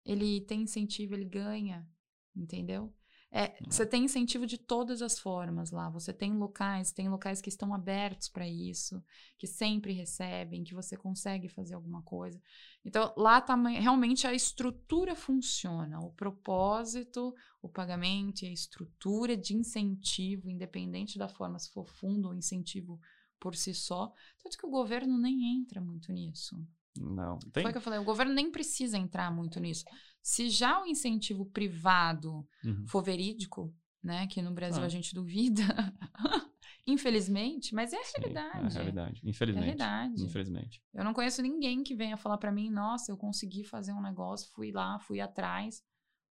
Ele 0.04 0.40
tem 0.40 0.62
incentivo, 0.62 1.14
ele 1.14 1.24
ganha, 1.24 1.88
entendeu? 2.34 2.94
É, 3.38 3.54
você 3.68 3.84
tem 3.84 4.04
incentivo 4.04 4.46
de 4.46 4.56
todas 4.56 5.02
as 5.02 5.18
formas 5.18 5.70
lá. 5.70 5.90
Você 5.90 6.10
tem 6.10 6.32
locais, 6.32 6.90
tem 6.90 7.06
locais 7.06 7.42
que 7.42 7.50
estão 7.50 7.74
abertos 7.74 8.30
para 8.30 8.48
isso, 8.48 9.04
que 9.36 9.46
sempre 9.46 9.92
recebem, 9.92 10.64
que 10.64 10.74
você 10.74 10.96
consegue 10.96 11.46
fazer 11.46 11.74
alguma 11.74 12.00
coisa. 12.00 12.40
Então, 12.82 13.12
lá 13.14 13.38
tá, 13.42 13.54
realmente 13.54 14.26
a 14.26 14.32
estrutura 14.32 15.14
funciona, 15.14 16.00
o 16.00 16.12
propósito, 16.12 17.34
o 17.60 17.68
pagamento 17.68 18.42
e 18.42 18.48
a 18.48 18.52
estrutura 18.52 19.36
de 19.36 19.54
incentivo, 19.54 20.48
independente 20.48 21.18
da 21.18 21.28
forma, 21.28 21.58
se 21.58 21.70
for 21.70 21.86
fundo 21.86 22.28
ou 22.28 22.34
incentivo 22.34 22.98
por 23.38 23.54
si 23.54 23.74
só. 23.74 24.14
Tanto 24.42 24.56
que 24.56 24.66
o 24.66 24.70
governo 24.70 25.18
nem 25.18 25.58
entra 25.58 25.78
muito 25.78 26.10
nisso. 26.10 26.56
Não. 26.98 27.38
Tem. 27.52 27.62
Foi 27.62 27.70
o 27.70 27.72
que 27.72 27.78
eu 27.78 27.82
falei, 27.82 27.98
o 27.98 28.04
governo 28.04 28.32
nem 28.32 28.50
precisa 28.50 28.96
entrar 28.96 29.30
muito 29.30 29.60
nisso. 29.60 29.84
Se 30.28 30.48
já 30.50 30.82
o 30.82 30.86
incentivo 30.86 31.46
privado 31.46 32.44
Uhum. 32.64 32.84
for 32.88 33.00
verídico, 33.00 33.72
né, 34.02 34.26
que 34.26 34.42
no 34.42 34.50
Brasil 34.52 34.82
Ah. 34.82 34.86
a 34.86 34.88
gente 34.88 35.14
duvida, 35.14 35.62
infelizmente, 36.86 37.72
mas 37.74 37.92
é 37.92 37.96
a 37.96 38.02
Sim, 38.04 38.12
realidade. 38.18 38.58
É 38.58 38.66
a 38.66 38.68
realidade. 38.68 39.20
É 39.22 39.26
a 39.26 39.30
Infelizmente. 39.30 39.64
realidade. 39.64 40.22
Infelizmente. 40.24 40.82
Eu 40.92 41.04
não 41.04 41.12
conheço 41.14 41.40
ninguém 41.42 41.84
que 41.84 41.94
venha 41.94 42.16
falar 42.16 42.38
pra 42.38 42.50
mim, 42.50 42.70
nossa, 42.70 43.12
eu 43.12 43.16
consegui 43.16 43.62
fazer 43.64 43.92
um 43.92 44.02
negócio, 44.02 44.50
fui 44.52 44.72
lá, 44.72 44.98
fui 44.98 45.20
atrás. 45.20 45.82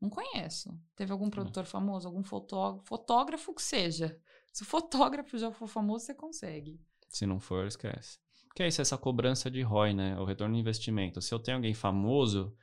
Não 0.01 0.09
conheço. 0.09 0.77
Teve 0.93 1.13
algum 1.13 1.29
produtor 1.29 1.63
famoso, 1.65 2.05
algum 2.07 2.21
fotógrafo, 2.23 2.85
fotógrafo 2.85 3.53
que 3.55 3.61
seja. 3.61 4.19
Se 4.51 4.63
o 4.63 4.65
fotógrafo 4.65 5.37
já 5.37 5.51
for 5.53 5.67
famoso, 5.67 6.05
você 6.05 6.13
consegue. 6.13 6.81
Se 7.07 7.25
não 7.25 7.39
for, 7.39 7.65
esquece. 7.65 8.19
Porque 8.49 8.61
é 8.63 8.67
isso, 8.67 8.81
essa 8.81 8.97
cobrança 8.97 9.49
de 9.49 9.61
ROI, 9.61 9.93
né? 9.93 10.19
O 10.19 10.25
retorno 10.25 10.53
do 10.55 10.59
investimento. 10.59 11.21
Se 11.21 11.33
eu 11.33 11.39
tenho 11.39 11.57
alguém 11.57 11.73
famoso, 11.73 12.53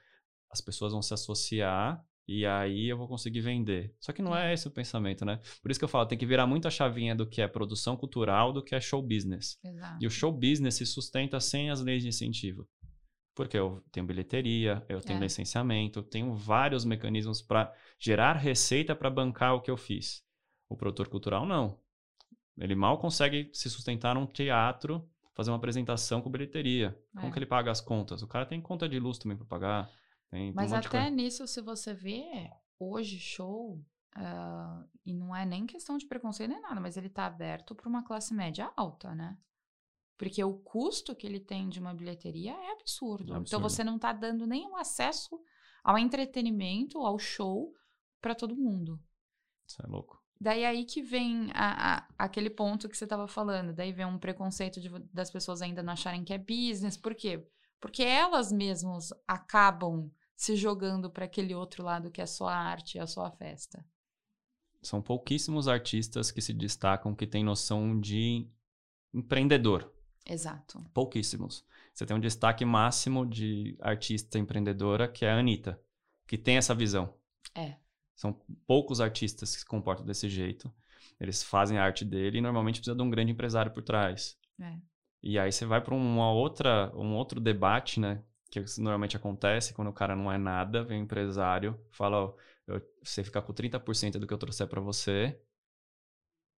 as 0.52 0.60
pessoas 0.60 0.92
vão 0.92 1.02
se 1.02 1.14
associar 1.14 2.04
e 2.28 2.46
aí 2.46 2.88
eu 2.88 2.96
vou 2.96 3.08
conseguir 3.08 3.40
vender. 3.40 3.94
Só 3.98 4.12
que 4.12 4.22
não 4.22 4.36
é 4.36 4.52
esse 4.54 4.68
o 4.68 4.70
pensamento, 4.70 5.24
né? 5.24 5.40
Por 5.60 5.70
isso 5.70 5.80
que 5.80 5.84
eu 5.84 5.88
falo, 5.88 6.06
tem 6.06 6.16
que 6.18 6.26
virar 6.26 6.46
muito 6.46 6.68
a 6.68 6.70
chavinha 6.70 7.16
do 7.16 7.26
que 7.26 7.40
é 7.42 7.48
produção 7.48 7.96
cultural 7.96 8.52
do 8.52 8.62
que 8.62 8.74
é 8.74 8.80
show 8.80 9.02
business. 9.02 9.58
Exato. 9.64 9.98
E 10.00 10.06
o 10.06 10.10
show 10.10 10.30
business 10.30 10.76
se 10.76 10.86
sustenta 10.86 11.40
sem 11.40 11.70
as 11.70 11.80
leis 11.80 12.02
de 12.02 12.08
incentivo. 12.08 12.68
Porque 13.34 13.56
eu 13.58 13.82
tenho 13.90 14.06
bilheteria, 14.06 14.84
eu 14.88 15.00
tenho 15.00 15.18
É. 15.18 15.22
licenciamento, 15.22 15.98
eu 16.00 16.02
tenho 16.02 16.34
vários 16.34 16.84
mecanismos 16.84 17.40
para 17.42 17.72
gerar 17.98 18.34
receita 18.34 18.94
para 18.94 19.08
bancar 19.10 19.54
o 19.54 19.60
que 19.62 19.70
eu 19.70 19.76
fiz. 19.76 20.22
O 20.68 20.76
produtor 20.76 21.08
cultural 21.08 21.46
não. 21.46 21.78
Ele 22.58 22.74
mal 22.74 22.98
consegue 22.98 23.50
se 23.54 23.70
sustentar 23.70 24.14
num 24.14 24.26
teatro, 24.26 25.08
fazer 25.34 25.50
uma 25.50 25.56
apresentação 25.56 26.20
com 26.20 26.30
bilheteria. 26.30 26.96
Como 27.14 27.28
É. 27.28 27.30
que 27.32 27.38
ele 27.38 27.46
paga 27.46 27.70
as 27.70 27.80
contas? 27.80 28.22
O 28.22 28.28
cara 28.28 28.44
tem 28.44 28.60
conta 28.60 28.86
de 28.86 28.98
luz 29.00 29.16
também 29.18 29.36
para 29.36 29.46
pagar. 29.46 29.90
Tem, 30.32 30.46
tem 30.46 30.52
Mas 30.54 30.72
um 30.72 30.76
até 30.76 31.10
nisso, 31.10 31.46
se 31.46 31.60
você 31.60 31.92
vê, 31.92 32.50
hoje 32.78 33.18
show, 33.20 33.78
ah, 34.16 34.82
e 35.04 35.12
não 35.12 35.36
é 35.36 35.44
nem 35.44 35.66
questão 35.66 35.98
de 35.98 36.06
preconceito 36.06 36.48
nem 36.50 36.60
nada, 36.62 36.80
mas 36.80 36.96
ele 36.96 37.10
tá 37.10 37.26
aberto 37.26 37.74
para 37.74 37.86
uma 37.88 38.02
classe 38.02 38.32
média 38.32 38.72
alta, 38.74 39.14
né? 39.14 39.36
Porque 40.16 40.42
o 40.42 40.54
custo 40.54 41.14
que 41.14 41.26
ele 41.26 41.38
tem 41.38 41.68
de 41.68 41.78
uma 41.80 41.92
bilheteria 41.92 42.52
é 42.52 42.72
absurdo. 42.72 43.24
Então 43.24 43.36
Absurdo. 43.36 43.62
você 43.68 43.84
não 43.84 43.98
tá 43.98 44.10
dando 44.12 44.46
nenhum 44.46 44.74
acesso 44.76 45.38
ao 45.84 45.98
entretenimento, 45.98 46.98
ao 47.00 47.18
show, 47.18 47.74
para 48.20 48.34
todo 48.34 48.56
mundo. 48.56 48.98
Isso 49.66 49.82
é 49.82 49.86
louco. 49.86 50.18
Daí 50.40 50.64
aí 50.64 50.84
que 50.86 51.02
vem 51.02 51.50
a- 51.52 51.96
a- 51.98 52.08
aquele 52.18 52.48
ponto 52.50 52.88
que 52.88 52.96
você 52.96 53.04
estava 53.04 53.28
falando. 53.28 53.74
Daí 53.74 53.92
vem 53.92 54.06
um 54.06 54.18
preconceito 54.18 54.80
de 54.80 54.88
das 55.12 55.30
pessoas 55.30 55.60
ainda 55.60 55.82
não 55.82 55.92
acharem 55.92 56.24
que 56.24 56.32
é 56.32 56.38
business. 56.38 56.96
Por 56.96 57.14
quê? 57.14 57.46
Porque 57.80 58.02
elas 58.02 58.50
mesmas 58.52 59.08
acabam 59.26 60.10
se 60.42 60.56
jogando 60.56 61.08
para 61.08 61.24
aquele 61.24 61.54
outro 61.54 61.84
lado 61.84 62.10
que 62.10 62.20
é 62.20 62.26
só 62.26 62.48
a 62.48 62.56
arte, 62.56 62.98
é 62.98 63.06
só 63.06 63.26
a 63.26 63.30
festa. 63.30 63.86
São 64.82 65.00
pouquíssimos 65.00 65.68
artistas 65.68 66.32
que 66.32 66.40
se 66.40 66.52
destacam 66.52 67.14
que 67.14 67.28
têm 67.28 67.44
noção 67.44 68.00
de 68.00 68.50
empreendedor. 69.14 69.94
Exato. 70.28 70.84
pouquíssimos. 70.92 71.64
Você 71.94 72.04
tem 72.04 72.16
um 72.16 72.20
destaque 72.20 72.64
máximo 72.64 73.24
de 73.24 73.76
artista 73.80 74.36
empreendedora, 74.36 75.06
que 75.06 75.24
é 75.24 75.30
a 75.30 75.38
Anitta, 75.38 75.80
que 76.26 76.36
tem 76.36 76.56
essa 76.56 76.74
visão. 76.74 77.14
É. 77.54 77.76
São 78.16 78.32
poucos 78.66 79.00
artistas 79.00 79.54
que 79.54 79.60
se 79.60 79.66
comportam 79.66 80.04
desse 80.04 80.28
jeito. 80.28 80.72
Eles 81.20 81.40
fazem 81.44 81.78
a 81.78 81.84
arte 81.84 82.04
dele 82.04 82.38
e 82.38 82.40
normalmente 82.40 82.80
precisa 82.80 82.96
de 82.96 83.02
um 83.02 83.10
grande 83.10 83.30
empresário 83.30 83.72
por 83.72 83.82
trás. 83.84 84.36
É. 84.60 84.76
E 85.22 85.38
aí 85.38 85.52
você 85.52 85.64
vai 85.64 85.80
para 85.80 85.94
uma 85.94 86.32
outra, 86.32 86.92
um 86.96 87.14
outro 87.14 87.40
debate, 87.40 88.00
né? 88.00 88.24
Que 88.52 88.62
normalmente 88.78 89.16
acontece 89.16 89.72
quando 89.72 89.88
o 89.88 89.92
cara 89.94 90.14
não 90.14 90.30
é 90.30 90.36
nada, 90.36 90.84
vem 90.84 91.00
um 91.00 91.04
empresário, 91.04 91.80
fala, 91.90 92.18
ó, 92.26 92.34
eu- 92.66 92.82
você 93.02 93.24
fica 93.24 93.40
com 93.40 93.50
30% 93.54 94.18
do 94.18 94.26
que 94.26 94.34
eu 94.34 94.36
trouxer 94.38 94.66
para 94.68 94.78
você. 94.78 95.40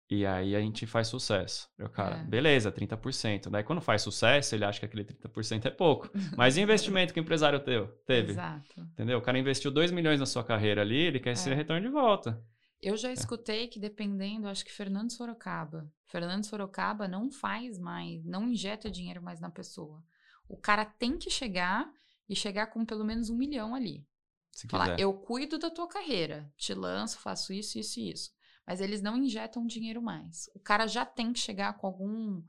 E 0.09 0.25
aí 0.25 0.55
a 0.55 0.59
gente 0.59 0.85
faz 0.85 1.07
sucesso. 1.07 1.69
Eu, 1.77 1.89
cara, 1.89 2.17
É. 2.17 2.23
beleza, 2.23 2.71
30%. 2.71 3.49
Daí 3.49 3.63
quando 3.63 3.79
faz 3.79 4.01
sucesso, 4.01 4.53
ele 4.55 4.65
acha 4.65 4.79
que 4.79 4.85
aquele 4.85 5.03
30% 5.03 5.65
é 5.67 5.71
pouco. 5.71 6.09
Mas 6.37 6.57
e 6.57 6.61
investimento 6.61 7.13
que 7.13 7.19
o 7.19 7.21
empresário 7.21 7.59
teu, 7.59 7.87
teve? 8.07 8.31
Exato. 8.31 8.81
Entendeu? 8.81 9.19
O 9.19 9.21
cara 9.21 9.37
investiu 9.39 9.69
2 9.71 9.91
milhões 9.91 10.19
na 10.19 10.25
sua 10.25 10.43
carreira 10.43 10.81
ali, 10.81 10.97
ele 10.99 11.19
quer 11.19 11.31
esse 11.33 11.49
É. 11.49 11.53
retorno 11.53 11.81
de 11.87 11.93
volta. 11.93 12.43
Eu 12.81 12.97
já 12.97 13.13
escutei 13.13 13.67
que 13.67 13.79
dependendo, 13.79 14.47
acho 14.47 14.65
que 14.65 14.71
Fernando 14.73 15.11
Sorocaba. 15.11 15.87
Fernando 16.07 16.43
Sorocaba 16.43 17.07
não 17.07 17.31
faz 17.31 17.79
mais, 17.79 18.25
não 18.25 18.49
injeta 18.49 18.91
dinheiro 18.91 19.21
mais 19.21 19.39
na 19.39 19.49
pessoa. 19.49 20.03
O 20.53 20.57
cara 20.57 20.85
tem 20.85 21.17
que 21.17 21.29
chegar 21.29 21.91
e 22.29 22.35
chegar 22.35 22.67
com 22.67 22.85
pelo 22.85 23.03
menos 23.03 23.29
um 23.29 23.35
milhão 23.35 23.73
ali. 23.73 24.05
Se 24.51 24.67
Falar, 24.67 24.91
quiser. 24.91 24.99
eu 24.99 25.13
cuido 25.13 25.57
da 25.57 25.71
tua 25.71 25.87
carreira, 25.87 26.51
te 26.55 26.73
lanço, 26.75 27.17
faço 27.17 27.51
isso, 27.51 27.79
isso 27.79 27.99
e 27.99 28.11
isso. 28.11 28.31
Mas 28.67 28.79
eles 28.79 29.01
não 29.01 29.17
injetam 29.17 29.65
dinheiro 29.65 30.01
mais. 30.01 30.49
O 30.53 30.59
cara 30.59 30.85
já 30.87 31.05
tem 31.05 31.33
que 31.33 31.39
chegar 31.39 31.73
com 31.73 31.87
algum. 31.87 32.43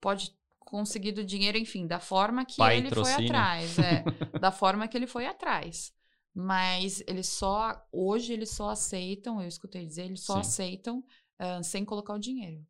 Pode 0.00 0.34
conseguir 0.58 1.12
do 1.12 1.22
dinheiro, 1.24 1.58
enfim, 1.58 1.86
da 1.86 2.00
forma 2.00 2.44
que 2.44 2.60
ele 2.62 2.88
foi 2.88 3.02
Patrocínio. 3.04 3.30
atrás. 3.30 3.78
É, 3.78 4.02
da 4.40 4.50
forma 4.50 4.88
que 4.88 4.96
ele 4.96 5.06
foi 5.06 5.26
atrás. 5.26 5.92
Mas 6.34 7.02
eles 7.06 7.28
só. 7.28 7.86
Hoje 7.92 8.32
eles 8.32 8.50
só 8.50 8.70
aceitam, 8.70 9.40
eu 9.42 9.46
escutei 9.48 9.86
dizer, 9.86 10.04
eles 10.06 10.22
só 10.22 10.34
Sim. 10.34 10.40
aceitam 10.40 11.04
ah, 11.38 11.62
sem 11.62 11.84
colocar 11.84 12.14
o 12.14 12.18
dinheiro. 12.18 12.66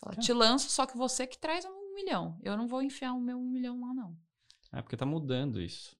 Fala, 0.00 0.14
Tá. 0.14 0.20
te 0.22 0.32
lanço, 0.32 0.70
só 0.70 0.86
que 0.86 0.96
você 0.96 1.26
que 1.26 1.38
traz 1.38 1.64
um 1.64 1.85
milhão. 1.96 2.38
Eu 2.44 2.56
não 2.56 2.68
vou 2.68 2.82
enfiar 2.82 3.12
o 3.14 3.20
meu 3.20 3.38
um 3.38 3.50
milhão 3.50 3.80
lá, 3.80 3.92
não. 3.94 4.16
É 4.72 4.82
porque 4.82 4.96
tá 4.96 5.06
mudando 5.06 5.60
isso. 5.60 5.96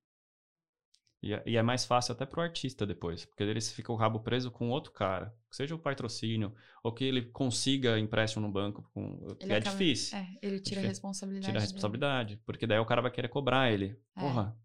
E 1.22 1.32
é, 1.32 1.42
e 1.46 1.56
é 1.56 1.62
mais 1.62 1.84
fácil 1.84 2.12
até 2.12 2.26
pro 2.26 2.42
artista 2.42 2.86
depois, 2.86 3.24
porque 3.24 3.42
ele 3.42 3.60
fica 3.60 3.90
o 3.90 3.96
rabo 3.96 4.20
preso 4.20 4.50
com 4.50 4.68
outro 4.70 4.92
cara, 4.92 5.34
seja 5.50 5.74
o 5.74 5.78
patrocínio, 5.78 6.54
ou 6.84 6.92
que 6.92 7.04
ele 7.04 7.22
consiga 7.32 7.98
empréstimo 7.98 8.46
no 8.46 8.52
banco, 8.52 8.88
com, 8.92 9.34
que 9.36 9.50
é 9.50 9.56
acaba- 9.56 9.70
difícil. 9.76 10.16
É, 10.16 10.28
ele 10.42 10.60
tira 10.60 10.82
a 10.82 10.84
responsabilidade. 10.84 11.46
Tira 11.46 11.58
a 11.58 11.60
dele. 11.60 11.72
responsabilidade, 11.72 12.36
porque 12.44 12.66
daí 12.66 12.78
o 12.78 12.86
cara 12.86 13.02
vai 13.02 13.10
querer 13.10 13.28
cobrar 13.28 13.72
ele. 13.72 13.98
É. 14.14 14.20
Porra, 14.20 14.56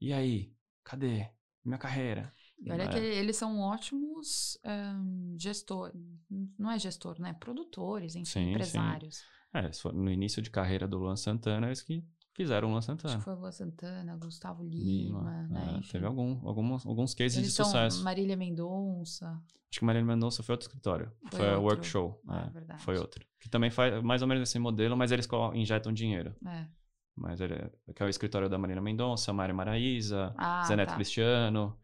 e 0.00 0.12
aí? 0.12 0.52
Cadê? 0.84 1.30
Minha 1.64 1.78
carreira? 1.78 2.34
E 2.58 2.70
olha 2.70 2.82
É. 2.82 2.88
que 2.88 2.98
eles 2.98 3.36
são 3.36 3.58
ótimos 3.60 4.58
ahn, 4.64 5.36
gestor, 5.38 5.92
não 6.58 6.70
é 6.70 6.78
gestor, 6.78 7.20
né? 7.20 7.32
Produtores, 7.34 8.14
enfim, 8.14 8.24
Sim, 8.24 8.40
sim. 8.44 8.50
empresários. 8.50 9.22
É, 9.52 9.70
se 9.72 9.82
for 9.82 9.92
no 9.92 10.10
início 10.10 10.40
de 10.40 10.50
carreira 10.50 10.86
do 10.86 10.96
Luan 10.98 11.16
Santana, 11.16 11.66
eles 11.66 11.82
que 11.82 12.04
fizeram 12.34 12.68
o 12.68 12.70
Luan 12.70 12.78
Acho 12.78 12.86
Santana. 12.86 13.16
que 13.18 13.24
foi 13.24 13.34
Lua 13.34 13.50
Santana, 13.52 14.16
Gustavo 14.16 14.62
Lima, 14.62 15.18
Lima, 15.18 15.48
né? 15.48 15.80
é, 15.84 15.92
teve 15.92 16.06
algum, 16.06 16.46
alguns, 16.48 16.86
alguns 16.86 17.14
cases 17.14 17.38
Eles 17.38 17.50
de 17.50 17.54
sucesso. 17.56 18.02
Marília 18.04 18.36
Mendonça. 18.36 19.28
Acho 19.70 19.78
que 19.80 19.84
Marília 19.84 20.06
Mendonça 20.06 20.42
foi 20.42 20.52
outro 20.54 20.66
escritório. 20.66 21.12
Foi 21.30 21.38
Foi, 21.38 21.48
outro. 21.48 21.62
Work 21.62 21.86
Show. 21.86 22.20
Ah, 22.28 22.46
é, 22.46 22.50
verdade. 22.50 22.82
foi 22.82 22.96
outro. 22.98 23.24
Que 23.40 23.48
também 23.48 23.70
faz 23.70 24.02
mais 24.02 24.22
ou 24.22 24.28
menos 24.28 24.48
esse 24.48 24.58
modelo, 24.58 24.96
mas 24.96 25.12
eles 25.12 25.28
injetam 25.54 25.92
dinheiro. 25.92 26.34
É. 26.46 26.66
Mas 27.16 27.40
ele 27.40 27.54
é, 27.54 27.92
que 27.92 28.02
é 28.02 28.06
o 28.06 28.08
escritório 28.08 28.48
da 28.48 28.56
Marina 28.56 28.80
Mendonça, 28.80 29.32
Mari 29.32 29.52
Maraíza, 29.52 30.34
Ah, 30.38 30.64
Zé 30.66 30.74
Neto 30.76 30.90
tá. 30.90 30.94
Cristiano. 30.94 31.76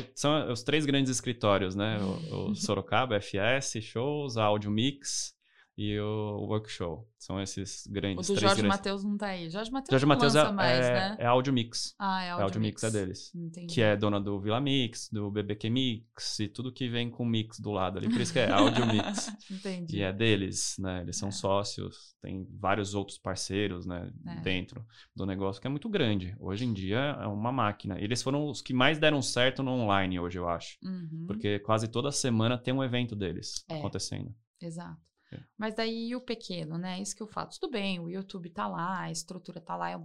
Que 0.00 0.12
são 0.14 0.50
os 0.50 0.62
três 0.62 0.86
grandes 0.86 1.10
escritórios, 1.10 1.74
né? 1.74 1.98
O, 2.30 2.50
o 2.50 2.54
Sorocaba, 2.54 3.20
FS, 3.20 3.82
Shows, 3.82 4.36
a 4.36 4.44
Audio 4.44 4.70
Mix 4.70 5.34
e 5.76 5.98
o 5.98 6.46
Work 6.48 6.70
Show. 6.70 7.08
São 7.18 7.40
esses 7.40 7.86
O 7.86 7.92
grandes. 7.92 8.26
do 8.26 8.34
três 8.34 8.40
Jorge 8.40 8.62
grandes. 8.62 8.76
Matheus 8.78 9.04
não 9.04 9.16
tá 9.16 9.26
aí. 9.28 9.48
Jorge 9.48 9.70
Matheus 9.70 9.90
Jorge 9.90 10.04
não 10.06 10.14
Matheus 10.14 10.34
lança 10.34 10.48
é, 10.48 10.52
mais, 10.52 10.78
é, 10.86 10.92
né? 10.92 11.16
é 11.20 11.26
Audio 11.26 11.52
Mix. 11.52 11.94
Ah, 11.98 12.22
é 12.22 12.26
É 12.26 12.30
Audio, 12.32 12.44
Audio 12.44 12.60
Mix 12.60 12.82
é 12.82 12.90
deles. 12.90 13.34
Entendi. 13.34 13.72
Que 13.72 13.80
é 13.80 13.96
dona 13.96 14.20
do 14.20 14.40
Vila 14.40 14.60
Mix, 14.60 15.08
do 15.10 15.30
BBQ 15.30 15.70
Mix 15.70 16.40
e 16.40 16.48
tudo 16.48 16.72
que 16.72 16.88
vem 16.88 17.08
com 17.08 17.24
mix 17.24 17.60
do 17.60 17.70
lado 17.70 17.98
ali. 17.98 18.08
Por 18.10 18.20
isso 18.20 18.32
que 18.32 18.40
é 18.40 18.50
Audio 18.50 18.84
Mix. 18.86 19.28
Entendi. 19.50 19.98
E 19.98 20.02
é 20.02 20.12
deles, 20.12 20.74
né? 20.80 21.02
Eles 21.02 21.16
são 21.16 21.28
É. 21.28 21.32
sócios, 21.32 22.16
tem 22.20 22.44
vários 22.58 22.94
outros 22.94 23.16
parceiros, 23.16 23.86
né? 23.86 24.12
É. 24.26 24.40
Dentro 24.40 24.84
do 25.14 25.24
negócio, 25.24 25.60
que 25.60 25.68
é 25.68 25.70
muito 25.70 25.88
grande. 25.88 26.34
Hoje 26.40 26.64
em 26.64 26.72
dia 26.72 26.98
é 27.20 27.26
uma 27.28 27.52
máquina. 27.52 28.00
Eles 28.00 28.20
foram 28.20 28.48
os 28.48 28.60
que 28.60 28.74
mais 28.74 28.98
deram 28.98 29.22
certo 29.22 29.62
no 29.62 29.70
online 29.70 30.18
hoje, 30.18 30.38
eu 30.38 30.48
acho. 30.48 30.76
Uhum. 30.82 31.24
Porque 31.28 31.60
quase 31.60 31.86
toda 31.86 32.10
semana 32.10 32.58
tem 32.58 32.74
um 32.74 32.82
evento 32.82 33.14
deles 33.14 33.64
É. 33.70 33.78
acontecendo. 33.78 34.34
Exato. 34.60 35.00
É. 35.32 35.40
Mas 35.56 35.74
daí 35.74 36.14
o 36.14 36.20
pequeno, 36.20 36.78
né? 36.78 37.00
Isso 37.00 37.16
que 37.16 37.22
eu 37.22 37.26
falo. 37.26 37.48
Tudo 37.48 37.70
bem, 37.70 37.98
o 38.00 38.08
YouTube 38.08 38.50
tá 38.50 38.66
lá, 38.66 39.00
a 39.00 39.10
estrutura 39.10 39.60
tá 39.60 39.76
lá. 39.76 39.90
é 39.90 40.00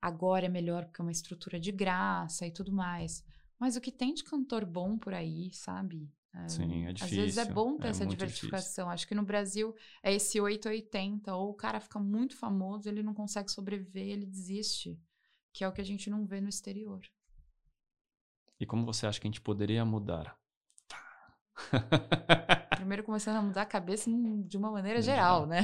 Agora 0.00 0.46
é 0.46 0.48
melhor 0.48 0.84
porque 0.84 1.00
é 1.00 1.04
uma 1.04 1.12
estrutura 1.12 1.60
de 1.60 1.70
graça 1.70 2.46
e 2.46 2.50
tudo 2.50 2.72
mais. 2.72 3.24
Mas 3.58 3.76
o 3.76 3.80
que 3.80 3.92
tem 3.92 4.12
de 4.12 4.24
cantor 4.24 4.64
bom 4.64 4.98
por 4.98 5.14
aí, 5.14 5.52
sabe? 5.52 6.10
É, 6.34 6.48
Sim, 6.48 6.86
é 6.86 6.90
Às 6.90 7.10
vezes 7.10 7.36
é 7.36 7.42
difícil, 7.42 7.54
bom 7.54 7.76
ter 7.76 7.86
é 7.86 7.90
essa 7.90 8.06
diversificação. 8.06 8.90
Acho 8.90 9.06
que 9.06 9.14
no 9.14 9.22
Brasil 9.22 9.74
é 10.02 10.12
esse 10.12 10.40
880, 10.40 11.34
ou 11.34 11.50
o 11.50 11.54
cara 11.54 11.78
fica 11.78 12.00
muito 12.00 12.36
famoso, 12.36 12.88
ele 12.88 13.02
não 13.02 13.14
consegue 13.14 13.50
sobreviver, 13.50 14.08
ele 14.08 14.26
desiste. 14.26 14.98
Que 15.52 15.62
é 15.62 15.68
o 15.68 15.72
que 15.72 15.80
a 15.80 15.84
gente 15.84 16.08
não 16.08 16.26
vê 16.26 16.40
no 16.40 16.48
exterior. 16.48 17.00
E 18.58 18.66
como 18.66 18.86
você 18.86 19.06
acha 19.06 19.20
que 19.20 19.26
a 19.26 19.30
gente 19.30 19.40
poderia 19.40 19.84
mudar? 19.84 20.36
Primeiro 22.76 23.04
começando 23.04 23.36
a 23.36 23.42
mudar 23.42 23.62
a 23.62 23.66
cabeça 23.66 24.10
de 24.44 24.56
uma 24.56 24.70
maneira 24.70 25.00
geral, 25.00 25.46
geral. 25.46 25.46
né? 25.46 25.60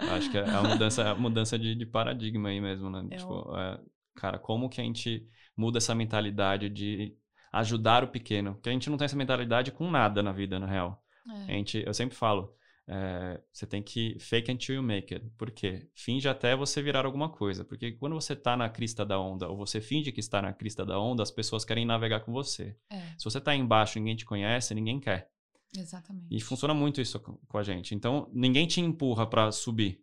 É. 0.00 0.06
Acho 0.10 0.30
que 0.30 0.38
é 0.38 0.48
a 0.48 0.62
mudança, 0.62 1.10
a 1.10 1.14
mudança 1.14 1.58
de, 1.58 1.74
de 1.74 1.86
paradigma 1.86 2.48
aí 2.50 2.60
mesmo, 2.60 2.90
né? 2.90 3.06
É 3.10 3.16
tipo, 3.16 3.56
é, 3.56 3.80
cara, 4.14 4.38
como 4.38 4.68
que 4.68 4.80
a 4.80 4.84
gente 4.84 5.26
muda 5.56 5.78
essa 5.78 5.94
mentalidade 5.94 6.68
de 6.68 7.16
ajudar 7.52 8.04
o 8.04 8.08
pequeno? 8.08 8.54
Porque 8.54 8.68
a 8.68 8.72
gente 8.72 8.90
não 8.90 8.96
tem 8.98 9.06
essa 9.06 9.16
mentalidade 9.16 9.72
com 9.72 9.90
nada 9.90 10.22
na 10.22 10.32
vida, 10.32 10.58
na 10.58 10.66
real. 10.66 11.02
A 11.28 11.34
É. 11.34 11.46
gente, 11.46 11.82
eu 11.84 11.94
sempre 11.94 12.14
falo, 12.16 12.54
é, 12.88 13.40
você 13.52 13.66
tem 13.66 13.82
que 13.82 14.16
fake 14.20 14.50
until 14.52 14.76
you 14.76 14.82
make 14.82 15.12
it. 15.14 15.26
Por 15.36 15.50
quê? 15.50 15.88
Finge 15.94 16.28
até 16.28 16.54
você 16.54 16.80
virar 16.80 17.04
alguma 17.04 17.28
coisa. 17.28 17.64
Porque 17.64 17.92
quando 17.92 18.14
você 18.14 18.36
tá 18.36 18.56
na 18.56 18.68
crista 18.68 19.04
da 19.04 19.18
onda, 19.18 19.48
ou 19.48 19.56
você 19.56 19.80
finge 19.80 20.12
que 20.12 20.20
está 20.20 20.40
na 20.40 20.52
crista 20.52 20.84
da 20.84 20.98
onda, 21.00 21.22
as 21.22 21.30
pessoas 21.30 21.64
querem 21.64 21.84
navegar 21.84 22.20
com 22.20 22.32
você. 22.32 22.76
É, 22.90 23.00
Se 23.18 23.24
você 23.24 23.40
tá 23.40 23.54
embaixo 23.54 23.98
e 23.98 24.00
ninguém 24.00 24.16
te 24.16 24.24
conhece, 24.24 24.74
ninguém 24.74 25.00
quer. 25.00 25.30
exatamente. 25.76 26.28
E 26.30 26.40
funciona 26.40 26.72
muito 26.74 27.00
isso 27.00 27.18
com 27.20 27.36
com 27.46 27.58
a 27.58 27.62
gente. 27.62 27.94
Então, 27.94 28.30
ninguém 28.32 28.66
te 28.66 28.80
empurra 28.80 29.26
para 29.26 29.50
subir. 29.52 30.00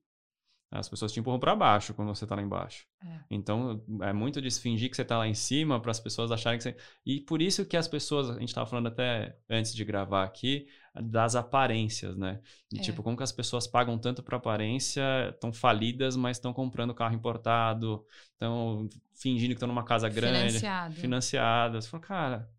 As 0.75 0.89
pessoas 0.89 1.11
te 1.11 1.19
empurram 1.19 1.39
para 1.39 1.55
baixo 1.55 1.93
quando 1.93 2.07
você 2.15 2.25
tá 2.25 2.35
lá 2.35 2.41
embaixo. 2.41 2.85
É. 3.05 3.19
Então, 3.29 3.83
é 4.01 4.11
muito 4.11 4.41
de 4.41 4.49
fingir 4.49 4.89
que 4.89 4.95
você 4.95 5.05
tá 5.05 5.19
lá 5.19 5.27
em 5.27 5.35
cima 5.35 5.79
para 5.79 5.91
as 5.91 5.99
pessoas 5.99 6.31
acharem 6.31 6.57
que 6.57 6.63
você. 6.63 6.75
E 7.05 7.21
por 7.21 7.43
isso 7.43 7.63
que 7.63 7.77
as 7.77 7.87
pessoas, 7.87 8.31
a 8.31 8.39
gente 8.39 8.53
tava 8.55 8.65
falando 8.67 8.87
até 8.87 9.37
antes 9.47 9.73
de 9.75 9.85
gravar 9.85 10.23
aqui, 10.23 10.65
das 10.95 11.35
aparências, 11.35 12.17
né? 12.17 12.41
De, 12.71 12.79
É. 12.79 12.83
Tipo, 12.83 13.03
como 13.03 13.15
que 13.15 13.21
as 13.23 13.31
pessoas 13.31 13.67
pagam 13.67 13.99
tanto 13.99 14.23
para 14.23 14.37
aparência, 14.37 15.03
estão 15.29 15.53
falidas, 15.53 16.15
mas 16.15 16.37
estão 16.37 16.51
comprando 16.51 16.93
carro 16.93 17.13
importado, 17.13 18.03
estão 18.31 18.89
fingindo 19.15 19.49
que 19.49 19.53
estão 19.57 19.67
numa 19.67 19.83
casa 19.85 20.09
grande 20.09 20.57
Financiado. 20.57 20.95
financiada. 20.95 21.81
Você 21.81 21.87
fala, 21.87 22.03
cara, 22.03 22.49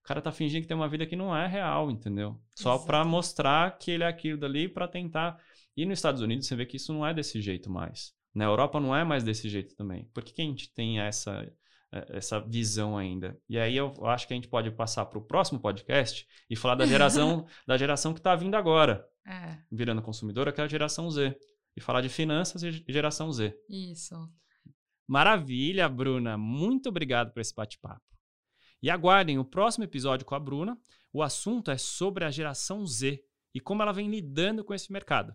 o 0.00 0.06
cara 0.06 0.22
tá 0.22 0.30
fingindo 0.30 0.62
que 0.62 0.68
tem 0.68 0.76
uma 0.76 0.88
vida 0.88 1.04
que 1.04 1.16
não 1.16 1.36
é 1.36 1.48
real, 1.48 1.90
entendeu? 1.90 2.40
Só 2.54 2.78
pra 2.78 2.98
Exato. 2.98 3.10
mostrar 3.10 3.76
que 3.76 3.90
ele 3.90 4.04
é 4.04 4.06
aquilo 4.06 4.38
dali 4.38 4.68
pra 4.68 4.86
tentar. 4.86 5.36
E 5.76 5.84
nos 5.84 5.98
Estados 5.98 6.22
Unidos 6.22 6.46
você 6.46 6.56
vê 6.56 6.64
que 6.66 6.76
isso 6.76 6.92
não 6.92 7.06
é 7.06 7.12
desse 7.12 7.40
jeito 7.40 7.70
mais. 7.70 8.14
Na 8.34 8.44
Europa 8.44 8.80
não 8.80 8.94
é 8.94 9.04
mais 9.04 9.22
desse 9.24 9.48
jeito 9.48 9.74
também. 9.76 10.04
Por 10.14 10.22
que, 10.24 10.32
que 10.32 10.42
a 10.42 10.44
gente 10.44 10.72
tem 10.72 11.00
essa, 11.00 11.42
eh, 11.92 12.06
essa 12.10 12.40
visão 12.40 12.96
ainda? 12.96 13.38
E 13.48 13.58
aí 13.58 13.76
eu 13.76 13.92
acho 14.06 14.26
que 14.26 14.32
a 14.34 14.36
gente 14.36 14.48
pode 14.48 14.70
passar 14.70 15.06
pro 15.06 15.20
próximo 15.26 15.60
podcast 15.60 16.26
e 16.48 16.56
falar 16.56 16.74
da 16.74 16.86
geração, 16.86 17.46
da 17.66 17.76
geração 17.76 18.12
que 18.14 18.20
tá 18.20 18.34
vindo 18.34 18.54
agora, 18.54 19.06
É, 19.26 19.58
virando 19.70 20.00
consumidora, 20.02 20.52
que 20.52 20.60
é 20.60 20.64
a 20.64 20.68
geração 20.68 21.10
Z. 21.10 21.36
E 21.76 21.80
falar 21.80 22.00
de 22.00 22.08
finanças 22.08 22.62
e 22.62 22.70
geração 22.88 23.30
Z. 23.32 23.54
isso. 23.68 24.14
Maravilha, 25.06 25.88
Bruna. 25.88 26.36
Muito 26.36 26.88
obrigado 26.88 27.32
por 27.32 27.40
esse 27.40 27.54
bate-papo. 27.54 28.02
E 28.82 28.90
aguardem 28.90 29.38
o 29.38 29.44
próximo 29.44 29.84
episódio 29.84 30.26
com 30.26 30.34
a 30.34 30.40
Bruna. 30.40 30.76
O 31.12 31.22
assunto 31.22 31.70
é 31.70 31.78
sobre 31.78 32.24
a 32.24 32.30
geração 32.30 32.84
Z 32.86 33.22
e 33.54 33.60
como 33.60 33.82
ela 33.82 33.92
vem 33.92 34.10
lidando 34.10 34.64
com 34.64 34.74
esse 34.74 34.92
mercado. 34.92 35.34